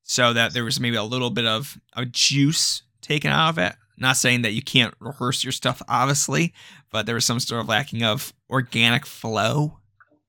So 0.03 0.33
that 0.33 0.55
there 0.55 0.65
was 0.65 0.81
maybe 0.81 0.97
a 0.97 1.05
little 1.05 1.31
bit 1.31 1.45
of 1.47 1.79
a 1.95 2.05
juice 2.07 2.83
taken 3.01 3.31
out 3.31 3.51
of 3.51 3.59
it. 3.59 3.75
Not 3.97 4.17
saying 4.17 4.43
that 4.43 4.53
you 4.53 4.63
can't 4.63 4.95
rehearse 4.99 5.45
your 5.45 5.53
stuff, 5.53 5.83
obviously, 5.89 6.55
but 6.91 7.05
there 7.07 7.15
was 7.15 7.25
some 7.27 7.39
sort 7.39 7.61
of 7.61 7.69
lacking 7.69 8.03
of 8.03 8.33
organic 8.49 9.05
flow 9.05 9.79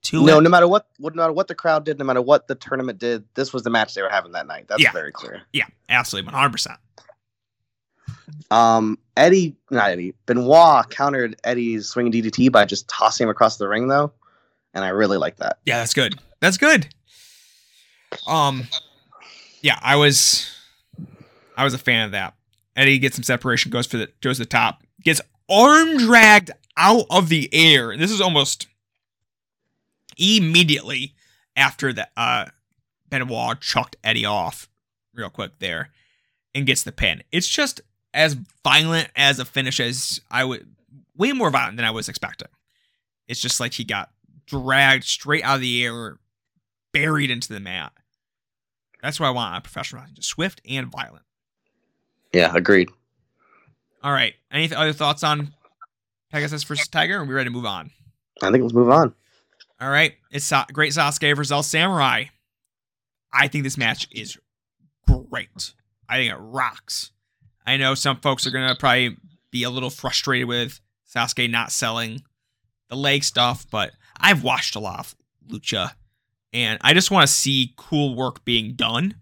to 0.03 0.17
No, 0.17 0.21
it. 0.23 0.25
no 0.25 0.39
no 0.41 0.49
matter 0.49 0.67
what, 0.67 0.87
no 0.99 1.09
matter 1.11 1.31
what 1.31 1.47
the 1.47 1.55
crowd 1.55 1.85
did, 1.85 1.97
no 1.97 2.03
matter 2.05 2.21
what 2.21 2.47
the 2.47 2.55
tournament 2.55 2.99
did, 2.99 3.23
this 3.33 3.53
was 3.53 3.63
the 3.63 3.69
match 3.69 3.93
they 3.93 4.01
were 4.01 4.09
having 4.09 4.33
that 4.33 4.45
night. 4.45 4.65
That's 4.67 4.83
Yeah. 4.83 4.91
very 4.91 5.11
clear. 5.13 5.43
Yeah, 5.53 5.65
absolutely, 5.87 6.31
100%. 6.31 6.77
Um, 8.49 8.97
Eddie, 9.17 9.55
not 9.69 9.89
Eddie, 9.89 10.13
Benoit 10.25 10.89
countered 10.89 11.35
Eddie's 11.43 11.87
swinging 11.87 12.11
DDT 12.11 12.51
by 12.51 12.65
just 12.65 12.87
tossing 12.87 13.25
him 13.25 13.29
across 13.29 13.57
the 13.57 13.67
ring, 13.67 13.87
though, 13.87 14.11
and 14.73 14.83
I 14.83 14.89
really 14.89 15.17
like 15.17 15.37
that. 15.37 15.59
Yeah, 15.65 15.77
that's 15.77 15.93
good. 15.93 16.19
That's 16.39 16.57
good. 16.57 16.87
Um, 18.27 18.67
yeah, 19.61 19.79
I 19.81 19.95
was, 19.95 20.49
I 21.55 21.63
was 21.63 21.73
a 21.73 21.77
fan 21.77 22.05
of 22.05 22.11
that. 22.11 22.33
Eddie 22.75 22.99
gets 22.99 23.15
some 23.15 23.23
separation, 23.23 23.71
goes 23.71 23.87
for 23.87 23.97
the 23.97 24.09
goes 24.21 24.37
to 24.37 24.43
the 24.43 24.49
top, 24.49 24.83
gets 25.03 25.21
arm 25.49 25.97
dragged 25.97 26.51
out 26.77 27.05
of 27.09 27.29
the 27.29 27.49
air. 27.53 27.95
This 27.97 28.11
is 28.11 28.21
almost 28.21 28.67
immediately 30.17 31.13
after 31.55 31.93
that. 31.93 32.11
Uh, 32.15 32.45
Benoit 33.09 33.59
chucked 33.59 33.97
Eddie 34.03 34.25
off 34.25 34.69
real 35.13 35.29
quick 35.29 35.51
there, 35.59 35.89
and 36.55 36.65
gets 36.65 36.83
the 36.83 36.91
pin. 36.91 37.23
It's 37.31 37.47
just 37.47 37.81
as 38.13 38.35
violent 38.63 39.09
as 39.15 39.39
a 39.39 39.45
finish 39.45 39.79
as 39.79 40.19
I 40.29 40.43
would, 40.43 40.67
way 41.15 41.31
more 41.31 41.49
violent 41.49 41.77
than 41.77 41.85
I 41.85 41.91
was 41.91 42.09
expecting. 42.09 42.49
It's 43.27 43.39
just 43.39 43.59
like 43.59 43.73
he 43.73 43.83
got 43.83 44.09
dragged 44.45 45.05
straight 45.05 45.43
out 45.43 45.55
of 45.55 45.61
the 45.61 45.85
air, 45.85 46.17
buried 46.91 47.31
into 47.31 47.53
the 47.53 47.59
mat. 47.59 47.93
That's 49.01 49.19
what 49.19 49.27
I 49.27 49.31
want 49.31 49.55
of 49.57 49.63
professional 49.63 50.01
wrestling, 50.01 50.15
just 50.15 50.29
swift 50.29 50.61
and 50.67 50.91
violent. 50.91 51.23
Yeah, 52.33 52.51
agreed. 52.55 52.89
All 54.03 54.11
right. 54.11 54.33
Any 54.51 54.67
th- 54.67 54.79
other 54.79 54.93
thoughts 54.93 55.23
on 55.23 55.53
Pegasus 56.31 56.63
versus 56.63 56.87
Tiger? 56.87 57.19
Are 57.19 57.25
we 57.25 57.33
ready 57.33 57.49
to 57.49 57.53
move 57.53 57.65
on? 57.65 57.91
I 58.41 58.51
think 58.51 58.61
let's 58.63 58.73
move 58.73 58.89
on. 58.89 59.13
All 59.79 59.89
right. 59.89 60.13
It's 60.31 60.45
Sa- 60.45 60.65
Great 60.71 60.93
Sasuke 60.93 61.35
versus 61.35 61.51
El 61.51 61.63
Samurai. 61.63 62.25
I 63.33 63.47
think 63.47 63.63
this 63.63 63.77
match 63.77 64.07
is 64.11 64.37
great. 65.07 65.73
I 66.09 66.17
think 66.17 66.31
it 66.33 66.37
rocks. 66.37 67.11
I 67.65 67.77
know 67.77 67.95
some 67.95 68.17
folks 68.17 68.45
are 68.45 68.51
going 68.51 68.67
to 68.67 68.75
probably 68.75 69.17
be 69.51 69.63
a 69.63 69.69
little 69.69 69.89
frustrated 69.89 70.47
with 70.47 70.79
Sasuke 71.13 71.49
not 71.49 71.71
selling 71.71 72.23
the 72.89 72.95
leg 72.95 73.23
stuff, 73.23 73.65
but 73.69 73.91
I've 74.17 74.43
watched 74.43 74.75
a 74.75 74.79
lot 74.79 74.99
of 74.99 75.15
Lucha 75.47 75.91
and 76.53 76.79
I 76.81 76.93
just 76.93 77.11
want 77.11 77.27
to 77.27 77.33
see 77.33 77.73
cool 77.77 78.15
work 78.15 78.43
being 78.43 78.73
done 78.73 79.15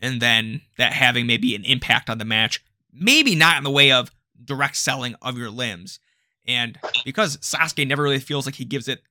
and 0.00 0.20
then 0.20 0.60
that 0.76 0.92
having 0.92 1.26
maybe 1.26 1.54
an 1.54 1.64
impact 1.64 2.10
on 2.10 2.18
the 2.18 2.24
match. 2.24 2.62
Maybe 2.92 3.34
not 3.34 3.56
in 3.58 3.64
the 3.64 3.70
way 3.70 3.90
of 3.90 4.10
direct 4.44 4.76
selling 4.76 5.14
of 5.22 5.38
your 5.38 5.50
limbs. 5.50 5.98
And 6.46 6.78
because 7.04 7.38
Sasuke 7.38 7.86
never 7.86 8.02
really 8.02 8.18
feels 8.18 8.46
like 8.46 8.56
he 8.56 8.64
gives 8.64 8.86
it 8.86 9.02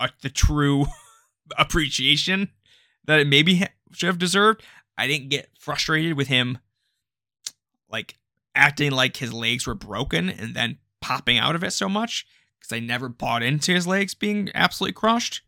a, 0.00 0.08
the 0.22 0.30
true 0.30 0.86
appreciation 1.58 2.50
that 3.04 3.20
it 3.20 3.26
maybe 3.26 3.66
should 3.92 4.06
have 4.06 4.18
deserved, 4.18 4.62
I 4.96 5.06
didn't 5.06 5.28
get 5.28 5.50
frustrated 5.58 6.16
with 6.16 6.28
him 6.28 6.58
like 7.92 8.16
acting 8.54 8.90
like 8.90 9.16
his 9.16 9.32
legs 9.32 9.66
were 9.66 9.74
broken 9.74 10.28
and 10.28 10.54
then 10.54 10.78
popping 11.00 11.38
out 11.38 11.54
of 11.54 11.64
it 11.64 11.72
so 11.72 11.88
much 11.88 12.26
because 12.58 12.74
I 12.74 12.80
never 12.80 13.08
bought 13.08 13.42
into 13.42 13.72
his 13.72 13.86
legs 13.86 14.14
being 14.14 14.50
absolutely 14.54 14.94
crushed. 14.94 15.42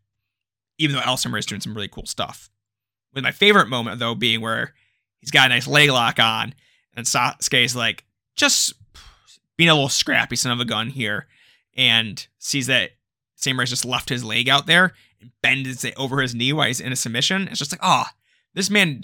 Even 0.79 0.97
though 0.97 1.03
El 1.03 1.17
Samurai 1.17 1.39
is 1.39 1.47
doing 1.47 1.61
some 1.61 1.75
really 1.75 1.89
cool 1.89 2.07
stuff. 2.07 2.51
With 3.13 3.23
my 3.23 3.31
favorite 3.31 3.69
moment 3.69 4.01
though 4.01 4.15
being 4.15 4.41
where 4.41 4.75
he's 5.19 5.31
got 5.31 5.47
a 5.47 5.55
nice 5.55 5.69
leg 5.69 5.91
lock 5.91 6.19
on 6.19 6.55
and 6.97 7.07
Sasuke's 7.07 7.77
like 7.77 8.05
just 8.37 8.75
being 9.57 9.71
a 9.71 9.75
little 9.75 9.89
scrappy 9.89 10.37
son 10.37 10.53
of 10.53 10.61
a 10.61 10.65
gun 10.65 10.91
here 10.91 11.27
and 11.77 12.27
sees 12.39 12.67
that 12.67 12.91
Samurai's 13.37 13.71
just 13.71 13.85
left 13.85 14.09
his 14.09 14.25
leg 14.25 14.49
out 14.49 14.67
there 14.67 14.95
and 15.21 15.31
bends 15.43 15.85
it 15.85 15.95
over 15.97 16.21
his 16.21 16.35
knee 16.35 16.53
while 16.53 16.67
he's 16.67 16.81
in 16.81 16.93
a 16.93 16.97
submission. 16.97 17.49
It's 17.49 17.59
just 17.59 17.73
like, 17.73 17.81
oh, 17.83 18.07
this 18.55 18.71
man 18.71 19.03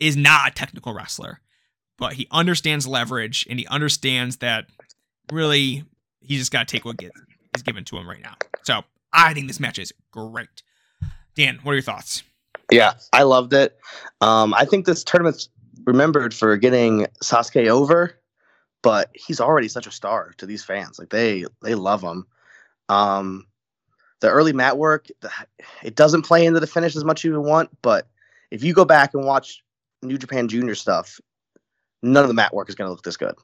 is 0.00 0.16
not 0.16 0.48
a 0.48 0.54
technical 0.54 0.94
wrestler, 0.94 1.40
but 1.98 2.14
he 2.14 2.26
understands 2.30 2.86
leverage 2.86 3.46
and 3.48 3.58
he 3.58 3.66
understands 3.66 4.38
that 4.38 4.66
really 5.32 5.84
he 6.20 6.36
just 6.36 6.52
got 6.52 6.66
to 6.66 6.72
take 6.72 6.84
what 6.84 6.96
gets 6.96 7.18
is 7.54 7.62
given 7.62 7.84
to 7.84 7.96
him 7.96 8.08
right 8.08 8.22
now. 8.22 8.34
So 8.62 8.82
I 9.12 9.34
think 9.34 9.46
this 9.48 9.60
match 9.60 9.78
is 9.78 9.92
great. 10.10 10.62
Dan, 11.34 11.58
what 11.62 11.72
are 11.72 11.76
your 11.76 11.82
thoughts? 11.82 12.22
Yeah, 12.70 12.94
I 13.12 13.22
loved 13.22 13.52
it. 13.52 13.78
Um, 14.20 14.52
I 14.54 14.64
think 14.64 14.86
this 14.86 15.04
tournament's 15.04 15.48
remembered 15.84 16.34
for 16.34 16.56
getting 16.56 17.06
Sasuke 17.22 17.68
over, 17.68 18.18
but 18.82 19.10
he's 19.14 19.40
already 19.40 19.68
such 19.68 19.86
a 19.86 19.92
star 19.92 20.32
to 20.38 20.46
these 20.46 20.64
fans. 20.64 20.98
Like 20.98 21.10
they 21.10 21.44
they 21.62 21.74
love 21.74 22.02
him. 22.02 22.26
Um, 22.88 23.46
the 24.20 24.30
early 24.30 24.52
mat 24.52 24.78
work, 24.78 25.06
it 25.82 25.94
doesn't 25.94 26.22
play 26.22 26.46
into 26.46 26.60
the 26.60 26.66
finish 26.66 26.96
as 26.96 27.04
much 27.04 27.20
as 27.20 27.24
you 27.24 27.40
want, 27.40 27.70
but 27.82 28.08
if 28.50 28.64
you 28.64 28.72
go 28.72 28.84
back 28.84 29.14
and 29.14 29.24
watch 29.24 29.62
New 30.02 30.18
Japan 30.18 30.48
Junior 30.48 30.74
stuff, 30.74 31.20
none 32.12 32.22
of 32.24 32.28
the 32.28 32.34
mat 32.34 32.54
work 32.54 32.68
is 32.68 32.74
going 32.74 32.86
to 32.88 32.92
look 32.92 33.02
this 33.02 33.16
good. 33.16 33.34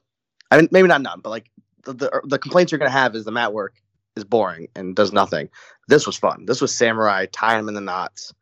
I 0.51 0.57
mean, 0.57 0.67
maybe 0.71 0.87
not 0.87 1.01
none, 1.01 1.19
but 1.21 1.29
like 1.29 1.49
the 1.83 1.93
the, 1.93 2.21
the 2.25 2.39
complaints 2.39 2.71
you're 2.71 2.79
going 2.79 2.91
to 2.91 2.97
have 2.97 3.15
is 3.15 3.25
the 3.25 3.31
mat 3.31 3.53
work 3.53 3.75
is 4.15 4.23
boring 4.23 4.67
and 4.75 4.95
does 4.95 5.11
nothing. 5.11 5.49
This 5.87 6.05
was 6.05 6.17
fun. 6.17 6.45
This 6.45 6.61
was 6.61 6.73
samurai 6.75 7.25
tying 7.31 7.59
him 7.59 7.67
in 7.67 7.73
the 7.73 7.81
knots, 7.81 8.33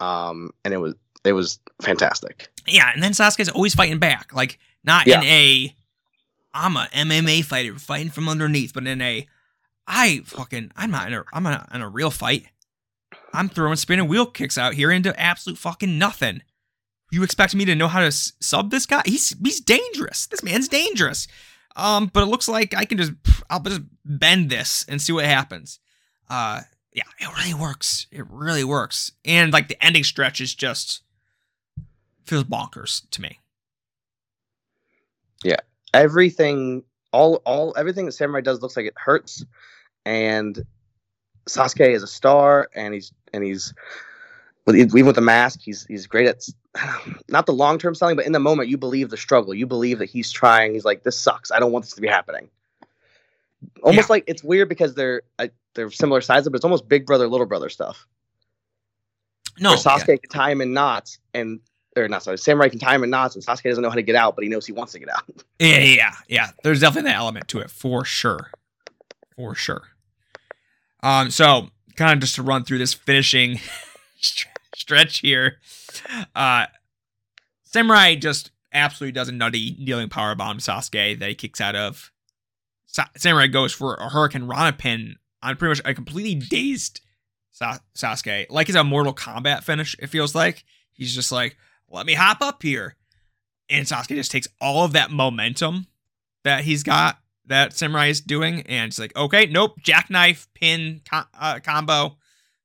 um, 0.00 0.50
and 0.64 0.72
it 0.74 0.78
was 0.78 0.94
it 1.24 1.32
was 1.32 1.58
fantastic. 1.82 2.48
Yeah, 2.66 2.90
and 2.92 3.02
then 3.02 3.12
Sasuke's 3.12 3.48
always 3.48 3.74
fighting 3.74 3.98
back. 3.98 4.34
Like 4.34 4.58
not 4.84 5.06
Yeah. 5.06 5.20
in 5.20 5.26
a 5.26 5.76
I'm 6.54 6.76
a 6.76 6.88
MMA 6.92 7.44
fighter 7.44 7.78
fighting 7.78 8.10
from 8.10 8.28
underneath, 8.28 8.72
but 8.72 8.86
in 8.86 9.00
a 9.00 9.26
I 9.86 10.22
fucking 10.24 10.72
I'm 10.76 10.90
not 10.90 11.08
in 11.08 11.14
a 11.14 11.24
I'm 11.32 11.42
not 11.42 11.68
in 11.74 11.80
a 11.80 11.88
real 11.88 12.10
fight. 12.10 12.46
I'm 13.32 13.48
throwing 13.48 13.76
spinning 13.76 14.08
wheel 14.08 14.26
kicks 14.26 14.56
out 14.56 14.74
here 14.74 14.90
into 14.90 15.18
absolute 15.18 15.58
fucking 15.58 15.98
nothing. 15.98 16.42
You 17.10 17.22
expect 17.22 17.54
me 17.54 17.64
to 17.64 17.74
know 17.74 17.88
how 17.88 18.00
to 18.00 18.10
sub 18.10 18.70
this 18.70 18.86
guy? 18.86 19.02
He's 19.04 19.34
he's 19.42 19.60
dangerous. 19.60 20.26
This 20.26 20.42
man's 20.42 20.68
dangerous. 20.68 21.28
Um, 21.76 22.10
but 22.12 22.22
it 22.22 22.26
looks 22.26 22.48
like 22.48 22.74
I 22.74 22.84
can 22.84 22.98
just 22.98 23.12
I'll 23.48 23.60
just 23.60 23.82
bend 24.04 24.50
this 24.50 24.84
and 24.88 25.00
see 25.00 25.12
what 25.12 25.24
happens. 25.24 25.78
Uh, 26.28 26.62
yeah, 26.92 27.04
it 27.20 27.28
really 27.36 27.54
works. 27.54 28.06
It 28.10 28.26
really 28.30 28.64
works. 28.64 29.12
And 29.24 29.52
like 29.52 29.68
the 29.68 29.84
ending 29.84 30.04
stretch 30.04 30.40
is 30.40 30.54
just 30.54 31.02
feels 32.24 32.44
bonkers 32.44 33.02
to 33.10 33.20
me. 33.20 33.38
Yeah, 35.44 35.60
everything 35.92 36.82
all 37.12 37.36
all 37.44 37.74
everything 37.76 38.06
that 38.06 38.12
samurai 38.12 38.40
does 38.40 38.60
looks 38.62 38.76
like 38.76 38.86
it 38.86 38.94
hurts 38.96 39.44
and 40.04 40.64
sasuke 41.48 41.88
is 41.88 42.02
a 42.02 42.06
star 42.06 42.68
and 42.74 42.92
he's 42.92 43.12
and 43.32 43.44
he's 43.44 43.72
even 44.68 45.06
with 45.06 45.14
the 45.14 45.20
mask 45.20 45.60
he's 45.62 45.86
he's 45.86 46.06
great 46.06 46.26
at 46.26 46.46
not 47.28 47.46
the 47.46 47.52
long-term 47.52 47.94
selling 47.94 48.16
but 48.16 48.26
in 48.26 48.32
the 48.32 48.38
moment 48.40 48.68
you 48.68 48.76
believe 48.76 49.10
the 49.10 49.16
struggle 49.16 49.54
you 49.54 49.66
believe 49.66 49.98
that 49.98 50.06
he's 50.10 50.30
trying 50.30 50.74
he's 50.74 50.84
like 50.84 51.02
this 51.02 51.18
sucks 51.18 51.50
i 51.50 51.58
don't 51.58 51.72
want 51.72 51.84
this 51.84 51.94
to 51.94 52.00
be 52.00 52.08
happening 52.08 52.48
almost 53.82 54.08
Yeah. 54.08 54.12
like 54.14 54.24
it's 54.26 54.44
weird 54.44 54.68
because 54.68 54.94
they're 54.94 55.22
uh, 55.38 55.48
they're 55.74 55.90
similar 55.90 56.20
sizes 56.20 56.48
but 56.48 56.56
it's 56.56 56.64
almost 56.64 56.88
big 56.88 57.06
brother 57.06 57.26
little 57.28 57.46
brother 57.46 57.68
stuff 57.68 58.06
No, 59.58 59.70
where 59.70 59.78
Sasuke 59.78 60.20
can 60.22 60.30
tie 60.30 60.50
him 60.50 60.60
in 60.60 60.72
knots 60.72 61.18
and 61.34 61.60
or 61.96 62.08
not 62.08 62.22
sorry, 62.22 62.36
Samurai 62.36 62.68
can 62.68 62.78
tie 62.78 62.94
him 62.94 63.04
in 63.04 63.08
knots 63.10 63.34
and 63.36 63.44
Sasuke 63.44 63.62
doesn't 63.70 63.82
know 63.82 63.88
how 63.88 63.94
to 63.94 64.02
get 64.02 64.16
out, 64.16 64.34
but 64.34 64.42
he 64.44 64.50
knows 64.50 64.66
he 64.66 64.72
wants 64.72 64.92
to 64.92 64.98
get 64.98 65.08
out. 65.08 65.22
Yeah, 65.58 65.78
yeah, 65.78 65.94
yeah, 65.94 66.12
yeah. 66.28 66.50
There's 66.62 66.80
definitely 66.80 67.10
that 67.10 67.16
element 67.16 67.48
to 67.48 67.60
it 67.60 67.70
for 67.70 68.04
sure, 68.04 68.50
for 69.34 69.54
sure. 69.54 69.82
Um, 71.02 71.30
so 71.30 71.70
kind 71.96 72.12
of 72.12 72.18
just 72.20 72.34
to 72.34 72.42
run 72.42 72.64
through 72.64 72.76
this 72.78 72.92
finishing 72.92 73.60
stretch 74.80 75.18
here, 75.18 75.58
uh, 76.34 76.66
Samurai 77.64 78.14
just 78.14 78.50
absolutely 78.72 79.12
does 79.12 79.28
a 79.28 79.32
nutty 79.32 79.76
kneeling 79.78 80.08
power 80.08 80.34
bomb 80.34 80.58
Sasuke 80.58 81.18
that 81.18 81.28
he 81.28 81.34
kicks 81.34 81.60
out 81.60 81.74
of. 81.76 82.12
Sa- 82.86 83.08
Samurai 83.16 83.46
goes 83.46 83.72
for 83.72 83.94
a 83.94 84.08
hurricanrana 84.08 84.76
pin 84.76 85.16
on 85.42 85.56
pretty 85.56 85.70
much 85.70 85.82
a 85.84 85.94
completely 85.94 86.34
dazed 86.34 87.00
Sa- 87.50 87.78
Sasuke, 87.94 88.46
like 88.50 88.68
it's 88.68 88.76
a 88.76 88.84
Mortal 88.84 89.14
Kombat 89.14 89.64
finish. 89.64 89.96
It 89.98 90.08
feels 90.08 90.34
like 90.34 90.64
he's 90.92 91.14
just 91.14 91.32
like, 91.32 91.56
"Let 91.90 92.06
me 92.06 92.14
hop 92.14 92.40
up 92.42 92.62
here." 92.62 92.96
and 93.68 93.86
Sasuke 93.86 94.14
just 94.14 94.30
takes 94.30 94.48
all 94.60 94.84
of 94.84 94.92
that 94.92 95.10
momentum 95.10 95.86
that 96.44 96.64
he's 96.64 96.82
got 96.82 97.18
that 97.46 97.72
Samurai 97.72 98.06
is 98.06 98.20
doing, 98.20 98.62
and 98.62 98.88
it's 98.88 98.98
like, 98.98 99.14
okay, 99.16 99.46
nope, 99.46 99.80
jackknife 99.80 100.48
pin 100.54 101.00
co- 101.08 101.24
uh, 101.38 101.60
combo, 101.62 102.16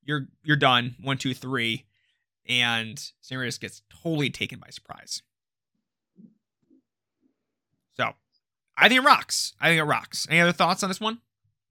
you're 0.03 0.27
you're 0.43 0.57
done. 0.57 0.95
One, 1.01 1.17
two, 1.17 1.33
three, 1.33 1.85
and 2.47 3.11
Samurai 3.21 3.47
just 3.47 3.61
gets 3.61 3.81
totally 4.03 4.29
taken 4.29 4.59
by 4.59 4.69
surprise. 4.69 5.21
So, 7.95 8.11
I 8.77 8.87
think 8.87 9.01
it 9.01 9.05
rocks. 9.05 9.53
I 9.59 9.69
think 9.69 9.79
it 9.79 9.83
rocks. 9.83 10.27
Any 10.29 10.39
other 10.39 10.51
thoughts 10.51 10.83
on 10.83 10.89
this 10.89 10.99
one? 10.99 11.19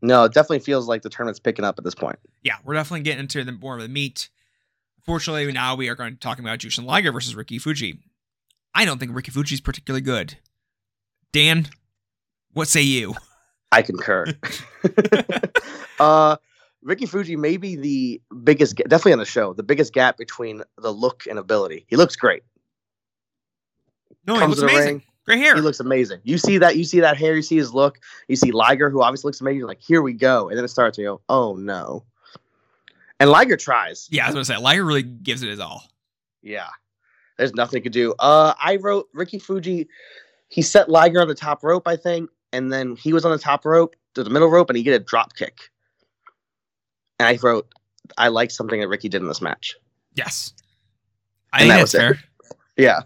No, 0.03 0.25
it 0.25 0.33
definitely 0.33 0.61
feels 0.61 0.89
like 0.89 1.03
the 1.03 1.11
tournament's 1.11 1.41
picking 1.41 1.65
up 1.65 1.79
at 1.79 1.85
this 1.85 1.95
point. 1.95 2.19
yeah, 2.43 2.57
we're 2.65 2.75
definitely 2.75 3.03
getting 3.03 3.21
into 3.21 3.45
the 3.45 3.53
more 3.53 3.77
of 3.77 3.83
the 3.83 3.89
meat. 3.89 4.31
Fortunately, 5.05 5.51
now 5.53 5.75
we 5.75 5.89
are 5.89 5.95
going 5.95 6.11
to 6.11 6.15
be 6.17 6.21
talking 6.21 6.45
about 6.45 6.59
Jushin 6.59 6.85
Liger 6.85 7.13
versus 7.13 7.35
Ricky 7.35 7.59
Fuji. 7.59 7.99
I 8.75 8.85
don't 8.85 8.99
think 8.99 9.15
Ricky 9.15 9.31
Fuji 9.31 9.55
is 9.55 9.61
particularly 9.61 10.03
good. 10.03 10.39
Dan, 11.33 11.69
what 12.53 12.69
say 12.69 12.83
you? 12.83 13.15
I 13.73 13.83
concur. 13.83 14.27
uh, 16.01 16.37
Ricky 16.83 17.07
Fuji 17.07 17.37
may 17.37 17.57
be 17.57 17.77
the 17.77 18.21
biggest, 18.43 18.77
definitely 18.77 19.13
on 19.13 19.19
the 19.19 19.25
show, 19.25 19.53
the 19.53 19.63
biggest 19.63 19.93
gap 19.93 20.17
between 20.17 20.63
the 20.79 20.91
look 20.93 21.25
and 21.29 21.39
ability. 21.39 21.85
He 21.89 21.97
looks 21.97 22.17
great. 22.17 22.43
No, 24.27 24.39
he 24.39 24.47
looks 24.47 24.61
amazing. 24.61 24.85
ring, 24.97 25.03
Great 25.27 25.39
hair. 25.39 25.55
He 25.55 25.61
looks 25.61 25.81
amazing. 25.81 26.21
You 26.25 26.39
see 26.39 26.59
that? 26.59 26.77
You 26.77 26.85
see 26.85 27.01
that 27.01 27.17
hair? 27.17 27.37
You 27.37 27.43
see 27.43 27.57
his 27.57 27.73
look? 27.73 28.01
You 28.29 28.37
see 28.37 28.53
Liger, 28.53 28.91
who 28.91 29.03
obviously 29.03 29.29
looks 29.29 29.41
amazing. 29.41 29.63
Like, 29.63 29.81
here 29.81 30.03
we 30.03 30.13
go, 30.13 30.49
and 30.49 30.57
then 30.57 30.65
it 30.65 30.69
starts. 30.69 30.97
You 30.99 31.05
go, 31.05 31.21
oh 31.29 31.55
no. 31.55 32.05
And 33.19 33.29
Liger 33.29 33.57
tries. 33.57 34.09
yeah, 34.11 34.25
I 34.25 34.29
was 34.29 34.35
going 34.35 34.45
to 34.45 34.53
say, 34.53 34.57
Liger 34.57 34.85
really 34.85 35.03
gives 35.03 35.43
it 35.43 35.51
his 35.51 35.61
all. 35.61 35.85
Yeah. 36.43 36.69
There's 37.37 37.55
nothing 37.55 37.79
he 37.79 37.83
could 37.83 37.93
do. 37.93 38.15
Uh, 38.19 38.55
I 38.63 38.77
wrote 38.77 39.09
Ricky 39.13 39.39
Fuji. 39.39 39.89
He 40.49 40.63
set 40.63 40.89
Liger 40.89 41.21
on 41.21 41.29
the 41.29 41.35
top 41.35 41.63
rope, 41.63 41.87
I 41.87 41.97
think, 41.97 42.31
and 42.53 42.73
then 42.73 42.97
he 42.97 43.13
was 43.13 43.25
on 43.25 43.31
the 43.31 43.39
top 43.39 43.65
rope 43.67 43.95
to 44.15 44.25
the 44.25 44.31
middle 44.31 44.49
rope, 44.49 44.71
and 44.71 44.77
he 44.77 44.83
get 44.83 44.95
a 44.95 45.05
drop 45.05 45.37
kick. 45.37 45.71
And 47.21 47.29
I 47.29 47.39
wrote, 47.43 47.69
I 48.17 48.29
like 48.29 48.51
something 48.51 48.81
that 48.81 48.89
Ricky 48.89 49.11
did 49.11 49.21
in 49.21 49.29
this 49.29 49.43
match. 49.43 49.77
Yes. 50.15 50.55
I 51.53 51.59
And 51.59 51.61
think 51.61 51.71
that 51.71 51.79
that's 51.79 51.93
was 51.93 51.95
it. 51.95 51.99
fair. 51.99 52.21
Yeah, 52.77 53.01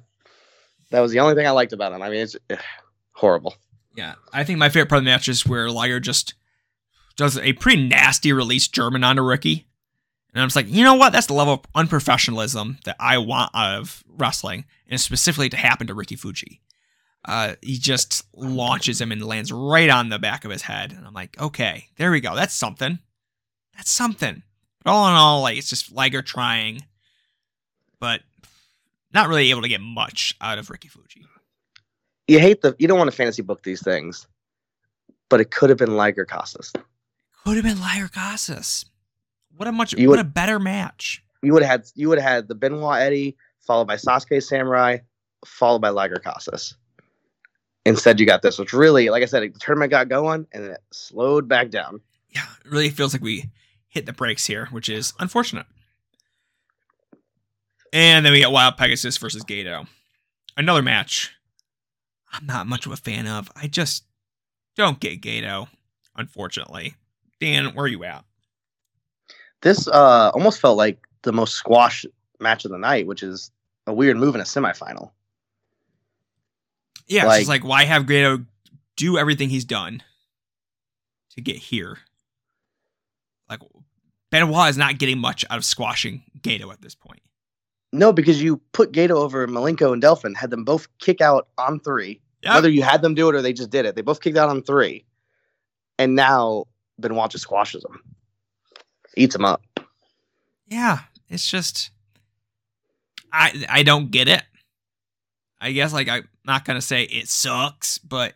that 0.91 1.01
was 1.01 1.11
the 1.11 1.19
only 1.19 1.35
thing 1.35 1.47
I 1.47 1.51
liked 1.51 1.73
about 1.73 1.93
him. 1.93 2.01
I 2.01 2.09
mean, 2.11 2.21
it's 2.21 2.37
eh, 2.49 2.57
horrible. 3.13 3.55
Yeah. 3.97 4.15
I 4.33 4.45
think 4.45 4.59
my 4.61 4.69
favorite 4.69 4.89
part 4.89 4.99
of 4.99 5.05
the 5.05 5.11
match 5.11 5.29
is 5.29 5.45
where 5.47 5.69
Liger 5.69 5.99
just 5.99 6.35
does 7.17 7.37
a 7.39 7.55
pretty 7.55 7.89
nasty 7.89 8.33
release 8.33 8.69
German 8.69 9.03
onto 9.03 9.23
Ricky. 9.23 9.67
And 10.33 10.41
I'm 10.43 10.47
just 10.47 10.57
like, 10.57 10.69
you 10.69 10.85
know 10.85 10.95
what? 10.95 11.13
That's 11.13 11.27
the 11.27 11.35
level 11.35 11.55
of 11.55 11.63
unprofessionalism 11.75 12.83
that 12.85 12.97
I 13.01 13.19
want 13.19 13.51
out 13.55 13.79
of 13.81 14.05
wrestling, 14.09 14.65
and 14.89 15.01
specifically 15.01 15.49
to 15.49 15.57
happen 15.57 15.87
to 15.89 15.95
Ricky 15.95 16.17
Fuji. 16.17 16.61
Uh, 17.25 17.55
he 17.63 17.79
just 17.79 18.25
launches 18.37 19.01
him 19.01 19.11
and 19.11 19.25
lands 19.25 19.51
right 19.51 19.89
on 19.89 20.09
the 20.09 20.19
back 20.19 20.45
of 20.45 20.51
his 20.51 20.63
head. 20.63 20.93
And 20.93 21.07
I'm 21.07 21.15
like, 21.15 21.41
okay, 21.41 21.87
there 21.97 22.11
we 22.11 22.21
go. 22.21 22.35
That's 22.35 22.55
something. 22.55 22.99
That's 23.77 23.91
something. 23.91 24.43
But 24.85 24.91
all 24.91 25.09
in 25.09 25.15
all, 25.15 25.43
like 25.43 25.57
it's 25.59 25.69
just 25.69 25.93
Liger 25.93 26.23
trying, 26.23 26.83
but 28.01 28.21
not 29.13 29.29
really 29.29 29.51
able 29.51 29.63
to 29.63 29.69
get 29.69 29.81
much 29.81 30.35
out 30.41 30.59
of 30.59 30.71
Ricky 30.71 30.89
Fuji. 30.89 31.25
You 32.29 32.39
hate 32.39 32.63
the, 32.63 32.75
you 32.79 32.89
don't 32.89 32.99
want 32.99 33.11
to 33.11 33.17
fantasy 33.17 33.43
book 33.43 33.63
these 33.63 33.83
things, 33.83 34.27
but 35.29 35.41
it 35.41 35.51
could 35.51 35.71
have 35.71 35.79
been 35.79 35.97
Liger 35.97 36.25
Casas. 36.25 36.73
Could 37.45 37.57
have 37.57 37.65
been 37.65 37.81
Liger 37.81 38.09
Casas. 38.09 38.85
What 39.57 39.69
a 39.69 39.73
much 39.73 39.93
You 39.95 40.09
what 40.09 40.19
would- 40.19 40.27
a 40.27 40.29
better 40.29 40.59
match. 40.59 41.23
You 41.43 41.53
would 41.53 41.63
have 41.63 41.71
had, 41.71 41.91
you 41.95 42.09
would 42.09 42.19
have 42.19 42.29
had 42.31 42.49
the 42.49 42.55
Benoit 42.55 43.01
Eddie 43.01 43.37
followed 43.61 43.85
by 43.87 43.97
Sasuke 43.97 44.43
Samurai, 44.43 44.99
followed 45.45 45.81
by 45.81 45.91
Liger 45.91 46.17
Casas. 46.17 46.75
Instead, 47.85 48.19
you 48.19 48.25
got 48.25 48.41
this, 48.41 48.59
which 48.59 48.73
really, 48.73 49.11
like 49.11 49.23
I 49.23 49.27
said, 49.27 49.43
the 49.43 49.59
tournament 49.59 49.91
got 49.91 50.09
going 50.09 50.47
and 50.53 50.65
then 50.65 50.71
it 50.71 50.81
slowed 50.91 51.47
back 51.47 51.69
down. 51.69 52.01
Yeah, 52.31 52.45
it 52.65 52.71
really 52.71 52.89
feels 52.89 53.13
like 53.13 53.21
we 53.23 53.51
hit 53.95 54.05
the 54.07 54.13
brakes 54.13 54.45
here, 54.45 54.67
which 54.67 54.89
is 54.89 55.15
unfortunate. 55.21 55.67
And 57.93 58.27
then 58.27 58.33
we 58.33 58.41
get 58.41 58.51
Wild 58.51 58.77
Pegasus 58.77 59.17
versus 59.17 59.45
Gedo. 59.45 59.87
Another 60.57 60.83
match 60.83 61.33
I'm 62.33 62.47
not 62.47 62.67
much 62.67 62.85
of 62.85 62.91
a 62.93 62.97
fan 62.97 63.29
of. 63.29 63.49
I 63.55 63.69
just 63.69 64.05
don't 64.77 64.99
get 64.99 65.21
Gedo, 65.23 65.69
unfortunately. 66.17 66.97
Dan, 67.41 67.67
where 67.75 67.85
are 67.85 67.89
you 67.89 68.03
at? 68.03 68.25
This 69.63 69.87
uh, 69.87 70.31
almost 70.35 70.61
felt 70.61 70.77
like 70.77 71.07
the 71.23 71.33
most 71.33 71.55
squash 71.55 72.05
match 72.41 72.65
of 72.65 72.73
the 72.73 72.79
night, 72.79 73.07
which 73.07 73.23
is 73.23 73.53
a 73.87 73.93
weird 73.95 74.17
move 74.17 74.35
in 74.35 74.41
a 74.41 74.45
semifinal. 74.45 75.13
Yeah, 77.07 77.21
it's 77.23 77.29
Like- 77.29 77.41
just 77.41 77.49
like 77.49 77.65
why 77.65 77.85
have 77.85 78.07
Gato 78.07 78.45
do 78.97 79.17
everything 79.17 79.49
he's 79.51 79.65
done 79.65 80.03
to 81.31 81.41
get 81.41 81.57
here? 81.57 81.99
Like 83.49 83.61
Benoit 84.31 84.71
is 84.71 84.77
not 84.77 84.99
getting 84.99 85.19
much 85.19 85.45
out 85.51 85.59
of 85.59 85.65
squashing 85.65 86.23
Gedo 86.41 86.73
at 86.73 86.81
this 86.83 86.95
point. 86.95 87.21
No, 87.93 88.13
because 88.13 88.43
you 88.43 88.61
put 88.73 88.93
Gedo 88.93 89.13
over 89.13 89.47
Malenko 89.47 89.93
and 89.93 90.03
Delfin, 90.03 90.37
had 90.37 90.51
them 90.51 90.65
both 90.65 90.89
kick 90.99 91.21
out 91.21 91.49
on 91.59 91.79
three. 91.81 92.21
Yep. 92.43 92.55
Whether 92.55 92.69
you 92.69 92.83
had 92.83 93.03
them 93.03 93.15
do 93.15 93.29
it 93.29 93.35
or 93.35 93.43
they 93.43 93.53
just 93.53 93.71
did 93.71 93.87
it, 93.87 93.95
they 93.95 94.03
both 94.03 94.21
kicked 94.21 94.37
out 94.37 94.49
on 94.49 94.63
three, 94.63 95.07
and 95.99 96.15
now 96.15 96.65
Benoit 96.99 97.31
just 97.31 97.43
squashes 97.43 97.83
them, 97.83 98.03
eats 99.17 99.35
them 99.35 99.45
up. 99.45 99.63
Yeah, 100.67 100.99
it's 101.29 101.49
just 101.49 101.91
I 103.33 103.65
I 103.69 103.83
don't 103.83 104.11
get 104.11 104.29
it. 104.29 104.43
I 105.61 105.73
guess 105.73 105.93
like 105.93 106.09
I'm 106.09 106.29
not 106.45 106.65
gonna 106.65 106.83
say 106.83 107.05
it 107.05 107.29
sucks, 107.29 107.99
but 107.99 108.35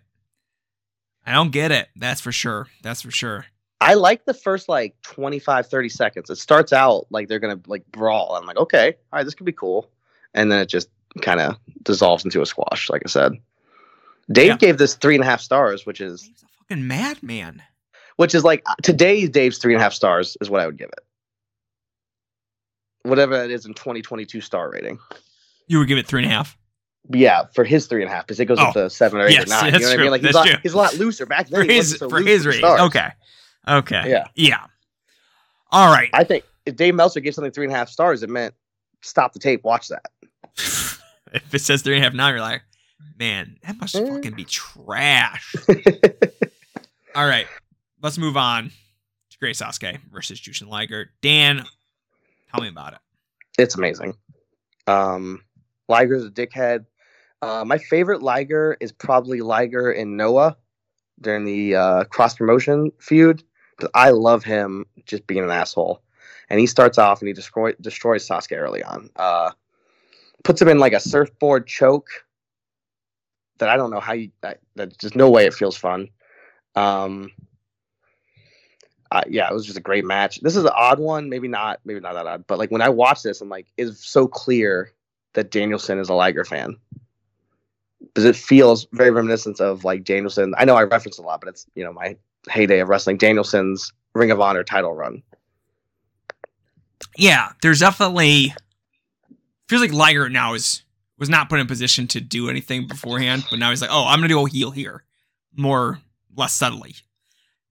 I 1.26 1.32
don't 1.32 1.50
get 1.50 1.70
it. 1.70 1.88
That's 1.96 2.20
for 2.20 2.32
sure. 2.32 2.68
That's 2.82 3.02
for 3.02 3.10
sure. 3.10 3.46
I 3.80 3.94
like 3.94 4.24
the 4.24 4.34
first 4.34 4.68
like 4.68 4.96
25, 5.02 5.66
30 5.68 5.88
seconds. 5.88 6.30
It 6.30 6.36
starts 6.36 6.72
out 6.72 7.06
like 7.10 7.28
they're 7.28 7.38
gonna 7.38 7.60
like 7.66 7.86
brawl. 7.92 8.34
I'm 8.34 8.44
like, 8.46 8.56
okay, 8.56 8.94
all 9.12 9.18
right, 9.18 9.24
this 9.24 9.34
could 9.34 9.46
be 9.46 9.52
cool. 9.52 9.88
And 10.34 10.50
then 10.50 10.58
it 10.60 10.66
just 10.68 10.88
kind 11.22 11.40
of 11.40 11.56
dissolves 11.84 12.24
into 12.24 12.42
a 12.42 12.46
squash, 12.46 12.90
like 12.90 13.02
I 13.04 13.08
said. 13.08 13.32
Dave 14.30 14.48
Yeah. 14.48 14.56
gave 14.56 14.78
this 14.78 14.94
three 14.94 15.14
and 15.14 15.22
a 15.22 15.26
half 15.26 15.40
stars, 15.40 15.86
which 15.86 16.00
is 16.00 16.22
Dave's 16.22 16.42
a 16.42 16.46
fucking 16.74 16.86
madman. 16.86 17.62
which 18.16 18.34
is 18.34 18.44
like 18.44 18.62
uh, 18.66 18.74
today's 18.82 19.30
Dave's 19.30 19.58
three 19.58 19.74
and 19.74 19.80
a 19.80 19.82
half 19.82 19.92
stars 19.94 20.36
is 20.40 20.50
what 20.50 20.60
I 20.60 20.66
would 20.66 20.76
give 20.76 20.88
it. 20.90 21.04
Whatever 23.04 23.42
it 23.44 23.50
is 23.50 23.64
in 23.64 23.74
2022 23.74 24.40
star 24.40 24.70
rating. 24.70 24.98
You 25.66 25.78
would 25.78 25.88
give 25.88 25.98
it 25.98 26.06
three 26.06 26.22
and 26.22 26.30
a 26.30 26.34
half. 26.34 26.56
Yeah, 27.10 27.44
for 27.54 27.64
his 27.64 27.86
three 27.86 28.02
and 28.02 28.10
a 28.10 28.14
half, 28.14 28.26
because 28.26 28.38
it 28.40 28.44
goes 28.46 28.58
up 28.58 28.76
Oh, 28.76 28.82
to 28.84 28.90
seven 28.90 29.20
or 29.20 29.26
eight 29.28 29.32
yes, 29.32 29.46
or 29.46 29.50
nine. 29.50 29.72
You 29.74 29.80
know 29.80 29.86
what 29.88 29.98
I 29.98 30.02
mean? 30.02 30.10
Like 30.10 30.20
he's, 30.22 30.34
a 30.34 30.36
lot, 30.38 30.60
he's 30.62 30.72
a 30.74 30.76
lot 30.76 30.94
looser 30.98 31.24
back 31.26 31.48
then. 31.48 31.64
For 31.66 31.72
his 31.72 31.96
so 31.96 32.08
for 32.10 32.20
his 32.20 32.44
rating. 32.46 32.64
Okay. 32.66 33.08
Okay. 33.68 34.02
Yeah. 34.10 34.26
Yeah. 34.34 34.64
All 35.70 35.92
right. 35.92 36.10
I 36.12 36.24
think 36.24 36.44
if 36.66 36.76
Dave 36.76 36.94
Meltzer 36.94 37.20
gave 37.20 37.34
something 37.34 37.52
three 37.52 37.66
and 37.66 37.74
a 37.74 37.76
half 37.76 37.88
stars, 37.88 38.22
it 38.22 38.30
meant 38.30 38.54
stop 39.02 39.32
the 39.32 39.38
tape, 39.38 39.64
watch 39.64 39.88
that. 39.88 40.06
if 40.56 41.54
it 41.54 41.60
says 41.60 41.82
three 41.82 41.94
and 41.96 42.02
a 42.04 42.06
half 42.06 42.14
now, 42.14 42.28
you're 42.30 42.40
like, 42.40 42.62
man, 43.18 43.56
that 43.64 43.76
must 43.78 43.94
Eh. 43.94 44.06
fucking 44.06 44.34
be 44.34 44.44
trash. 44.44 45.54
All 47.14 47.26
right, 47.26 47.46
let's 48.02 48.18
move 48.18 48.36
on 48.36 48.70
to 49.30 49.38
Great 49.38 49.56
Sasuke 49.56 49.98
versus 50.10 50.40
Jushin 50.40 50.68
Liger. 50.68 51.10
Dan, 51.20 51.64
tell 52.52 52.62
me 52.62 52.68
about 52.68 52.92
it. 52.94 52.98
it's 53.58 53.74
amazing. 53.76 54.14
Um, 54.86 55.42
Liger's 55.88 56.24
a 56.24 56.30
dickhead. 56.30 56.86
Uh, 57.42 57.64
my 57.64 57.78
favorite 57.78 58.22
Liger 58.22 58.76
is 58.80 58.92
probably 58.92 59.40
Liger 59.40 59.90
and 59.90 60.16
Noah 60.16 60.56
during 61.20 61.44
the 61.44 61.74
uh, 61.74 62.04
cross 62.04 62.34
promotion 62.36 62.90
feud. 63.00 63.42
I 63.94 64.10
love 64.10 64.44
him 64.44 64.86
just 65.04 65.26
being 65.26 65.44
an 65.44 65.50
asshole. 65.50 66.02
And 66.50 66.58
he 66.58 66.66
starts 66.66 66.98
off 66.98 67.20
and 67.20 67.28
he 67.28 67.34
destroy, 67.34 67.72
destroys 67.80 68.26
Sasuke 68.26 68.58
early 68.58 68.82
on. 68.82 69.10
Uh, 69.16 69.50
puts 70.44 70.60
him 70.60 70.68
in 70.68 70.78
like 70.78 70.92
a 70.92 71.00
surfboard 71.00 71.66
choke 71.66 72.08
that 73.58 73.68
I 73.68 73.76
don't 73.76 73.90
know 73.90 74.00
how 74.00 74.14
you. 74.14 74.30
I, 74.42 74.54
that 74.76 74.96
just 74.98 75.16
no 75.16 75.30
way 75.30 75.46
it 75.46 75.54
feels 75.54 75.76
fun. 75.76 76.08
Um, 76.74 77.30
uh, 79.10 79.22
yeah, 79.28 79.48
it 79.48 79.54
was 79.54 79.66
just 79.66 79.78
a 79.78 79.82
great 79.82 80.04
match. 80.04 80.40
This 80.40 80.56
is 80.56 80.64
an 80.64 80.72
odd 80.74 80.98
one, 80.98 81.28
maybe 81.28 81.48
not, 81.48 81.80
maybe 81.84 82.00
not 82.00 82.14
that 82.14 82.26
odd, 82.26 82.46
but 82.46 82.58
like 82.58 82.70
when 82.70 82.82
I 82.82 82.88
watch 82.88 83.22
this, 83.22 83.40
I'm 83.40 83.48
like, 83.48 83.66
it's 83.76 84.06
so 84.06 84.26
clear 84.26 84.92
that 85.32 85.50
Danielson 85.50 85.98
is 85.98 86.08
a 86.08 86.14
Liger 86.14 86.44
fan 86.44 86.76
because 88.00 88.24
it 88.24 88.36
feels 88.36 88.86
very 88.92 89.10
reminiscent 89.10 89.60
of 89.60 89.84
like 89.84 90.04
Danielson. 90.04 90.54
I 90.56 90.64
know 90.64 90.76
I 90.76 90.82
reference 90.82 91.18
a 91.18 91.22
lot, 91.22 91.40
but 91.40 91.48
it's 91.48 91.66
you 91.74 91.84
know 91.84 91.92
my 91.92 92.16
heyday 92.48 92.80
of 92.80 92.88
wrestling. 92.88 93.16
Danielson's 93.16 93.92
Ring 94.14 94.30
of 94.30 94.40
Honor 94.40 94.64
title 94.64 94.94
run. 94.94 95.22
Yeah, 97.16 97.50
there's 97.62 97.80
definitely 97.80 98.54
feels 99.68 99.82
like 99.82 99.92
Liger 99.92 100.28
now 100.28 100.54
is 100.54 100.82
was 101.18 101.28
not 101.28 101.48
put 101.48 101.58
in 101.58 101.66
position 101.66 102.06
to 102.08 102.20
do 102.20 102.48
anything 102.48 102.86
beforehand, 102.86 103.44
but 103.50 103.58
now 103.58 103.70
he's 103.70 103.80
like, 103.80 103.90
oh, 103.92 104.04
I'm 104.06 104.18
gonna 104.18 104.28
do 104.28 104.44
a 104.44 104.48
heel 104.48 104.70
here, 104.70 105.04
more 105.56 106.00
less 106.36 106.54
subtly, 106.54 106.94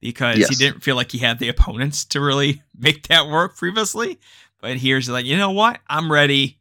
because 0.01 0.35
he 0.37 0.55
didn't 0.55 0.83
feel 0.83 0.95
like 0.95 1.11
he 1.11 1.19
had 1.19 1.39
the 1.39 1.47
opponents 1.47 2.03
to 2.05 2.21
really 2.21 2.61
make 2.77 3.07
that 3.07 3.27
work 3.27 3.55
previously. 3.55 4.19
But 4.59 4.77
here's 4.77 5.07
like, 5.09 5.25
you 5.25 5.37
know 5.37 5.51
what? 5.51 5.79
I'm 5.87 6.11
ready. 6.11 6.59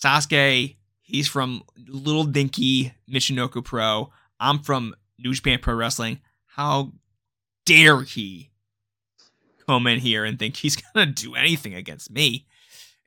Sasuke, 0.00 0.76
he's 1.00 1.28
from 1.28 1.62
little 1.88 2.24
dinky 2.24 2.94
Michinoku 3.10 3.64
Pro. 3.64 4.10
I'm 4.38 4.60
from 4.60 4.94
New 5.18 5.34
Japan 5.34 5.58
Pro 5.60 5.74
Wrestling. 5.74 6.20
How 6.46 6.92
dare 7.70 8.02
he 8.02 8.50
come 9.66 9.86
in 9.86 10.00
here 10.00 10.24
and 10.24 10.38
think 10.38 10.56
he's 10.56 10.76
gonna 10.94 11.06
do 11.06 11.34
anything 11.34 11.74
against 11.74 12.10
me? 12.10 12.46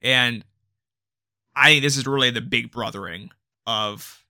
And 0.01 0.43
I 1.55 1.70
think 1.70 1.84
this 1.84 1.97
is 1.97 2.07
really 2.07 2.32
the 2.32 2.41
big 2.41 2.72
brothering 2.72 3.30
of 3.66 4.24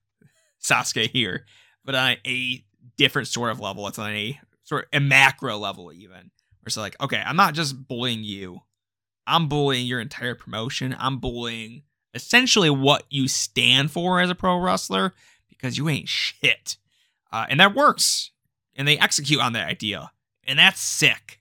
Sasuke 0.60 1.10
here, 1.10 1.46
but 1.84 1.94
on 1.94 2.16
a 2.26 2.64
different 2.96 3.28
sort 3.28 3.50
of 3.50 3.60
level. 3.60 3.86
It's 3.88 3.98
on 3.98 4.10
a 4.10 4.38
sort 4.64 4.84
of 4.84 4.88
a 4.92 5.00
macro 5.00 5.56
level, 5.58 5.92
even. 5.92 6.10
Where 6.10 6.66
it's 6.66 6.76
like, 6.76 7.00
okay, 7.00 7.22
I'm 7.24 7.36
not 7.36 7.54
just 7.54 7.88
bullying 7.88 8.24
you. 8.24 8.60
I'm 9.26 9.48
bullying 9.48 9.86
your 9.86 10.00
entire 10.00 10.34
promotion. 10.34 10.94
I'm 10.98 11.18
bullying 11.18 11.82
essentially 12.12 12.70
what 12.70 13.04
you 13.10 13.26
stand 13.26 13.90
for 13.90 14.20
as 14.20 14.30
a 14.30 14.34
pro 14.34 14.58
wrestler 14.58 15.14
because 15.48 15.76
you 15.78 15.88
ain't 15.88 16.08
shit. 16.08 16.76
Uh, 17.32 17.46
and 17.48 17.60
that 17.60 17.74
works. 17.74 18.30
And 18.76 18.86
they 18.86 18.98
execute 18.98 19.40
on 19.40 19.52
that 19.54 19.68
idea. 19.68 20.10
And 20.46 20.58
that's 20.58 20.80
sick. 20.80 21.40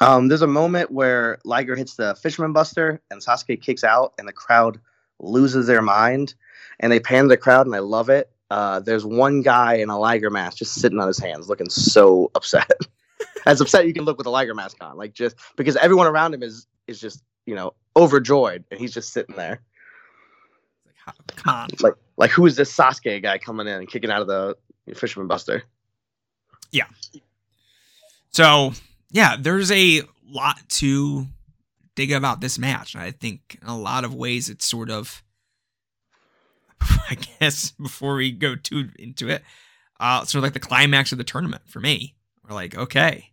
Um, 0.00 0.28
there's 0.28 0.42
a 0.42 0.46
moment 0.48 0.90
where 0.90 1.38
Liger 1.44 1.76
hits 1.76 1.94
the 1.94 2.14
Fisherman 2.16 2.52
Buster 2.52 3.00
and 3.10 3.20
Sasuke 3.22 3.60
kicks 3.60 3.84
out, 3.84 4.14
and 4.18 4.26
the 4.26 4.32
crowd 4.32 4.80
loses 5.20 5.66
their 5.68 5.82
mind, 5.82 6.34
and 6.80 6.90
they 6.90 6.98
pan 6.98 7.28
the 7.28 7.36
crowd, 7.36 7.66
and 7.66 7.74
I 7.74 7.78
love 7.78 8.08
it. 8.08 8.28
Uh, 8.50 8.80
there's 8.80 9.04
one 9.04 9.42
guy 9.42 9.74
in 9.74 9.88
a 9.90 9.98
Liger 9.98 10.28
mask 10.28 10.58
just 10.58 10.74
sitting 10.74 10.98
on 10.98 11.06
his 11.06 11.18
hands, 11.18 11.48
looking 11.48 11.70
so 11.70 12.30
upset, 12.34 12.70
as 13.46 13.60
upset 13.60 13.86
you 13.86 13.94
can 13.94 14.04
look 14.04 14.18
with 14.18 14.26
a 14.26 14.30
Liger 14.30 14.54
mask 14.54 14.78
on, 14.82 14.96
like 14.96 15.14
just 15.14 15.36
because 15.56 15.76
everyone 15.76 16.06
around 16.06 16.34
him 16.34 16.42
is 16.42 16.66
is 16.88 17.00
just 17.00 17.22
you 17.46 17.54
know 17.54 17.72
overjoyed, 17.96 18.64
and 18.70 18.80
he's 18.80 18.92
just 18.92 19.12
sitting 19.12 19.36
there, 19.36 19.62
Like, 21.06 21.36
come 21.36 21.54
on. 21.54 21.68
like 21.80 21.94
like 22.16 22.30
who 22.30 22.44
is 22.46 22.56
this 22.56 22.76
Sasuke 22.76 23.22
guy 23.22 23.38
coming 23.38 23.68
in 23.68 23.74
and 23.74 23.88
kicking 23.88 24.10
out 24.10 24.20
of 24.20 24.26
the 24.26 24.56
Fisherman 24.94 25.28
Buster? 25.28 25.62
So, 28.32 28.72
yeah, 29.10 29.36
there's 29.38 29.70
a 29.70 30.02
lot 30.26 30.58
to 30.70 31.26
dig 31.94 32.12
about 32.12 32.40
this 32.40 32.58
match. 32.58 32.96
I 32.96 33.10
think 33.10 33.58
in 33.60 33.68
a 33.68 33.76
lot 33.78 34.04
of 34.04 34.14
ways 34.14 34.48
it's 34.48 34.66
sort 34.66 34.90
of, 34.90 35.22
I 36.80 37.16
guess, 37.40 37.72
before 37.72 38.14
we 38.16 38.32
go 38.32 38.56
too 38.56 38.88
into 38.98 39.28
it, 39.28 39.42
uh, 40.00 40.24
sort 40.24 40.40
of 40.40 40.44
like 40.44 40.54
the 40.54 40.60
climax 40.60 41.12
of 41.12 41.18
the 41.18 41.24
tournament 41.24 41.62
for 41.66 41.80
me. 41.80 42.14
We're 42.48 42.54
like, 42.54 42.76
okay, 42.76 43.32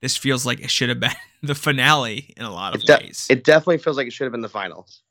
this 0.00 0.16
feels 0.16 0.46
like 0.46 0.60
it 0.60 0.70
should 0.70 0.88
have 0.88 1.00
been 1.00 1.10
the 1.42 1.54
finale 1.54 2.32
in 2.36 2.44
a 2.44 2.52
lot 2.52 2.74
of 2.74 2.82
It, 2.82 2.86
de- 2.86 2.96
ways. 3.04 3.26
it 3.28 3.44
definitely 3.44 3.78
feels 3.78 3.96
like 3.96 4.06
it 4.06 4.12
should 4.12 4.24
have 4.24 4.32
been 4.32 4.40
the 4.40 4.48
finals. 4.48 5.02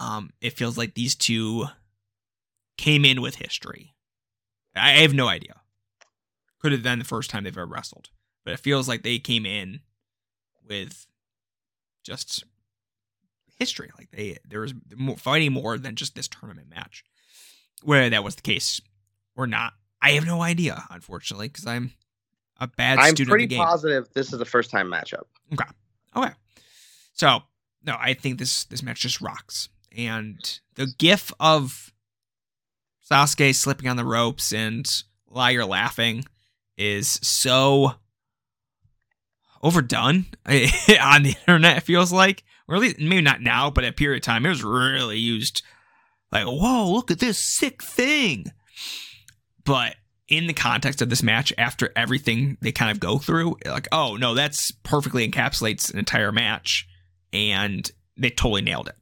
um, 0.00 0.30
it 0.40 0.54
feels 0.54 0.78
like 0.78 0.94
these 0.94 1.14
two 1.14 1.66
came 2.78 3.04
in 3.04 3.20
with 3.20 3.36
history. 3.36 3.94
I 4.74 4.92
I 4.94 5.02
have 5.02 5.12
no 5.12 5.28
idea. 5.28 5.56
Could 6.60 6.72
have 6.72 6.82
been 6.82 6.98
the 6.98 7.04
first 7.04 7.28
time 7.30 7.44
they've 7.44 7.56
ever 7.56 7.66
wrestled, 7.66 8.08
but 8.44 8.54
it 8.54 8.60
feels 8.60 8.88
like 8.88 9.02
they 9.02 9.18
came 9.18 9.46
in 9.46 9.80
with 10.66 11.06
just 12.02 12.44
history. 13.58 13.90
Like 13.98 14.10
they 14.10 14.38
there 14.48 14.60
was 14.60 14.74
more, 14.96 15.16
fighting 15.16 15.52
more 15.52 15.78
than 15.78 15.94
just 15.94 16.14
this 16.14 16.28
tournament 16.28 16.68
match. 16.68 17.04
Whether 17.82 18.10
that 18.10 18.24
was 18.24 18.36
the 18.36 18.42
case 18.42 18.80
or 19.36 19.46
not, 19.46 19.74
I 20.02 20.12
have 20.12 20.26
no 20.26 20.42
idea. 20.42 20.84
Unfortunately, 20.90 21.48
because 21.48 21.66
I'm 21.66 21.92
a 22.58 22.66
bad 22.66 22.94
student. 22.94 23.08
I'm 23.08 23.14
student 23.14 23.30
pretty 23.30 23.46
the 23.46 23.56
game. 23.56 23.64
positive 23.64 24.08
this 24.14 24.32
is 24.32 24.38
the 24.38 24.44
first 24.44 24.70
time 24.70 24.88
matchup. 24.88 25.24
Okay. 25.52 25.68
Okay. 26.16 26.32
So 27.12 27.42
no, 27.84 27.96
I 27.98 28.14
think 28.14 28.38
this 28.38 28.64
this 28.64 28.82
match 28.82 29.00
just 29.00 29.20
rocks. 29.20 29.68
And 29.96 30.60
the 30.76 30.86
gif 30.98 31.32
of 31.40 31.92
Sasuke 33.10 33.54
slipping 33.54 33.88
on 33.88 33.96
the 33.96 34.04
ropes 34.04 34.52
and 34.52 34.88
Liger 35.28 35.64
laughing 35.64 36.24
is 36.76 37.18
so 37.22 37.94
overdone 39.60 40.26
on 40.46 41.22
the 41.22 41.36
internet, 41.46 41.78
it 41.78 41.82
feels 41.82 42.12
like. 42.12 42.44
Or 42.68 42.76
at 42.76 42.82
least 42.82 43.00
maybe 43.00 43.20
not 43.20 43.40
now, 43.40 43.68
but 43.68 43.82
at 43.84 43.90
a 43.90 43.96
period 43.96 44.22
of 44.22 44.26
time, 44.26 44.46
it 44.46 44.50
was 44.50 44.62
really 44.62 45.18
used 45.18 45.62
like, 46.30 46.46
whoa, 46.46 46.90
look 46.90 47.10
at 47.10 47.18
this 47.18 47.38
sick 47.38 47.82
thing. 47.82 48.46
But 49.64 49.96
in 50.28 50.46
the 50.46 50.52
context 50.52 51.02
of 51.02 51.10
this 51.10 51.22
match, 51.22 51.52
after 51.58 51.92
everything 51.96 52.56
they 52.60 52.72
kind 52.72 52.90
of 52.90 53.00
go 53.00 53.18
through, 53.18 53.56
like, 53.66 53.88
oh 53.90 54.16
no, 54.16 54.34
that's 54.34 54.70
perfectly 54.84 55.28
encapsulates 55.28 55.92
an 55.92 55.98
entire 55.98 56.32
match, 56.32 56.88
and 57.32 57.90
they 58.16 58.30
totally 58.30 58.62
nailed 58.62 58.88
it. 58.88 58.94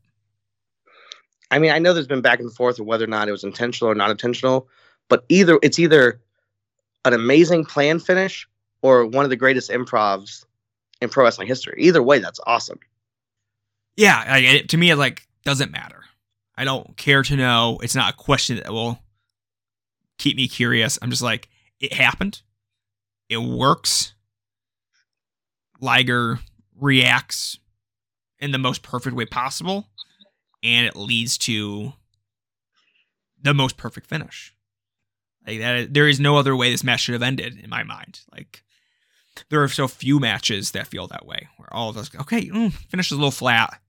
I 1.51 1.59
mean, 1.59 1.71
I 1.71 1.79
know 1.79 1.93
there's 1.93 2.07
been 2.07 2.21
back 2.21 2.41
and 2.41 2.53
forth 2.53 2.79
of 2.79 2.87
whether 2.87 3.05
or 3.05 3.09
not 3.09 3.29
it 3.29 3.33
was 3.33 3.45
intentional 3.45 3.91
or 3.91 3.95
not 3.95 4.11
intentional, 4.11 4.69
but 5.09 5.25
either 5.29 5.59
it's 5.63 5.79
either 5.79 6.21
an 7.05 7.15
amazing 7.15 7.65
plan 7.65 8.01
finish 8.01 8.49
or 8.83 9.07
one 9.07 9.25
of 9.25 9.31
the 9.31 9.37
greatest 9.37 9.71
improvs 9.71 10.45
in 11.01 11.09
pro 11.09 11.25
wrestling 11.25 11.49
history. 11.49 11.77
Either 11.79 12.03
way, 12.03 12.19
that's 12.19 12.41
awesome. 12.47 12.79
Yeah, 13.97 14.25
like, 14.29 14.45
it, 14.45 14.69
to 14.71 14.77
me, 14.77 14.91
it 14.91 14.97
like 14.97 15.27
doesn't 15.45 15.73
matter. 15.73 16.05
I 16.57 16.65
don't 16.65 16.97
care 16.97 17.23
to 17.23 17.37
know. 17.37 17.79
It's 17.83 17.95
not 17.95 18.15
a 18.15 18.17
question 18.17 18.57
that 18.57 18.73
will 18.73 18.99
keep 20.19 20.37
me 20.37 20.49
curious. 20.49 20.99
I'm 21.01 21.11
just 21.11 21.23
like, 21.23 21.49
it 21.81 21.93
happened. 21.93 22.43
It 23.29 23.39
works. 23.39 24.15
Liger 25.81 26.41
reacts 26.81 27.59
in 28.41 28.51
the 28.53 28.59
most 28.59 28.83
perfect 28.83 29.15
way 29.17 29.27
possible. 29.27 29.87
and 30.63 30.87
it 30.87 30.97
leads 30.97 31.39
to 31.39 31.93
the 33.41 33.55
most 33.55 33.77
perfect 33.77 34.07
finish. 34.07 34.55
Like 35.47 35.61
that, 35.61 35.95
there 35.95 36.09
is 36.09 36.21
no 36.21 36.37
other 36.37 36.55
way 36.57 36.71
this 36.71 36.85
match 36.85 37.01
should 37.01 37.15
have 37.15 37.23
ended 37.23 37.59
in 37.59 37.71
my 37.71 37.83
mind. 37.83 38.21
Like 38.33 38.63
there 39.51 39.63
are 39.63 39.69
so 39.69 39.89
few 39.89 40.19
matches 40.19 40.73
that 40.73 40.87
feel 40.87 41.07
that 41.09 41.27
way, 41.27 41.49
where 41.57 41.73
all 41.73 41.91
of 41.91 41.97
us, 41.97 42.11
okay, 42.21 42.47
mm, 42.49 42.73
finishes 42.73 43.13
a 43.13 43.17
little 43.17 43.31
flat. 43.31 43.81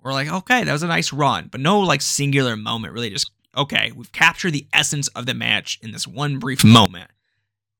We're 0.00 0.12
like, 0.12 0.28
okay, 0.28 0.64
that 0.64 0.72
was 0.72 0.82
a 0.82 0.88
nice 0.88 1.12
run, 1.12 1.48
but 1.50 1.60
no 1.60 1.80
like 1.80 2.02
singular 2.02 2.56
moment 2.56 2.94
really 2.94 3.10
just 3.10 3.30
okay, 3.56 3.92
we've 3.94 4.12
captured 4.12 4.52
the 4.52 4.66
essence 4.72 5.08
of 5.08 5.26
the 5.26 5.34
match 5.34 5.78
in 5.82 5.90
this 5.90 6.06
one 6.06 6.38
brief 6.38 6.64
moment, 6.64 7.10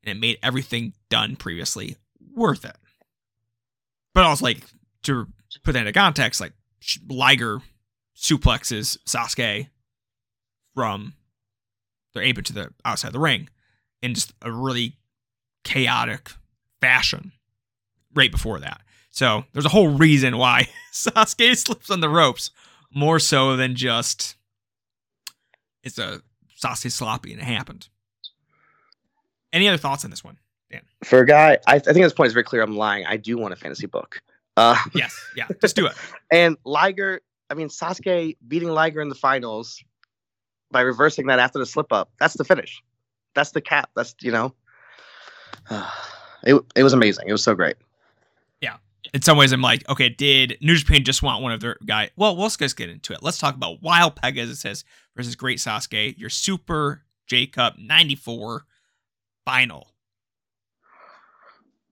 and 0.02 0.16
it 0.16 0.20
made 0.20 0.38
everything 0.42 0.92
done 1.08 1.36
previously 1.36 1.96
worth 2.34 2.64
it. 2.64 2.76
But 4.14 4.24
also, 4.24 4.44
like, 4.44 4.64
to 5.04 5.28
put 5.62 5.72
that 5.72 5.80
into 5.80 5.92
context, 5.92 6.40
like, 6.40 6.52
Liger 7.08 7.60
suplexes 8.16 8.98
Sasuke 9.06 9.68
from 10.74 11.14
their 12.14 12.22
apron 12.22 12.44
to 12.44 12.52
the 12.52 12.70
outside 12.84 13.08
of 13.08 13.12
the 13.12 13.20
ring 13.20 13.48
in 14.02 14.14
just 14.14 14.32
a 14.42 14.50
really 14.50 14.96
chaotic 15.64 16.30
fashion 16.80 17.32
right 18.14 18.30
before 18.30 18.58
that. 18.60 18.80
So 19.10 19.44
there's 19.52 19.64
a 19.64 19.70
whole 19.70 19.88
reason 19.88 20.38
why 20.38 20.68
Sasuke 20.92 21.56
slips 21.56 21.90
on 21.90 22.00
the 22.00 22.08
ropes 22.08 22.50
more 22.92 23.18
so 23.18 23.56
than 23.56 23.74
just 23.74 24.36
it's 25.82 25.98
a 25.98 26.22
Sasuke 26.62 26.92
sloppy 26.92 27.32
and 27.32 27.40
it 27.40 27.44
happened. 27.44 27.88
Any 29.52 29.66
other 29.68 29.78
thoughts 29.78 30.04
on 30.04 30.10
this 30.10 30.22
one, 30.22 30.38
Dan? 30.70 30.82
For 31.04 31.20
a 31.20 31.26
guy, 31.26 31.58
I, 31.66 31.76
I 31.76 31.78
think 31.78 31.96
this 32.04 32.12
point 32.12 32.28
is 32.28 32.32
very 32.32 32.44
clear. 32.44 32.62
I'm 32.62 32.76
lying. 32.76 33.06
I 33.06 33.16
do 33.16 33.38
want 33.38 33.54
a 33.54 33.56
fantasy 33.56 33.86
book. 33.86 34.20
Uh, 34.56 34.76
yes, 34.94 35.18
yeah, 35.36 35.46
just 35.60 35.74
do 35.74 35.86
it. 35.86 35.94
and 36.30 36.56
Liger, 36.64 37.20
I 37.48 37.54
mean 37.54 37.68
Sasuke 37.68 38.36
beating 38.46 38.68
Liger 38.68 39.00
in 39.00 39.08
the 39.08 39.14
finals 39.14 39.82
by 40.70 40.82
reversing 40.82 41.28
that 41.28 41.38
after 41.38 41.58
the 41.58 41.66
slip 41.66 41.92
up. 41.92 42.10
That's 42.20 42.34
the 42.34 42.44
finish. 42.44 42.82
That's 43.34 43.52
the 43.52 43.60
cap. 43.60 43.90
That's 43.96 44.14
you 44.20 44.32
know, 44.32 44.54
uh, 45.70 45.90
it 46.44 46.60
it 46.74 46.82
was 46.82 46.92
amazing. 46.92 47.28
It 47.28 47.32
was 47.32 47.42
so 47.42 47.54
great 47.54 47.76
Yeah. 48.60 48.76
in 49.14 49.22
some 49.22 49.36
ways, 49.38 49.52
I'm 49.52 49.60
like, 49.62 49.88
okay, 49.88 50.08
did 50.08 50.58
New 50.60 50.74
Japan 50.76 51.04
just 51.04 51.22
want 51.22 51.42
one 51.42 51.52
of 51.52 51.60
their 51.60 51.76
guy? 51.86 52.10
Well, 52.16 52.36
let's 52.36 52.56
just 52.56 52.76
get 52.76 52.88
into 52.90 53.12
it. 53.12 53.22
Let's 53.22 53.38
talk 53.38 53.54
about 53.54 53.82
Wild 53.82 54.16
Pegasus 54.16 54.84
versus 55.16 55.34
Great 55.36 55.58
Sasuke, 55.58 56.16
your 56.18 56.30
Super 56.30 57.02
J 57.26 57.46
Cup 57.46 57.78
94 57.78 58.64
final. 59.44 59.92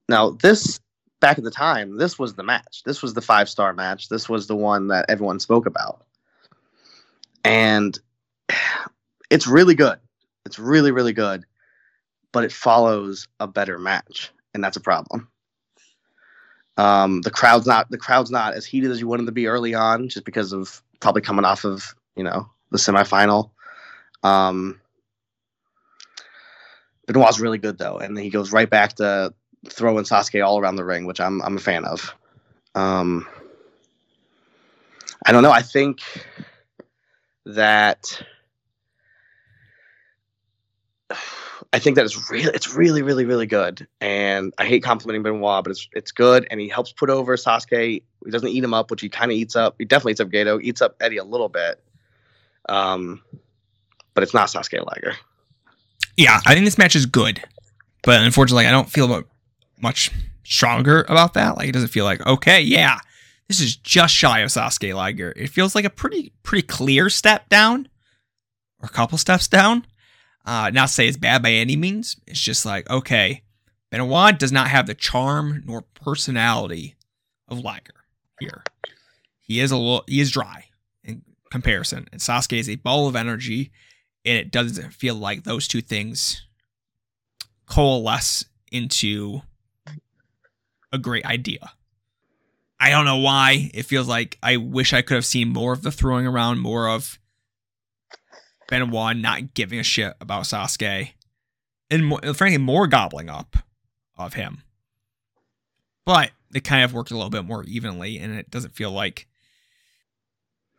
Now, 0.09 0.31
this 0.31 0.79
back 1.21 1.39
at 1.39 1.45
the 1.45 1.51
time, 1.51 1.97
this 1.97 2.19
was 2.19 2.35
the 2.35 2.43
match. 2.45 2.83
This 2.85 3.03
was 3.03 3.15
the 3.15 3.23
five 3.23 3.49
star 3.49 3.73
match. 3.73 4.09
This 4.09 4.29
was 4.29 4.47
the 4.47 4.55
one 4.57 4.89
that 4.89 5.07
everyone 5.09 5.41
spoke 5.41 5.67
about. 5.67 6.05
And 7.45 7.99
it's 9.31 9.47
really 9.47 9.75
good. 9.75 9.99
It's 10.45 10.59
really, 10.59 10.93
really 10.93 11.13
good. 11.13 11.45
But 12.33 12.45
it 12.45 12.53
follows 12.53 13.27
a 13.41 13.47
better 13.49 13.79
match. 13.79 14.31
And 14.57 14.65
that's 14.65 14.79
a 14.79 14.81
problem. 14.81 15.29
Um, 16.79 17.21
the 17.21 17.31
crowd's 17.31 17.67
not 17.67 17.91
the 17.91 17.99
crowd's 17.99 18.31
not 18.31 18.55
as 18.55 18.65
heated 18.65 18.91
as 18.91 18.99
you 18.99 19.07
wanted 19.07 19.27
to 19.27 19.33
be 19.33 19.49
early 19.49 19.75
on, 19.75 20.09
just 20.09 20.25
because 20.25 20.55
of 20.55 20.83
probably 20.99 21.21
coming 21.21 21.45
off 21.45 21.67
of 21.67 21.95
you 22.17 22.25
know 22.25 22.49
the 22.71 22.79
semifinal. 22.79 23.51
Um, 24.23 24.81
Benoit's 27.07 27.39
really 27.39 27.59
good 27.59 27.77
though, 27.77 27.99
and 27.99 28.19
he 28.19 28.31
goes 28.31 28.51
right 28.51 28.69
back 28.69 28.95
to 28.95 29.35
throwing 29.69 30.05
Sasuke 30.05 30.43
all 30.43 30.59
around 30.59 30.77
the 30.77 30.85
ring, 30.85 31.05
which 31.05 31.21
I'm 31.21 31.43
I'm 31.43 31.59
a 31.59 31.61
fan 31.61 31.85
of. 31.85 32.15
Um, 32.75 33.27
I 35.27 35.33
don't 35.33 35.43
know. 35.43 35.53
I 35.53 35.61
think 35.61 36.01
that 37.45 38.23
I 41.73 41.79
think 41.79 41.97
that 41.97 42.05
it's 42.05 42.31
really, 42.31 42.51
it's 42.55 42.75
really, 42.75 43.03
really, 43.03 43.25
really 43.25 43.47
good. 43.47 43.87
And 44.01 44.53
I 44.59 44.67
hate 44.67 44.83
complimenting 44.83 45.23
Benoit, 45.23 45.65
but 45.65 45.71
it's 45.71 45.89
it's 45.93 46.13
good. 46.13 46.47
And 46.51 46.61
he 46.61 46.69
helps 46.69 46.93
put 46.93 47.11
over 47.11 47.37
Sasuke. 47.37 48.03
He 48.25 48.31
doesn't 48.31 48.49
eat 48.49 48.63
him 48.63 48.75
up, 48.75 48.91
which 48.91 49.01
he 49.01 49.09
kind 49.09 49.31
of 49.31 49.37
eats 49.37 49.57
up. 49.57 49.77
He 49.79 49.85
definitely 49.85 50.13
eats 50.13 50.21
up 50.21 50.29
Gedo. 50.29 50.63
Eats 50.63 50.83
up 50.83 50.97
Eddie 51.01 51.17
a 51.17 51.25
little 51.25 51.49
bit. 51.49 51.83
Um, 52.69 53.23
but 54.15 54.23
it's 54.23 54.35
not 54.35 54.49
Sasuke 54.49 54.85
Liger. 54.85 55.15
Yeah, 56.17 56.41
I 56.47 56.55
think 56.55 56.65
this 56.65 56.79
match 56.79 56.97
is 56.97 57.07
good, 57.07 57.43
but 58.03 58.23
unfortunately, 58.23 58.67
I 58.67 58.71
don't 58.71 58.91
feel 58.91 59.25
much 59.81 60.11
stronger 60.45 61.05
about 61.09 61.35
that. 61.35 61.57
Like, 61.57 61.69
it 61.69 61.73
doesn't 61.73 61.89
feel 61.89 62.05
like 62.05 62.27
okay, 62.27 62.61
yeah, 62.61 62.99
this 63.49 63.61
is 63.61 63.77
just 63.77 64.15
shy 64.15 64.41
of 64.41 64.51
Sasuke 64.51 64.95
Liger. 64.95 65.33
It 65.37 65.49
feels 65.49 65.75
like 65.75 65.85
a 65.85 65.91
pretty 65.91 66.33
pretty 66.43 66.67
clear 66.67 67.11
step 67.11 67.49
down, 67.49 67.89
or 68.81 68.87
a 68.87 68.93
couple 68.93 69.19
steps 69.19 69.47
down. 69.47 69.87
Uh, 70.47 70.71
not 70.73 70.91
say 70.91 71.09
it's 71.09 71.17
bad 71.17 71.43
by 71.43 71.51
any 71.51 71.77
means. 71.77 72.17
It's 72.27 72.41
just 72.41 72.65
like, 72.65 72.89
okay, 72.89 73.43
Benoit 73.91 74.39
does 74.39 74.53
not 74.53 74.69
have 74.69 74.87
the 74.87 74.95
charm 74.95 75.63
nor 75.67 75.83
personality 75.83 76.95
of 77.49 77.59
Liger 77.59 78.05
here. 78.39 78.63
He 79.41 79.61
is 79.61 79.73
a 79.73 79.77
little, 79.77 80.05
he 80.07 80.21
is 80.21 80.31
dry 80.31 80.67
in 81.03 81.23
comparison, 81.51 82.07
and 82.13 82.21
Sasuke 82.21 82.59
is 82.59 82.69
a 82.69 82.77
ball 82.77 83.09
of 83.09 83.17
energy, 83.17 83.73
and 84.25 84.39
it 84.39 84.53
doesn't 84.53 84.93
feel 84.93 85.17
like 85.17 85.43
those 85.43 85.67
two 85.67 85.81
things 85.81 86.47
coalesce 87.67 88.45
into 88.71 89.43
a 90.93 90.99
great 90.99 91.27
idea. 91.27 91.73
I 92.79 92.91
don't 92.91 93.05
know 93.05 93.17
why. 93.17 93.71
It 93.75 93.85
feels 93.85 94.07
like 94.07 94.39
I 94.43 94.59
wish 94.59 94.93
I 94.93 95.03
could 95.03 95.15
have 95.15 95.25
seen 95.25 95.49
more 95.49 95.73
of 95.73 95.83
the 95.83 95.91
throwing 95.91 96.27
around, 96.27 96.61
more 96.61 96.89
of 96.89 97.19
Benoit 98.69 99.17
not 99.17 99.55
giving 99.55 99.79
a 99.79 99.85
shit 99.85 100.15
about 100.21 100.45
Sasuke, 100.45 101.11
and 101.91 102.07
more, 102.07 102.21
frankly, 102.35 102.59
more 102.59 102.87
gobbling 102.87 103.31
up 103.31 103.57
of 104.17 104.35
him. 104.35 104.63
But 106.05 106.31
it 106.55 106.65
kind 106.65 106.85
of 106.85 106.93
worked 106.93 107.11
a 107.11 107.15
little 107.15 107.31
bit 107.31 107.45
more 107.45 107.65
evenly, 107.65 108.19
and 108.19 108.35
it 108.35 108.51
doesn't 108.51 108.75
feel 108.75 108.91
like 108.91 109.27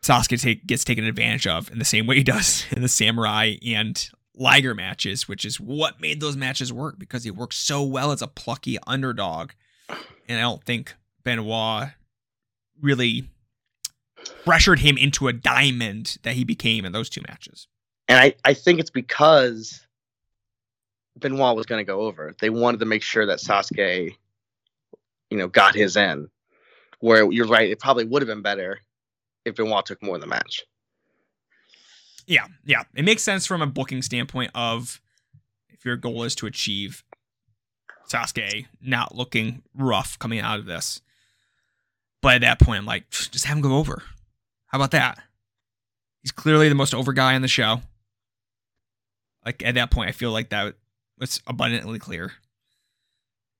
Sasuke 0.02 0.40
take, 0.40 0.66
gets 0.66 0.84
taken 0.84 1.04
advantage 1.04 1.46
of 1.46 1.70
in 1.70 1.78
the 1.78 1.84
same 1.84 2.06
way 2.06 2.16
he 2.16 2.24
does 2.24 2.66
in 2.70 2.82
the 2.82 2.88
Samurai 2.88 3.54
and 3.64 4.10
Liger 4.34 4.74
matches, 4.74 5.26
which 5.26 5.44
is 5.44 5.58
what 5.58 6.00
made 6.00 6.20
those 6.20 6.36
matches 6.36 6.72
work 6.72 6.98
because 6.98 7.24
he 7.24 7.30
worked 7.30 7.54
so 7.54 7.82
well 7.82 8.12
as 8.12 8.22
a 8.22 8.28
plucky 8.28 8.78
underdog. 8.86 9.50
And 10.28 10.38
I 10.38 10.42
don't 10.42 10.62
think 10.62 10.94
Benoit 11.24 11.88
really 12.80 13.28
pressured 14.44 14.80
him 14.80 14.96
into 14.96 15.26
a 15.26 15.32
diamond 15.32 16.18
that 16.22 16.34
he 16.34 16.44
became 16.44 16.84
in 16.84 16.92
those 16.92 17.08
two 17.08 17.22
matches 17.26 17.66
and 18.08 18.18
I, 18.18 18.34
I 18.44 18.54
think 18.54 18.80
it's 18.80 18.90
because 18.90 19.86
Benoit 21.18 21.56
was 21.56 21.66
going 21.66 21.80
to 21.80 21.84
go 21.84 22.02
over. 22.02 22.34
They 22.40 22.50
wanted 22.50 22.80
to 22.80 22.86
make 22.86 23.02
sure 23.02 23.26
that 23.26 23.38
Sasuke, 23.38 24.14
you 25.30 25.38
know, 25.38 25.48
got 25.48 25.74
his 25.74 25.96
in. 25.96 26.28
Where 27.00 27.30
you're 27.30 27.46
right, 27.46 27.70
it 27.70 27.78
probably 27.78 28.04
would 28.04 28.22
have 28.22 28.26
been 28.26 28.42
better 28.42 28.80
if 29.44 29.54
Benoit 29.54 29.86
took 29.86 30.02
more 30.02 30.16
of 30.16 30.20
the 30.20 30.26
match. 30.26 30.64
Yeah, 32.26 32.46
yeah, 32.64 32.82
it 32.94 33.04
makes 33.04 33.22
sense 33.22 33.46
from 33.46 33.62
a 33.62 33.66
booking 33.66 34.02
standpoint 34.02 34.50
of 34.54 35.00
if 35.68 35.84
your 35.84 35.96
goal 35.96 36.24
is 36.24 36.34
to 36.36 36.46
achieve 36.46 37.04
Sasuke 38.08 38.66
not 38.80 39.14
looking 39.14 39.62
rough 39.74 40.18
coming 40.18 40.40
out 40.40 40.58
of 40.58 40.66
this. 40.66 41.00
But 42.20 42.36
at 42.36 42.40
that 42.40 42.60
point, 42.60 42.80
I'm 42.80 42.86
like, 42.86 43.08
just 43.10 43.44
have 43.44 43.56
him 43.56 43.62
go 43.62 43.76
over. 43.76 44.02
How 44.66 44.78
about 44.78 44.90
that? 44.90 45.18
He's 46.22 46.32
clearly 46.32 46.68
the 46.68 46.74
most 46.74 46.94
over 46.94 47.12
guy 47.12 47.34
on 47.34 47.42
the 47.42 47.48
show. 47.48 47.80
Like 49.48 49.64
at 49.64 49.76
that 49.76 49.90
point, 49.90 50.10
I 50.10 50.12
feel 50.12 50.30
like 50.30 50.50
that 50.50 50.74
was 51.18 51.40
abundantly 51.46 51.98
clear. 51.98 52.32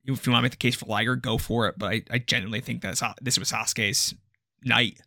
If 0.04 0.26
you 0.26 0.32
want 0.32 0.40
to 0.40 0.42
make 0.42 0.50
the 0.50 0.58
case 0.58 0.74
for 0.74 0.84
Liger, 0.84 1.16
go 1.16 1.38
for 1.38 1.66
it. 1.66 1.78
But 1.78 1.86
I, 1.86 2.02
I 2.10 2.18
genuinely 2.18 2.60
think 2.60 2.82
that 2.82 3.00
this 3.22 3.38
was 3.38 3.50
Sasuke's 3.50 4.14
night, 4.62 5.00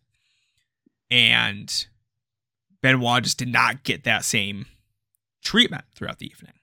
and 1.08 1.86
Benoit 2.80 3.22
just 3.22 3.38
did 3.38 3.46
not 3.46 3.84
get 3.84 4.02
that 4.02 4.24
same 4.24 4.66
treatment 5.40 5.84
throughout 5.94 6.18
the 6.18 6.26
evening. 6.26 6.54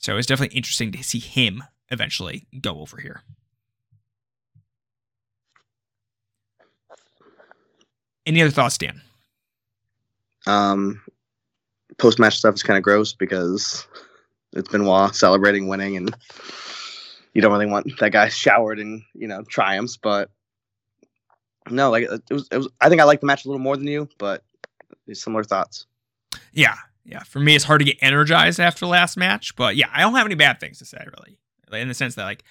So 0.00 0.18
it's 0.18 0.26
definitely 0.26 0.58
interesting 0.58 0.92
to 0.92 1.02
see 1.02 1.18
him 1.18 1.64
eventually 1.88 2.46
go 2.60 2.80
over 2.80 3.00
here. 3.00 3.22
Any 8.26 8.42
other 8.42 8.50
thoughts, 8.50 8.76
Dan? 8.76 9.00
Um, 10.46 11.00
post 12.00 12.18
match 12.18 12.38
stuff 12.38 12.54
is 12.54 12.62
kind 12.62 12.76
of 12.76 12.82
gross 12.82 13.12
because 13.12 13.86
it's 14.52 14.68
Benoit 14.68 15.14
celebrating 15.14 15.68
winning, 15.68 15.96
and 15.96 16.14
you 17.34 17.42
don't 17.42 17.52
really 17.52 17.66
want 17.66 17.86
that 17.98 18.10
guy 18.10 18.28
showered 18.30 18.80
in 18.80 19.04
you 19.14 19.28
know 19.28 19.42
triumphs. 19.44 19.96
But 19.96 20.30
no, 21.70 21.90
like 21.90 22.04
it 22.04 22.22
was, 22.30 22.48
it 22.50 22.56
was. 22.56 22.68
I 22.80 22.88
think 22.88 23.00
I 23.00 23.04
like 23.04 23.20
the 23.20 23.26
match 23.26 23.44
a 23.44 23.48
little 23.48 23.60
more 23.60 23.76
than 23.76 23.86
you, 23.86 24.08
but 24.18 24.42
similar 25.12 25.44
thoughts. 25.44 25.86
Yeah, 26.52 26.76
yeah. 27.04 27.22
For 27.24 27.40
me, 27.40 27.54
it's 27.54 27.64
hard 27.64 27.80
to 27.80 27.84
get 27.84 27.98
energized 28.00 28.60
after 28.60 28.86
last 28.86 29.16
match, 29.16 29.54
but 29.56 29.76
yeah, 29.76 29.90
I 29.92 30.00
don't 30.00 30.14
have 30.14 30.26
any 30.26 30.34
bad 30.34 30.60
things 30.60 30.78
to 30.78 30.84
say 30.84 31.04
really, 31.04 31.38
in 31.80 31.88
the 31.88 31.94
sense 31.94 32.14
that 32.14 32.24
like 32.24 32.44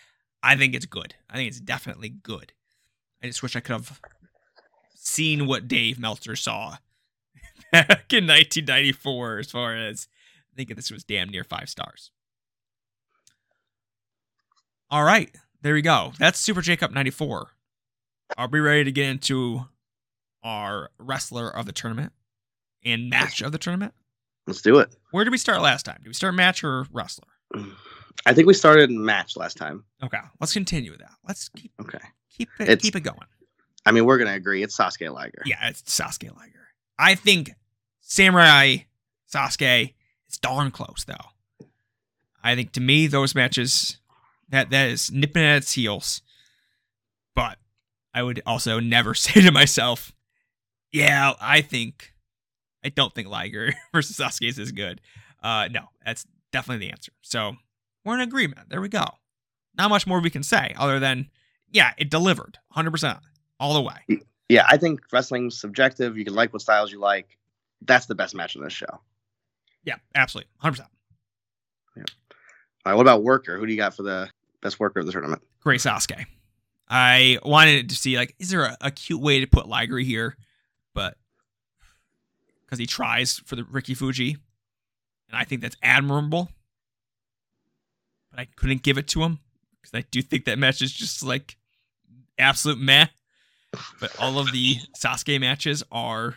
I 0.43 0.55
think 0.55 0.75
it's 0.75 0.85
good. 0.85 1.15
I 1.29 1.35
think 1.35 1.49
it's 1.49 1.59
definitely 1.59 2.09
good. 2.09 2.53
I 3.21 3.27
just 3.27 3.43
wish 3.43 3.55
I 3.55 3.59
could 3.59 3.73
have 3.73 3.99
seen 4.95 5.47
what 5.47 5.67
Dave 5.67 5.99
Meltzer 5.99 6.35
saw 6.35 6.77
back 7.71 8.11
in 8.13 8.25
1994 8.27 9.39
as 9.39 9.51
far 9.51 9.75
as 9.75 10.07
I 10.53 10.55
think 10.55 10.75
this 10.75 10.91
was 10.91 11.03
damn 11.03 11.29
near 11.29 11.43
five 11.43 11.69
stars. 11.69 12.11
All 14.91 15.03
right, 15.03 15.29
there 15.61 15.73
we 15.73 15.81
go. 15.81 16.13
That's 16.17 16.39
Super 16.39 16.61
J 16.61 16.75
Cup 16.77 16.91
94. 16.91 17.51
Are 18.37 18.47
we 18.47 18.59
ready 18.59 18.83
to 18.85 18.91
get 18.91 19.07
into 19.09 19.65
our 20.43 20.89
wrestler 20.97 21.49
of 21.49 21.65
the 21.65 21.71
tournament 21.71 22.11
and 22.83 23.09
match 23.09 23.41
of 23.41 23.51
the 23.51 23.57
tournament? 23.57 23.93
Let's 24.47 24.61
do 24.61 24.79
it. 24.79 24.95
Where 25.11 25.23
did 25.23 25.31
we 25.31 25.37
start 25.37 25.61
last 25.61 25.83
time? 25.83 25.97
Did 26.01 26.07
we 26.09 26.13
start 26.13 26.33
match 26.33 26.63
or 26.63 26.87
wrestler? 26.91 27.27
I 28.25 28.33
think 28.33 28.47
we 28.47 28.53
started 28.53 28.89
match 28.91 29.37
last 29.37 29.57
time. 29.57 29.85
Okay, 30.03 30.17
let's 30.41 30.53
continue 30.53 30.91
with 30.91 30.99
that. 31.01 31.11
Let's 31.27 31.49
keep 31.49 31.71
Okay. 31.79 31.99
keep 32.35 32.49
it 32.59 32.63
It's- 32.63 32.81
keep 32.81 32.95
it 32.95 33.01
going. 33.01 33.17
I 33.85 33.91
mean, 33.91 34.05
we're 34.05 34.17
gonna 34.17 34.33
agree. 34.33 34.61
It's 34.61 34.75
Sasuke 34.77 35.11
Liger. 35.13 35.41
Yeah, 35.45 35.67
it's 35.69 35.81
Sasuke 35.83 36.35
Liger. 36.35 36.67
I 36.97 37.15
think 37.15 37.51
Samurai 38.09 38.77
Sasuke 39.31 39.93
It's 40.27 40.39
darn 40.39 40.71
close 40.71 41.05
though. 41.05 41.67
I 42.43 42.55
think 42.55 42.71
to 42.73 42.81
me 42.81 43.05
those 43.07 43.35
matches 43.35 43.99
that 44.49 44.71
that 44.71 44.89
is 44.89 45.11
nipping 45.11 45.43
at 45.43 45.57
its 45.57 45.73
heels. 45.73 46.21
But 47.35 47.59
I 48.13 48.23
would 48.23 48.41
also 48.45 48.79
never 48.79 49.13
say 49.13 49.41
to 49.41 49.51
myself, 49.51 50.11
yeah, 50.91 51.33
I 51.39 51.61
think 51.61 52.13
I 52.83 52.89
don't 52.89 53.13
think 53.13 53.27
Liger 53.27 53.73
versus 53.93 54.17
Sasuke 54.17 54.49
is 54.49 54.59
as 54.59 54.71
good. 54.71 55.01
Uh 55.43 55.69
no, 55.71 55.89
that's 56.03 56.25
definitely 56.51 56.87
the 56.87 56.91
answer. 56.91 57.11
So 57.21 57.57
we're 58.03 58.15
in 58.15 58.21
agreement. 58.21 58.69
There 58.69 58.81
we 58.81 58.89
go. 58.89 59.05
Not 59.77 59.91
much 59.91 60.07
more 60.07 60.19
we 60.19 60.31
can 60.31 60.43
say 60.43 60.73
other 60.77 60.99
than 60.99 61.29
yeah, 61.71 61.93
it 61.99 62.09
delivered 62.09 62.57
100% 62.75 63.19
all 63.59 63.75
the 63.75 63.81
way. 63.81 64.19
Yeah, 64.47 64.65
I 64.67 64.77
think 64.77 65.01
wrestling's 65.11 65.59
subjective. 65.61 66.17
You 66.17 66.25
can 66.25 66.33
like 66.33 66.51
what 66.51 66.63
styles 66.63 66.91
you 66.91 66.99
like. 66.99 67.37
That's 67.81 68.05
the 68.05 68.15
best 68.15 68.35
match 68.35 68.55
in 68.55 68.63
this 68.63 68.73
show. 68.73 68.99
Yeah, 69.83 69.95
absolutely. 70.15 70.49
100%. 70.63 70.85
right, 72.85 72.93
what 72.93 73.01
about 73.01 73.23
worker? 73.23 73.57
Who 73.57 73.65
do 73.65 73.71
you 73.71 73.77
got 73.77 73.95
for 73.95 74.03
the 74.03 74.29
best 74.61 74.79
worker 74.79 74.99
of 74.99 75.05
the 75.05 75.11
tournament? 75.11 75.41
Great 75.61 75.79
Sasuke. 75.79 76.25
I 76.89 77.37
wanted 77.43 77.89
to 77.89 77.95
see, 77.95 78.17
like, 78.17 78.35
is 78.39 78.49
there 78.49 78.63
a, 78.63 78.77
a 78.81 78.91
cute 78.91 79.21
way 79.21 79.39
to 79.39 79.47
put 79.47 79.67
Liger 79.67 79.99
here? 79.99 80.35
But 80.93 81.17
because 82.65 82.79
he 82.79 82.85
tries 82.85 83.39
for 83.45 83.55
the 83.55 83.63
Ricky 83.63 83.93
Fuji, 83.93 84.37
and 85.27 85.37
I 85.37 85.43
think 85.43 85.61
that's 85.61 85.77
admirable. 85.83 86.49
But 88.31 88.39
I 88.39 88.47
couldn't 88.55 88.83
give 88.83 88.97
it 88.97 89.07
to 89.09 89.23
him 89.23 89.39
because 89.81 89.97
I 89.97 90.05
do 90.11 90.21
think 90.21 90.45
that 90.45 90.59
match 90.59 90.81
is 90.81 90.91
just 90.91 91.23
like 91.23 91.57
absolute 92.37 92.79
meh. 92.79 93.07
But 93.99 94.19
all 94.19 94.39
of 94.39 94.51
the 94.51 94.77
Sasuke 94.97 95.39
matches 95.39 95.83
are 95.91 96.35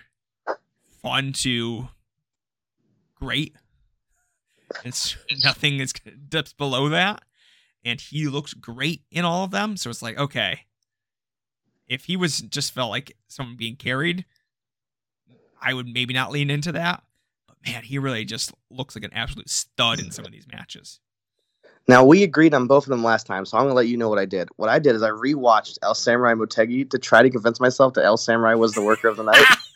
fun 1.03 1.33
to 1.33 1.89
great. 3.15 3.55
It's 4.85 5.17
nothing 5.45 5.81
is 5.81 5.93
dips 6.29 6.53
below 6.53 6.89
that, 6.89 7.23
and 7.85 8.01
he 8.01 8.27
looks 8.27 8.55
great 8.55 9.03
in 9.11 9.25
all 9.25 9.45
of 9.45 9.51
them. 9.51 9.77
So 9.77 9.91
it's 9.91 10.03
like 10.03 10.19
okay, 10.19 10.61
if 11.89 12.05
he 12.05 12.17
was 12.17 12.41
just 12.41 12.73
felt 12.73 12.91
like 12.91 13.17
someone 13.29 13.57
being 13.57 13.77
carried, 13.77 14.25
I 15.61 15.75
would 15.75 15.87
maybe 15.87 16.15
not 16.15 16.31
lean 16.31 16.51
into 16.51 16.73
that. 16.73 17.03
But 17.47 17.57
man, 17.67 17.83
he 17.83 17.99
really 17.99 18.25
just 18.25 18.53
looks 18.71 18.97
like 18.97 19.05
an 19.05 19.13
absolute 19.13 19.51
stud 19.51 20.01
in 20.01 20.11
some 20.11 20.25
of 20.25 20.33
these 20.33 20.47
matches. 20.51 21.01
Now 21.89 22.05
we 22.05 22.23
agreed 22.23 22.55
on 22.55 22.69
both 22.69 22.85
of 22.85 22.91
them 22.91 23.03
last 23.03 23.27
time, 23.27 23.45
so 23.45 23.59
I'm 23.59 23.65
gonna 23.65 23.75
let 23.75 23.89
you 23.89 23.97
know 23.97 24.09
what 24.09 24.19
I 24.19 24.25
did. 24.25 24.49
What 24.57 24.69
I 24.69 24.79
did 24.79 24.95
is 24.95 25.03
I 25.03 25.11
rewatched 25.11 25.79
El 25.83 25.95
Samurai 25.95 26.35
Motegi 26.35 26.89
to 26.91 26.99
try 26.99 27.23
to 27.23 27.31
convince 27.31 27.59
myself 27.59 27.95
that 27.95 28.05
El 28.05 28.17
Samurai 28.17 28.55
was 28.55 28.73
the 28.73 28.83
worker 28.83 29.09
of 29.09 29.17
the 29.17 29.25
night. 29.25 29.45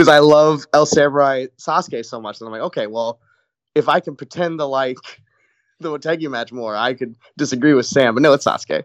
because 0.00 0.08
I 0.08 0.20
love 0.20 0.64
El 0.72 0.86
Samurai 0.86 1.48
Sasuke 1.58 2.02
so 2.06 2.22
much. 2.22 2.40
And 2.40 2.48
I'm 2.48 2.52
like, 2.52 2.62
okay, 2.62 2.86
well, 2.86 3.20
if 3.74 3.86
I 3.86 4.00
can 4.00 4.16
pretend 4.16 4.58
to 4.58 4.64
like 4.64 4.96
the 5.78 5.90
Motegi 5.90 6.30
match 6.30 6.52
more, 6.52 6.74
I 6.74 6.94
could 6.94 7.16
disagree 7.36 7.74
with 7.74 7.84
Sam. 7.84 8.14
But 8.14 8.22
no, 8.22 8.32
it's 8.32 8.46
Sasuke. 8.46 8.84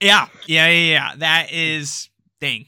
Yeah, 0.00 0.28
yeah, 0.46 0.68
yeah, 0.68 0.70
yeah. 0.70 1.12
That 1.16 1.50
is 1.50 2.10
thing. 2.38 2.66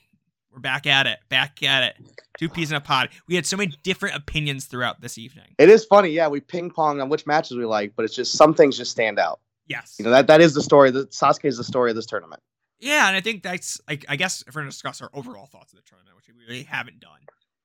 We're 0.52 0.58
back 0.58 0.88
at 0.88 1.06
it. 1.06 1.20
Back 1.28 1.62
at 1.62 1.84
it. 1.84 1.96
Two 2.36 2.48
peas 2.48 2.72
in 2.72 2.76
a 2.76 2.80
pod. 2.80 3.10
We 3.28 3.36
had 3.36 3.46
so 3.46 3.56
many 3.56 3.72
different 3.84 4.16
opinions 4.16 4.64
throughout 4.64 5.00
this 5.00 5.16
evening. 5.16 5.54
It 5.56 5.68
is 5.68 5.84
funny, 5.84 6.08
yeah. 6.08 6.26
We 6.26 6.40
ping 6.40 6.68
pong 6.68 7.00
on 7.00 7.08
which 7.10 7.28
matches 7.28 7.56
we 7.56 7.64
like, 7.64 7.92
but 7.94 8.04
it's 8.04 8.16
just 8.16 8.32
some 8.32 8.54
things 8.54 8.76
just 8.76 8.90
stand 8.90 9.20
out. 9.20 9.38
Yes. 9.68 9.94
You 10.00 10.04
know 10.04 10.10
that 10.10 10.26
that 10.26 10.40
is 10.40 10.54
the 10.54 10.62
story. 10.62 10.90
That 10.90 11.12
Sasuke 11.12 11.44
is 11.44 11.58
the 11.58 11.62
story 11.62 11.90
of 11.90 11.96
this 11.96 12.06
tournament. 12.06 12.42
Yeah, 12.80 13.08
and 13.08 13.16
I 13.16 13.20
think 13.20 13.42
that's 13.42 13.80
like 13.88 14.04
I 14.08 14.16
guess 14.16 14.42
if 14.46 14.54
we're 14.54 14.62
gonna 14.62 14.70
discuss 14.70 15.02
our 15.02 15.10
overall 15.12 15.46
thoughts 15.46 15.72
of 15.72 15.78
the 15.78 15.84
tournament, 15.84 16.16
which 16.16 16.28
we 16.28 16.34
really 16.46 16.62
haven't 16.62 17.00
done 17.00 17.20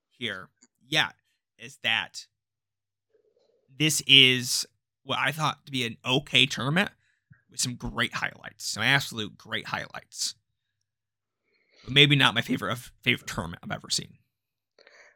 here 0.09 0.49
yet, 0.85 1.13
is 1.57 1.77
that 1.83 2.27
this 3.77 4.01
is 4.07 4.65
what 5.03 5.19
I 5.19 5.31
thought 5.31 5.65
to 5.65 5.71
be 5.71 5.85
an 5.85 5.97
okay 6.05 6.45
tournament 6.45 6.91
with 7.49 7.61
some 7.61 7.75
great 7.75 8.13
highlights, 8.13 8.65
some 8.65 8.83
absolute 8.83 9.37
great 9.37 9.67
highlights. 9.67 10.35
But 11.85 11.93
maybe 11.93 12.15
not 12.15 12.35
my 12.35 12.41
favorite 12.41 12.73
of 12.73 12.91
favorite 13.01 13.27
tournament 13.27 13.61
I've 13.63 13.71
ever 13.71 13.89
seen. 13.89 14.17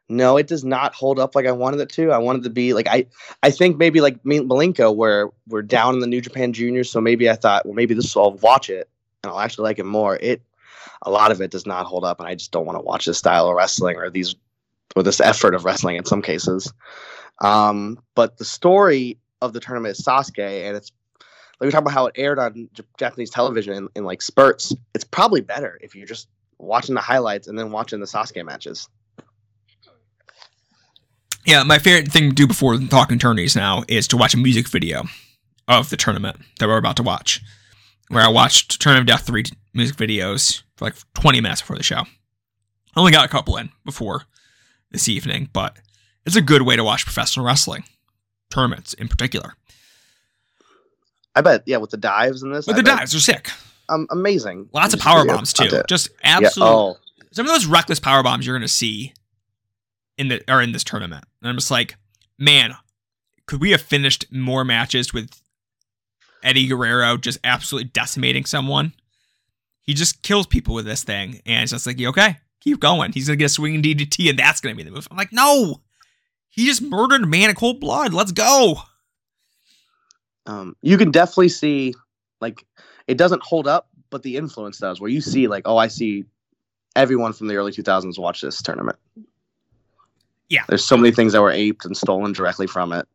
No, 0.07 0.37
it 0.37 0.47
does 0.47 0.63
not 0.63 0.95
hold 0.95 1.19
up 1.19 1.35
like 1.35 1.45
I 1.45 1.51
wanted 1.51 1.81
it 1.81 1.89
to. 1.89 2.11
I 2.11 2.17
wanted 2.17 2.43
to 2.43 2.49
be 2.49 2.73
like 2.73 2.87
I 2.87 3.05
I 3.43 3.51
think 3.51 3.77
maybe 3.77 3.99
like 3.99 4.23
Malenko 4.23 4.95
where 4.95 5.29
we're 5.47 5.61
down 5.61 5.93
in 5.93 5.99
the 5.99 6.07
New 6.07 6.21
Japan 6.21 6.53
Juniors, 6.53 6.89
so 6.89 7.01
maybe 7.01 7.29
I 7.29 7.35
thought, 7.35 7.65
well, 7.65 7.75
maybe 7.75 7.93
this 7.93 8.15
I'll 8.15 8.31
watch 8.35 8.69
it 8.69 8.89
and 9.23 9.31
I'll 9.31 9.39
actually 9.39 9.63
like 9.63 9.79
it 9.79 9.85
more. 9.85 10.15
It 10.15 10.41
a 11.01 11.11
lot 11.11 11.31
of 11.31 11.41
it 11.41 11.51
does 11.51 11.65
not 11.65 11.85
hold 11.85 12.05
up, 12.05 12.19
and 12.19 12.27
I 12.27 12.35
just 12.35 12.51
don't 12.51 12.65
want 12.65 12.77
to 12.77 12.83
watch 12.83 13.05
this 13.05 13.17
style 13.17 13.47
of 13.47 13.55
wrestling 13.55 13.97
or 13.97 14.09
these 14.09 14.35
or 14.95 15.03
this 15.03 15.19
effort 15.19 15.55
of 15.55 15.65
wrestling 15.65 15.97
in 15.97 16.05
some 16.05 16.21
cases. 16.21 16.71
Um, 17.41 17.99
but 18.15 18.37
the 18.37 18.45
story 18.45 19.17
of 19.41 19.53
the 19.53 19.59
tournament 19.59 19.97
is 19.97 20.05
Sasuke, 20.05 20.67
and 20.67 20.75
it's 20.75 20.91
like 21.59 21.67
we 21.67 21.71
talk 21.71 21.81
about 21.81 21.93
how 21.93 22.07
it 22.07 22.15
aired 22.17 22.39
on 22.39 22.69
J- 22.73 22.83
Japanese 22.97 23.29
television 23.29 23.73
in, 23.73 23.89
in 23.95 24.03
like 24.03 24.21
spurts. 24.21 24.73
It's 24.93 25.03
probably 25.03 25.41
better 25.41 25.77
if 25.81 25.95
you're 25.95 26.07
just 26.07 26.27
watching 26.57 26.95
the 26.95 27.01
highlights 27.01 27.47
and 27.47 27.57
then 27.57 27.71
watching 27.71 27.99
the 27.99 28.05
Sasuke 28.05 28.45
matches. 28.45 28.87
Yeah, 31.45 31.63
my 31.63 31.79
favorite 31.79 32.11
thing 32.11 32.29
to 32.29 32.35
do 32.35 32.47
before 32.47 32.77
talking 32.77 33.17
tourneys 33.17 33.55
now 33.55 33.83
is 33.87 34.07
to 34.09 34.17
watch 34.17 34.33
a 34.33 34.37
music 34.37 34.67
video 34.67 35.03
of 35.67 35.89
the 35.89 35.97
tournament 35.97 36.37
that 36.59 36.67
we're 36.67 36.77
about 36.77 36.97
to 36.97 37.03
watch. 37.03 37.41
Where 38.09 38.23
I 38.23 38.27
watched 38.27 38.81
Turn 38.81 38.97
of 38.97 39.05
Death 39.05 39.25
3 39.27 39.43
music 39.73 39.95
videos 39.95 40.63
for 40.75 40.85
like 40.85 40.95
20 41.13 41.41
minutes 41.41 41.61
before 41.61 41.77
the 41.77 41.83
show. 41.83 41.99
I 41.99 42.99
only 42.99 43.11
got 43.11 43.25
a 43.25 43.29
couple 43.29 43.55
in 43.57 43.69
before 43.85 44.23
this 44.91 45.07
evening, 45.07 45.49
but 45.53 45.77
it's 46.25 46.35
a 46.35 46.41
good 46.41 46.63
way 46.63 46.75
to 46.75 46.83
watch 46.83 47.05
professional 47.05 47.45
wrestling 47.45 47.83
tournaments 48.49 48.93
in 48.95 49.07
particular. 49.07 49.53
I 51.35 51.41
bet, 51.41 51.61
yeah, 51.67 51.77
with 51.77 51.91
the 51.91 51.97
dives 51.97 52.41
in 52.41 52.51
this, 52.51 52.65
But 52.65 52.73
I 52.75 52.77
the 52.79 52.83
bet- 52.83 52.97
dives 52.97 53.13
are 53.15 53.19
sick. 53.19 53.51
um, 53.89 54.07
amazing. 54.09 54.69
Lots 54.73 54.93
of 54.95 54.99
power 54.99 55.23
bombs 55.25 55.53
too. 55.53 55.63
content. 55.65 55.87
Just 55.87 56.09
Yeah, 56.23 56.37
absolute. 56.37 56.65
oh, 56.67 56.97
Some 57.31 57.45
of 57.45 57.51
those 57.51 57.67
reckless 57.67 57.99
power 57.99 58.23
bombs 58.23 58.45
you're 58.45 58.55
going 58.57 58.67
to 58.67 58.73
see 58.73 59.13
in 60.17 60.29
the 60.29 60.43
are 60.51 60.61
in 60.63 60.71
this 60.71 60.83
tournament. 60.83 61.25
And 61.41 61.49
I'm 61.49 61.55
just 61.57 61.69
like, 61.69 61.95
man, 62.39 62.73
could 63.45 63.61
we 63.61 63.69
have 63.69 63.81
finished 63.81 64.25
more 64.31 64.65
matches 64.65 65.13
with 65.13 65.29
Eddie 66.43 66.67
Guerrero 66.67 67.17
just 67.17 67.39
absolutely 67.43 67.89
decimating 67.89 68.45
someone? 68.45 68.93
He 69.81 69.93
just 69.93 70.21
kills 70.21 70.45
people 70.47 70.75
with 70.75 70.85
this 70.85 71.03
thing, 71.03 71.41
and 71.45 71.63
it's 71.63 71.71
just 71.71 71.87
like, 71.87 71.99
okay, 72.01 72.37
keep 72.59 72.79
going. 72.79 73.11
He's 73.11 73.27
gonna 73.27 73.37
get 73.37 73.45
a 73.45 73.49
swinging 73.49 73.81
DDT, 73.81 74.29
and 74.29 74.37
that's 74.39 74.61
gonna 74.61 74.75
be 74.75 74.83
the 74.83 74.91
move. 74.91 75.07
I'm 75.09 75.17
like, 75.17 75.33
no, 75.33 75.81
he 76.49 76.65
just 76.65 76.81
murdered 76.81 77.23
a 77.23 77.27
man 77.27 77.49
in 77.49 77.55
cold 77.55 77.79
blood. 77.79 78.13
Let's 78.13 78.31
go. 78.31 78.81
um, 80.45 80.75
you 80.81 80.97
can 80.97 81.11
definitely 81.11 81.49
see 81.49 81.93
like 82.41 82.65
it 83.07 83.17
doesn't 83.17 83.43
hold 83.43 83.67
up, 83.67 83.89
but 84.09 84.23
the 84.23 84.37
influence 84.37 84.77
does. 84.77 85.01
Where 85.01 85.09
you 85.09 85.21
see 85.21 85.47
like, 85.47 85.63
oh, 85.65 85.77
I 85.77 85.87
see 85.87 86.25
everyone 86.95 87.33
from 87.33 87.47
the 87.47 87.55
early 87.55 87.71
2000s 87.71 88.19
watch 88.19 88.41
this 88.41 88.61
tournament. 88.61 88.97
Yeah. 90.49 90.63
there's 90.67 90.83
so 90.83 90.97
many 90.97 91.11
things 91.11 91.33
that 91.33 91.41
were 91.41 91.51
aped 91.51 91.85
and 91.85 91.95
stolen 91.95 92.33
directly 92.33 92.65
from 92.65 92.91
it. 92.91 93.07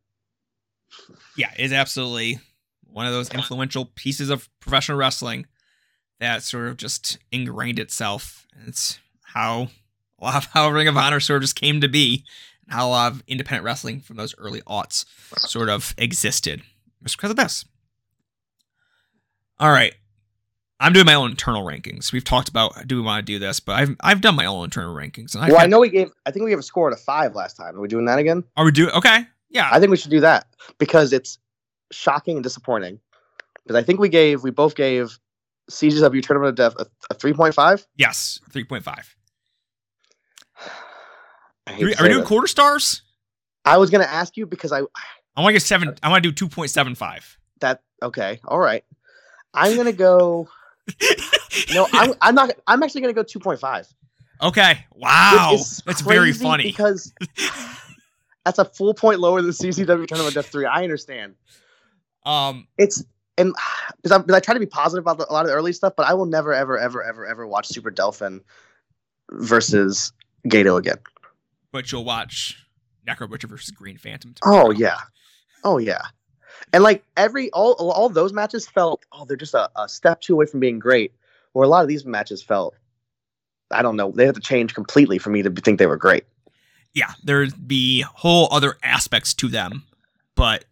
yeah, 1.37 1.51
it's 1.57 1.73
absolutely 1.73 2.39
one 2.95 3.07
of 3.07 3.13
those 3.13 3.29
influential 3.31 3.87
pieces 3.97 4.31
of 4.31 4.49
professional 4.61 4.97
wrestling 4.97 5.47
that 6.21 6.45
sort 6.45 6.69
of 6.69 6.77
just 6.77 7.19
ingrained 7.33 7.81
itself. 7.81 8.47
And 8.57 8.69
it's 8.69 9.01
how 9.21 9.69
a 10.21 10.25
lot 10.25 10.37
of 10.37 10.45
how 10.53 10.71
Ring 10.71 10.87
of 10.87 10.97
Honor 10.97 11.19
sort 11.19 11.39
of 11.39 11.43
just 11.43 11.57
came 11.57 11.81
to 11.81 11.89
be, 11.89 12.25
and 12.65 12.73
how 12.73 12.87
a 12.87 12.91
lot 12.91 13.13
of 13.13 13.25
independent 13.27 13.65
wrestling 13.65 13.99
from 13.99 14.17
those 14.17 14.33
early 14.39 14.61
aughts 14.63 15.07
sort 15.41 15.69
of 15.69 15.93
existed. 15.99 16.63
Just 17.03 17.17
because 17.17 17.31
of 17.31 17.37
this. 17.37 17.65
All 19.59 19.71
right. 19.71 19.95
I'm 20.79 20.93
doing 20.93 21.07
my 21.07 21.15
own 21.15 21.33
internal 21.33 21.65
rankings. 21.65 22.13
We've 22.13 22.25
talked 22.25 22.49
about 22.49 22.87
do 22.87 22.95
we 22.95 23.03
want 23.03 23.27
to 23.27 23.33
do 23.33 23.41
this, 23.41 23.59
but 23.59 23.73
I've 23.73 23.97
I've 24.01 24.21
done 24.21 24.37
my 24.37 24.47
own 24.47 24.65
internal 24.65 24.95
rankings. 24.95 25.35
Well, 25.35 25.59
I 25.59 25.67
know 25.67 25.81
we 25.81 25.89
gave. 25.89 26.13
I 26.27 26.31
think 26.31 26.45
we 26.45 26.51
gave 26.51 26.59
a 26.61 26.63
score 26.63 26.91
to 26.91 26.97
five 26.97 27.35
last 27.35 27.57
time. 27.57 27.77
Are 27.77 27.81
we 27.81 27.89
doing 27.89 28.05
that 28.05 28.21
again? 28.21 28.45
Are 28.57 28.65
we 28.65 28.71
doing 28.71 28.91
okay? 28.91 29.27
Yeah. 29.51 29.69
I 29.73 29.81
think 29.81 29.91
we 29.91 29.97
should 29.97 30.11
do 30.11 30.21
that 30.21 30.47
because 30.79 31.13
it's 31.13 31.39
shocking 31.91 32.37
and 32.37 32.45
disappointing. 32.45 33.01
Because 33.63 33.77
I 33.77 33.83
think 33.83 34.01
we 34.01 34.09
gave, 34.09 34.43
we 34.43 34.51
both 34.51 34.75
gave 34.75 35.19
CZW 35.71 36.23
Tournament 36.23 36.51
of 36.51 36.55
Death 36.57 36.75
a, 36.79 36.87
a 37.11 37.15
three 37.15 37.33
point 37.33 37.55
five. 37.55 37.87
Yes, 37.97 38.41
three 38.51 38.65
point 38.65 38.85
five. 38.85 39.15
Are 41.67 41.77
we 41.79 41.95
doing 41.95 42.25
quarter 42.25 42.47
stars? 42.47 43.03
I 43.65 43.79
was 43.79 43.91
gonna 43.91 44.05
ask 44.05 44.37
you 44.37 44.47
because 44.47 44.73
I 44.73 44.81
I 45.37 45.41
want 45.41 45.49
to 45.49 45.53
get 45.55 45.63
seven. 45.63 45.95
I 46.03 46.11
want 46.11 46.23
to 46.23 46.31
do 46.31 46.35
two 46.35 46.49
point 46.49 46.71
seven 46.71 46.95
five. 46.95 47.39
that 47.61 47.83
okay, 48.03 48.41
all 48.45 48.59
right. 48.59 48.85
I'm 49.55 49.77
gonna 49.77 49.93
go. 49.93 50.49
no, 51.73 51.89
I'm 51.93 52.13
I'm 52.21 52.35
not. 52.35 52.51
I'm 52.67 52.83
actually 52.83 53.01
gonna 53.01 53.15
go 53.15 53.23
two 53.23 53.41
point 53.41 53.61
five. 53.61 53.89
Okay. 54.43 54.85
Wow. 54.93 55.57
That's 55.87 56.01
very 56.03 56.33
funny. 56.33 56.65
because 56.65 57.15
that's 58.45 58.59
a 58.59 58.65
full 58.65 58.93
point 58.93 59.21
lower 59.21 59.41
than 59.41 59.53
CZW 59.53 60.07
Tournament 60.07 60.29
of 60.29 60.35
Death 60.35 60.53
three. 60.53 60.67
I 60.67 60.83
understand. 60.83 61.35
Um. 62.25 62.67
It's 62.79 63.05
and 63.37 63.55
because 64.03 64.13
I, 64.13 64.23
'cause 64.23 64.35
I 64.35 64.41
try 64.41 64.55
to 64.55 64.61
be 64.61 64.67
positive 64.67 65.03
about 65.05 65.19
the, 65.19 65.31
a 65.31 65.33
lot 65.33 65.43
of 65.43 65.49
the 65.49 65.55
early 65.55 65.73
stuff, 65.73 65.95
but 65.97 66.07
I 66.07 66.15
will 66.15 66.27
never, 66.27 66.53
ever, 66.53 66.79
ever, 66.79 67.03
ever, 67.03 67.27
ever 67.27 67.47
watch 67.47 67.69
Super 67.69 67.91
Delfin 67.91 68.41
versus 69.33 70.13
Gedo 70.49 70.79
again. 70.79 70.99
But 71.73 71.91
you'll 71.91 72.05
watch 72.05 72.57
Necro 73.07 73.29
Butcher 73.29 73.49
versus 73.49 73.71
Green 73.71 73.99
Phantom. 73.99 74.35
Oh 74.45 74.71
yeah, 74.71 74.99
oh 75.65 75.79
yeah, 75.79 76.03
and 76.73 76.83
like 76.83 77.05
every 77.17 77.51
all 77.51 77.73
all 77.73 78.09
those 78.09 78.33
matches 78.33 78.67
felt 78.67 79.05
oh 79.13 79.25
they're 79.25 79.37
just 79.37 79.55
a, 79.55 79.69
a 79.77 79.89
step 79.89 80.21
two 80.21 80.35
away 80.35 80.47
from 80.47 80.61
being 80.61 80.79
great. 80.79 81.13
Where 81.53 81.65
a 81.65 81.69
lot 81.69 81.83
of 81.83 81.89
these 81.89 82.05
matches 82.05 82.43
felt, 82.43 82.75
I 83.71 83.81
don't 83.83 83.95
know, 83.95 84.11
they 84.11 84.27
had 84.27 84.35
to 84.35 84.41
change 84.41 84.75
completely 84.75 85.19
for 85.19 85.31
me 85.31 85.41
to 85.43 85.51
think 85.51 85.79
they 85.79 85.87
were 85.87 85.97
great. 85.97 86.25
Yeah. 86.95 87.13
There'd 87.23 87.69
be 87.69 88.01
whole 88.03 88.49
other 88.51 88.77
aspects 88.83 89.35
to 89.35 89.49
them, 89.49 89.85
but 90.35 90.65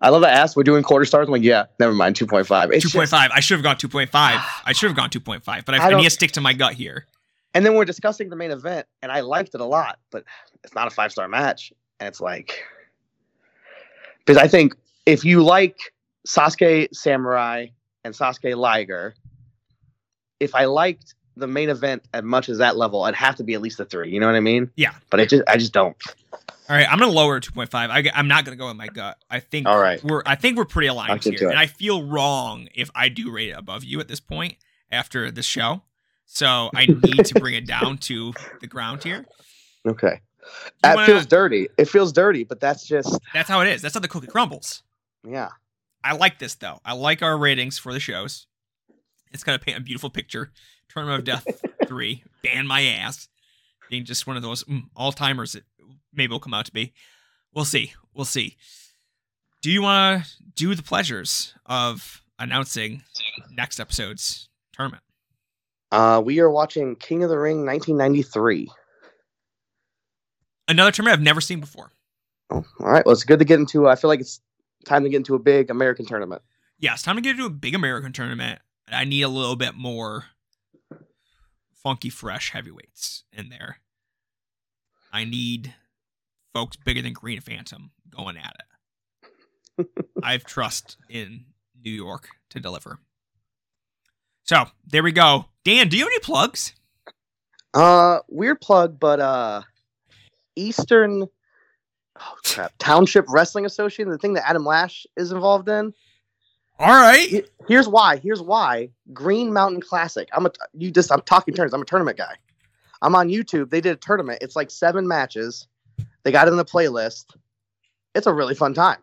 I 0.00 0.08
love 0.08 0.22
that 0.22 0.36
ass. 0.36 0.56
We're 0.56 0.62
doing 0.62 0.82
quarter 0.82 1.04
stars. 1.04 1.28
I'm 1.28 1.32
like, 1.32 1.42
yeah, 1.42 1.66
never 1.78 1.92
mind, 1.92 2.16
two 2.16 2.26
point 2.26 2.46
five. 2.46 2.70
two 2.70 2.88
point 2.88 3.08
five. 3.08 3.30
I 3.34 3.40
should 3.40 3.56
have 3.56 3.62
gone 3.62 3.76
two 3.76 3.88
point 3.88 4.10
five. 4.10 4.40
I 4.64 4.72
should 4.72 4.88
have 4.88 4.96
gone 4.96 5.10
two 5.10 5.20
point 5.20 5.44
five, 5.44 5.64
but 5.64 5.74
I, 5.74 5.78
I 5.78 5.90
I 5.90 5.94
need 5.96 6.04
to 6.04 6.10
stick 6.10 6.32
to 6.32 6.40
my 6.40 6.52
gut 6.52 6.74
here. 6.74 7.06
And 7.54 7.66
then 7.66 7.74
we're 7.74 7.84
discussing 7.84 8.30
the 8.30 8.36
main 8.36 8.50
event, 8.50 8.86
and 9.02 9.12
I 9.12 9.20
liked 9.20 9.54
it 9.54 9.60
a 9.60 9.64
lot, 9.64 9.98
but 10.10 10.24
it's 10.64 10.74
not 10.74 10.86
a 10.86 10.90
five 10.90 11.12
star 11.12 11.28
match. 11.28 11.72
And 12.00 12.08
it's 12.08 12.20
like, 12.20 12.64
because 14.24 14.36
I 14.42 14.48
think 14.48 14.74
if 15.06 15.24
you 15.24 15.42
like 15.42 15.76
Sasuke 16.26 16.88
Samurai 16.92 17.66
and 18.04 18.14
Sasuke 18.14 18.56
Liger, 18.56 19.14
if 20.40 20.54
I 20.54 20.64
liked 20.64 21.14
the 21.36 21.46
main 21.46 21.68
event 21.68 22.04
as 22.12 22.22
much 22.22 22.48
as 22.48 22.58
that 22.58 22.76
level, 22.76 23.04
I'd 23.04 23.14
have 23.14 23.36
to 23.36 23.44
be 23.44 23.54
at 23.54 23.62
least 23.62 23.80
a 23.80 23.84
three. 23.84 24.10
You 24.10 24.20
know 24.20 24.26
what 24.26 24.34
I 24.36 24.40
mean? 24.40 24.70
Yeah. 24.76 24.92
But 25.10 25.20
I 25.20 25.26
just, 25.26 25.42
I 25.48 25.56
just 25.56 25.72
don't. 25.72 25.96
All 26.68 26.76
right, 26.76 26.86
I'm 26.90 26.98
gonna 26.98 27.10
lower 27.10 27.40
two 27.40 27.50
point 27.52 27.70
five. 27.70 27.90
I, 27.90 28.10
am 28.14 28.28
not 28.28 28.44
gonna 28.44 28.56
go 28.56 28.68
with 28.68 28.76
my 28.76 28.86
gut. 28.86 29.18
I 29.28 29.40
think 29.40 29.66
All 29.66 29.78
right. 29.78 30.02
we're 30.02 30.22
I 30.24 30.36
think 30.36 30.56
we're 30.56 30.64
pretty 30.64 30.86
aligned 30.88 31.22
here, 31.24 31.50
and 31.50 31.58
I 31.58 31.66
feel 31.66 32.06
wrong 32.06 32.68
if 32.74 32.90
I 32.94 33.08
do 33.08 33.30
rate 33.30 33.50
it 33.50 33.58
above 33.58 33.84
you 33.84 34.00
at 34.00 34.08
this 34.08 34.20
point 34.20 34.56
after 34.90 35.30
this 35.30 35.44
show. 35.44 35.82
So 36.24 36.70
I 36.74 36.86
need 36.86 37.26
to 37.26 37.34
bring 37.40 37.54
it 37.54 37.66
down 37.66 37.98
to 37.98 38.32
the 38.60 38.66
ground 38.66 39.02
here. 39.04 39.26
Okay. 39.84 40.20
That 40.84 40.94
wanna- 40.94 41.06
feels 41.08 41.26
dirty. 41.26 41.68
It 41.76 41.88
feels 41.88 42.12
dirty, 42.12 42.44
but 42.44 42.60
that's 42.60 42.86
just, 42.86 43.18
That's 43.34 43.48
how 43.48 43.62
it 43.62 43.66
is. 43.68 43.82
That's 43.82 43.94
how 43.94 44.00
the 44.00 44.06
cookie 44.06 44.28
crumbles. 44.28 44.84
yeah. 45.28 45.48
I 46.04 46.14
like 46.14 46.38
this 46.38 46.54
though. 46.54 46.78
I 46.84 46.94
like 46.94 47.20
our 47.20 47.36
ratings 47.36 47.78
for 47.78 47.92
the 47.92 47.98
shows. 47.98 48.46
It's 49.32 49.42
gonna 49.42 49.58
paint 49.58 49.78
a 49.78 49.80
beautiful 49.80 50.08
picture. 50.08 50.52
Tournament 50.92 51.20
of 51.20 51.24
Death 51.24 51.62
three, 51.86 52.24
ban 52.42 52.66
my 52.66 52.82
ass, 52.82 53.28
being 53.90 54.04
just 54.04 54.26
one 54.26 54.36
of 54.36 54.42
those 54.42 54.64
mm, 54.64 54.82
all 54.94 55.12
timers 55.12 55.52
that 55.52 55.64
maybe 56.12 56.30
will 56.30 56.40
come 56.40 56.54
out 56.54 56.66
to 56.66 56.72
be. 56.72 56.92
We'll 57.54 57.64
see. 57.64 57.92
We'll 58.14 58.24
see. 58.24 58.56
Do 59.62 59.70
you 59.70 59.82
want 59.82 60.24
to 60.24 60.30
do 60.54 60.74
the 60.74 60.82
pleasures 60.82 61.54
of 61.66 62.22
announcing 62.38 63.02
next 63.50 63.78
episode's 63.78 64.48
tournament? 64.72 65.02
Uh, 65.92 66.20
we 66.24 66.40
are 66.40 66.50
watching 66.50 66.96
King 66.96 67.22
of 67.22 67.30
the 67.30 67.38
Ring 67.38 67.64
1993. 67.64 68.68
Another 70.68 70.90
tournament 70.90 71.18
I've 71.18 71.24
never 71.24 71.40
seen 71.40 71.60
before. 71.60 71.92
Oh, 72.50 72.64
all 72.80 72.86
right. 72.86 73.04
Well, 73.04 73.12
it's 73.12 73.24
good 73.24 73.38
to 73.38 73.44
get 73.44 73.60
into. 73.60 73.88
I 73.88 73.94
feel 73.94 74.08
like 74.08 74.20
it's 74.20 74.40
time 74.84 75.04
to 75.04 75.10
get 75.10 75.18
into 75.18 75.34
a 75.34 75.38
big 75.38 75.70
American 75.70 76.06
tournament. 76.06 76.42
Yeah, 76.78 76.94
it's 76.94 77.02
time 77.02 77.16
to 77.16 77.22
get 77.22 77.32
into 77.32 77.46
a 77.46 77.50
big 77.50 77.74
American 77.74 78.12
tournament. 78.12 78.60
I 78.90 79.04
need 79.04 79.22
a 79.22 79.28
little 79.28 79.56
bit 79.56 79.74
more 79.74 80.24
funky, 81.82 82.10
fresh 82.10 82.50
heavyweights 82.50 83.24
in 83.32 83.48
there. 83.48 83.78
I 85.12 85.24
need 85.24 85.74
folks 86.52 86.76
bigger 86.76 87.02
than 87.02 87.12
Green 87.12 87.40
Phantom 87.40 87.90
going 88.10 88.36
at 88.36 88.56
it. 89.78 89.88
I 90.22 90.32
have 90.32 90.44
trust 90.44 90.96
in 91.08 91.46
New 91.82 91.90
York 91.90 92.28
to 92.50 92.60
deliver. 92.60 92.98
So 94.44 94.64
there 94.86 95.02
we 95.02 95.12
go. 95.12 95.46
Dan, 95.64 95.88
do 95.88 95.96
you 95.96 96.04
have 96.04 96.12
any 96.12 96.20
plugs? 96.20 96.72
Uh, 97.74 98.18
weird 98.28 98.60
plug, 98.60 98.98
but 98.98 99.20
uh, 99.20 99.62
Eastern 100.56 101.26
oh, 102.20 102.34
crap, 102.44 102.72
Township 102.78 103.26
Wrestling 103.28 103.64
Association, 103.64 104.10
the 104.10 104.18
thing 104.18 104.34
that 104.34 104.48
Adam 104.48 104.64
Lash 104.64 105.06
is 105.16 105.32
involved 105.32 105.68
in. 105.68 105.94
All 106.82 106.88
right. 106.90 107.48
Here's 107.68 107.88
why. 107.88 108.16
Here's 108.16 108.42
why. 108.42 108.90
Green 109.12 109.52
Mountain 109.52 109.80
Classic. 109.82 110.28
I'm 110.32 110.46
a 110.46 110.50
you 110.74 110.90
just. 110.90 111.12
I'm 111.12 111.22
talking 111.22 111.54
turns. 111.54 111.72
I'm 111.72 111.82
a 111.82 111.84
tournament 111.84 112.18
guy. 112.18 112.34
I'm 113.02 113.14
on 113.14 113.28
YouTube. 113.28 113.70
They 113.70 113.80
did 113.80 113.92
a 113.92 113.96
tournament. 113.96 114.38
It's 114.42 114.56
like 114.56 114.70
seven 114.70 115.06
matches. 115.06 115.68
They 116.24 116.32
got 116.32 116.48
it 116.48 116.50
in 116.50 116.56
the 116.56 116.64
playlist. 116.64 117.26
It's 118.14 118.26
a 118.26 118.32
really 118.32 118.54
fun 118.54 118.74
time. 118.74 118.98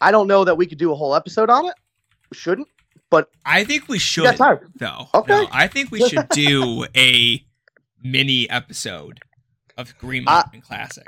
I 0.00 0.10
don't 0.10 0.26
know 0.26 0.44
that 0.44 0.56
we 0.56 0.66
could 0.66 0.78
do 0.78 0.92
a 0.92 0.94
whole 0.94 1.14
episode 1.14 1.50
on 1.50 1.66
it. 1.66 1.74
We 2.30 2.36
shouldn't. 2.36 2.68
But 3.10 3.30
I 3.44 3.64
think 3.64 3.88
we 3.88 3.94
We 3.94 3.98
should 3.98 4.24
got 4.24 4.36
time. 4.36 4.58
though. 4.76 5.08
Okay. 5.14 5.32
No, 5.42 5.48
I 5.52 5.68
think 5.68 5.90
we 5.90 6.06
should 6.08 6.28
do 6.30 6.86
a 6.96 7.44
mini 8.02 8.48
episode 8.50 9.20
of 9.76 9.96
Green 9.98 10.24
Uh, 10.26 10.32
Mountain 10.42 10.62
Classic. 10.62 11.06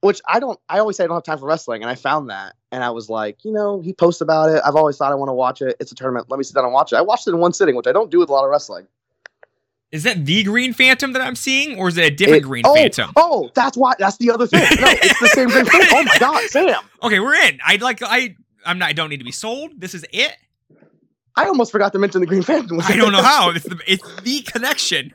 Which 0.00 0.20
I 0.26 0.40
don't. 0.40 0.58
I 0.68 0.78
always 0.78 0.96
say 0.96 1.04
I 1.04 1.06
don't 1.06 1.16
have 1.16 1.24
time 1.24 1.38
for 1.38 1.46
wrestling, 1.46 1.82
and 1.82 1.90
I 1.90 1.94
found 1.94 2.30
that, 2.30 2.54
and 2.70 2.84
I 2.84 2.90
was 2.90 3.08
like, 3.08 3.44
you 3.44 3.52
know, 3.52 3.80
he 3.80 3.92
posts 3.92 4.20
about 4.20 4.50
it. 4.50 4.62
I've 4.64 4.76
always 4.76 4.96
thought 4.96 5.12
I 5.12 5.16
want 5.16 5.28
to 5.28 5.34
watch 5.34 5.62
it. 5.62 5.76
It's 5.80 5.92
a 5.92 5.94
tournament. 5.94 6.26
Let 6.30 6.38
me 6.38 6.44
sit 6.44 6.54
down 6.54 6.64
and 6.64 6.72
watch 6.72 6.92
it. 6.92 6.96
I 6.96 7.02
watched 7.02 7.26
it 7.26 7.30
in 7.30 7.38
one 7.38 7.52
sitting, 7.52 7.74
which 7.74 7.86
I 7.86 7.92
don't 7.92 8.10
do 8.10 8.18
with 8.18 8.28
a 8.28 8.32
lot 8.32 8.44
of 8.44 8.50
wrestling. 8.50 8.86
Is 9.90 10.02
that 10.02 10.26
the 10.26 10.42
Green 10.44 10.74
Phantom 10.74 11.14
that 11.14 11.22
I'm 11.22 11.34
seeing, 11.34 11.78
or 11.78 11.88
is 11.88 11.96
it 11.96 12.04
a 12.04 12.10
different 12.14 12.42
It- 12.42 12.46
Green 12.46 12.64
oh, 12.66 12.74
Phantom? 12.74 13.10
Oh, 13.16 13.50
that's 13.54 13.76
why. 13.76 13.94
That's 13.98 14.18
the 14.18 14.30
other 14.30 14.46
thing. 14.46 14.60
No, 14.60 14.66
it's 14.88 15.18
the 15.20 15.28
same 15.28 15.48
Green 15.48 15.64
Phantom. 15.64 15.88
Oh 15.92 16.04
my 16.04 16.16
god, 16.20 16.42
Sam! 16.50 16.82
Okay, 17.02 17.20
we're 17.20 17.34
in. 17.34 17.58
I'd 17.66 17.82
like. 17.82 18.02
I. 18.02 18.36
I'm 18.66 18.78
not. 18.78 18.90
I 18.90 18.92
don't 18.92 19.08
need 19.08 19.18
to 19.18 19.24
be 19.24 19.32
sold. 19.32 19.80
This 19.80 19.94
is 19.94 20.04
it. 20.12 20.36
I 21.36 21.46
almost 21.46 21.72
forgot 21.72 21.92
to 21.92 21.98
mention 21.98 22.20
the 22.20 22.26
Green 22.26 22.42
Phantom. 22.42 22.80
I 22.80 22.96
don't 22.96 23.12
know 23.12 23.22
how. 23.22 23.50
It's 23.50 23.64
the. 23.64 23.80
It's 23.86 24.20
the 24.20 24.42
connection. 24.42 25.14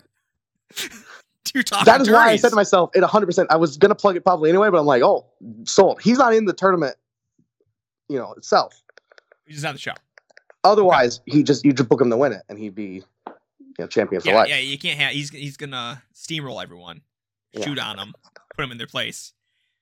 to 1.53 1.63
talk. 1.63 1.85
that 1.85 2.01
is 2.01 2.09
why 2.09 2.29
I 2.29 2.35
said 2.35 2.49
to 2.49 2.55
myself, 2.55 2.91
it 2.95 3.01
100. 3.01 3.25
percent 3.25 3.47
I 3.51 3.55
was 3.57 3.77
gonna 3.77 3.95
plug 3.95 4.15
it 4.15 4.21
probably 4.23 4.49
anyway, 4.49 4.69
but 4.69 4.79
I'm 4.79 4.85
like, 4.85 5.03
oh, 5.03 5.25
sold. 5.65 6.01
He's 6.01 6.17
not 6.17 6.33
in 6.33 6.45
the 6.45 6.53
tournament, 6.53 6.95
you 8.09 8.17
know, 8.17 8.33
itself. 8.33 8.81
He's 9.45 9.63
not 9.63 9.73
the 9.73 9.79
show. 9.79 9.93
Otherwise, 10.63 11.19
he 11.25 11.43
just 11.43 11.65
you 11.65 11.73
just 11.73 11.89
book 11.89 12.01
him 12.01 12.09
to 12.09 12.17
win 12.17 12.31
it, 12.31 12.41
and 12.49 12.57
he'd 12.57 12.75
be, 12.75 13.03
you 13.27 13.33
know, 13.79 13.87
champion 13.87 14.21
for 14.21 14.29
Yeah, 14.29 14.35
life. 14.35 14.49
yeah. 14.49 14.59
You 14.59 14.77
can't 14.77 14.99
have. 14.99 15.11
He's 15.11 15.29
he's 15.29 15.57
gonna 15.57 16.01
steamroll 16.15 16.61
everyone, 16.63 17.01
Yeah. 17.51 17.65
shoot 17.65 17.79
on 17.79 17.97
them, 17.97 18.13
put 18.55 18.61
them 18.63 18.71
in 18.71 18.77
their 18.77 18.87
place. 18.87 19.33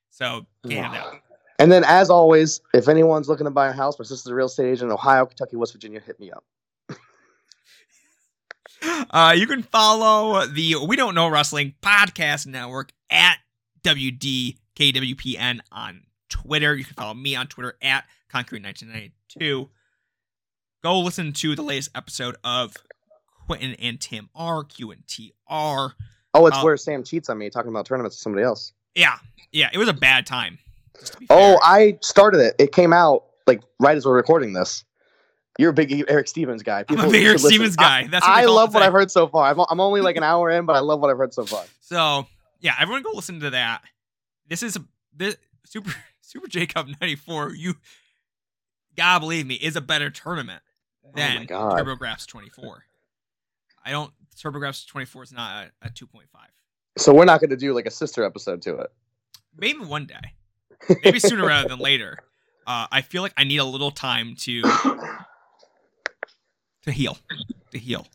So 0.09 0.45
can't 0.67 0.85
have 0.85 0.93
that. 1.13 1.21
And 1.59 1.71
then, 1.71 1.83
as 1.85 2.09
always, 2.09 2.59
if 2.73 2.87
anyone's 2.89 3.29
looking 3.29 3.45
to 3.45 3.51
buy 3.51 3.67
a 3.67 3.71
house, 3.71 3.99
my 3.99 4.03
sister's 4.03 4.31
a 4.31 4.33
real 4.35 4.47
estate 4.47 4.65
agent 4.71 4.89
in 4.89 4.91
Ohio, 4.91 5.27
Kentucky, 5.27 5.55
West 5.57 5.73
Virginia, 5.73 5.99
hit 5.99 6.19
me 6.19 6.31
up. 6.31 6.43
Uh, 8.81 9.33
you 9.37 9.45
can 9.47 9.61
follow 9.63 10.45
the 10.47 10.75
We 10.87 10.95
Don't 10.95 11.13
Know 11.15 11.27
Wrestling 11.27 11.73
Podcast 11.81 12.47
Network 12.47 12.91
at 13.09 13.37
WDKWPN 13.83 15.59
on 15.71 16.01
Twitter. 16.29 16.75
You 16.75 16.83
can 16.85 16.95
follow 16.95 17.13
me 17.13 17.35
on 17.35 17.47
Twitter 17.47 17.77
at 17.81 18.05
Concrete1992. 18.33 19.69
Go 20.83 20.99
listen 20.99 21.31
to 21.33 21.55
the 21.55 21.61
latest 21.61 21.91
episode 21.93 22.35
of 22.43 22.75
Quentin 23.47 23.75
and 23.75 23.99
Tim 24.01 24.29
R, 24.33 24.63
Q 24.63 24.91
and 24.91 25.05
T 25.07 25.33
R. 25.47 25.93
Oh, 26.33 26.47
it's 26.47 26.57
Uh, 26.57 26.61
where 26.61 26.77
Sam 26.77 27.03
cheats 27.03 27.29
on 27.29 27.37
me 27.37 27.49
talking 27.49 27.69
about 27.69 27.85
tournaments 27.85 28.15
with 28.15 28.21
somebody 28.21 28.43
else. 28.43 28.73
Yeah, 28.95 29.17
yeah, 29.51 29.69
it 29.71 29.77
was 29.77 29.89
a 29.89 29.93
bad 29.93 30.25
time. 30.25 30.57
just 30.99 31.13
to 31.13 31.19
be 31.19 31.27
Oh, 31.29 31.35
fair. 31.35 31.57
I 31.63 31.97
started 32.01 32.39
it. 32.39 32.55
It 32.57 32.71
came 32.71 32.93
out 32.93 33.25
like 33.47 33.61
right 33.79 33.95
as 33.97 34.05
we're 34.05 34.15
recording 34.15 34.53
this. 34.53 34.83
You're 35.59 35.71
a 35.71 35.73
big 35.73 36.05
Eric 36.09 36.27
Stevens 36.27 36.63
guy. 36.63 36.85
I'm 36.87 36.99
a 36.99 37.09
big 37.09 37.25
Eric. 37.25 37.39
Stevens 37.39 37.75
guy. 37.75 38.07
That's 38.07 38.25
what 38.25 38.35
I, 38.35 38.43
I 38.43 38.45
love 38.45 38.73
what. 38.73 38.83
I've 38.83 38.93
heard 38.93 39.11
so 39.11 39.27
far. 39.27 39.49
I'm, 39.49 39.59
I'm 39.69 39.79
only 39.79 40.01
like 40.01 40.15
an 40.15 40.23
hour 40.23 40.49
in, 40.49 40.65
but 40.65 40.75
I 40.75 40.79
love 40.79 41.01
what 41.01 41.09
I've 41.09 41.17
heard 41.17 41.33
so 41.33 41.45
far. 41.45 41.63
So 41.81 42.25
yeah, 42.61 42.75
everyone 42.79 43.03
go 43.03 43.11
listen 43.13 43.39
to 43.41 43.49
that. 43.51 43.81
This 44.47 44.63
is 44.63 44.75
a 44.77 44.83
this 45.15 45.35
Super 45.65 45.93
Super 46.21 46.47
J 46.47 46.65
Cup 46.67 46.87
'94. 46.87 47.53
You 47.55 47.75
gotta 48.95 49.19
believe 49.19 49.45
me, 49.45 49.55
is 49.55 49.75
a 49.75 49.81
better 49.81 50.09
tournament 50.09 50.61
Oh 51.05 51.11
than 51.15 51.45
God. 51.45 51.79
TurboGrafx 51.79 52.27
24. 52.27 52.83
I 53.83 53.91
don't. 53.91 54.11
TurboGrafx 54.37 54.87
24 54.87 55.23
is 55.23 55.31
not 55.33 55.67
a, 55.81 55.87
a 55.87 55.89
2.5. 55.89 56.21
So 56.97 57.13
we're 57.13 57.25
not 57.25 57.39
going 57.41 57.49
to 57.49 57.57
do 57.57 57.73
like 57.73 57.85
a 57.85 57.91
sister 57.91 58.23
episode 58.23 58.61
to 58.63 58.77
it. 58.77 58.91
Maybe 59.57 59.79
one 59.79 60.05
day. 60.05 60.95
Maybe 61.03 61.19
sooner 61.19 61.45
rather 61.45 61.67
than 61.69 61.79
later. 61.89 62.19
Uh, 62.65 62.87
I 62.91 63.01
feel 63.01 63.21
like 63.21 63.33
I 63.37 63.43
need 63.43 63.57
a 63.57 63.65
little 63.65 63.91
time 63.91 64.35
to 64.41 64.61
to 66.83 66.91
heal, 66.91 67.17
to 67.71 67.77
heal. 67.77 68.07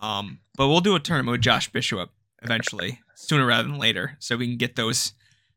Um, 0.00 0.40
but 0.56 0.68
we'll 0.68 0.80
do 0.80 0.94
a 0.94 1.00
tournament 1.00 1.32
with 1.32 1.40
Josh 1.42 1.70
Bishop 1.70 2.10
eventually, 2.42 3.00
sooner 3.14 3.46
rather 3.46 3.68
than 3.68 3.78
later, 3.78 4.16
so 4.18 4.36
we 4.36 4.46
can 4.46 4.56
get 4.56 4.76
those 4.76 5.12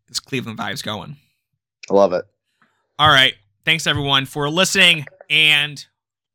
those 0.07 0.19
Cleveland 0.19 0.57
vibes 0.57 0.83
going. 0.83 1.17
I 1.89 1.93
love 1.93 2.13
it. 2.13 2.25
All 2.99 3.09
right, 3.09 3.33
thanks 3.65 3.87
everyone 3.87 4.25
for 4.25 4.49
listening, 4.49 5.05
and 5.29 5.83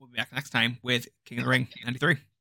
we'll 0.00 0.10
be 0.10 0.16
back 0.16 0.32
next 0.32 0.50
time 0.50 0.78
with 0.82 1.08
King 1.24 1.38
of 1.38 1.44
the 1.44 1.50
Ring 1.50 1.68
'93. 1.84 2.16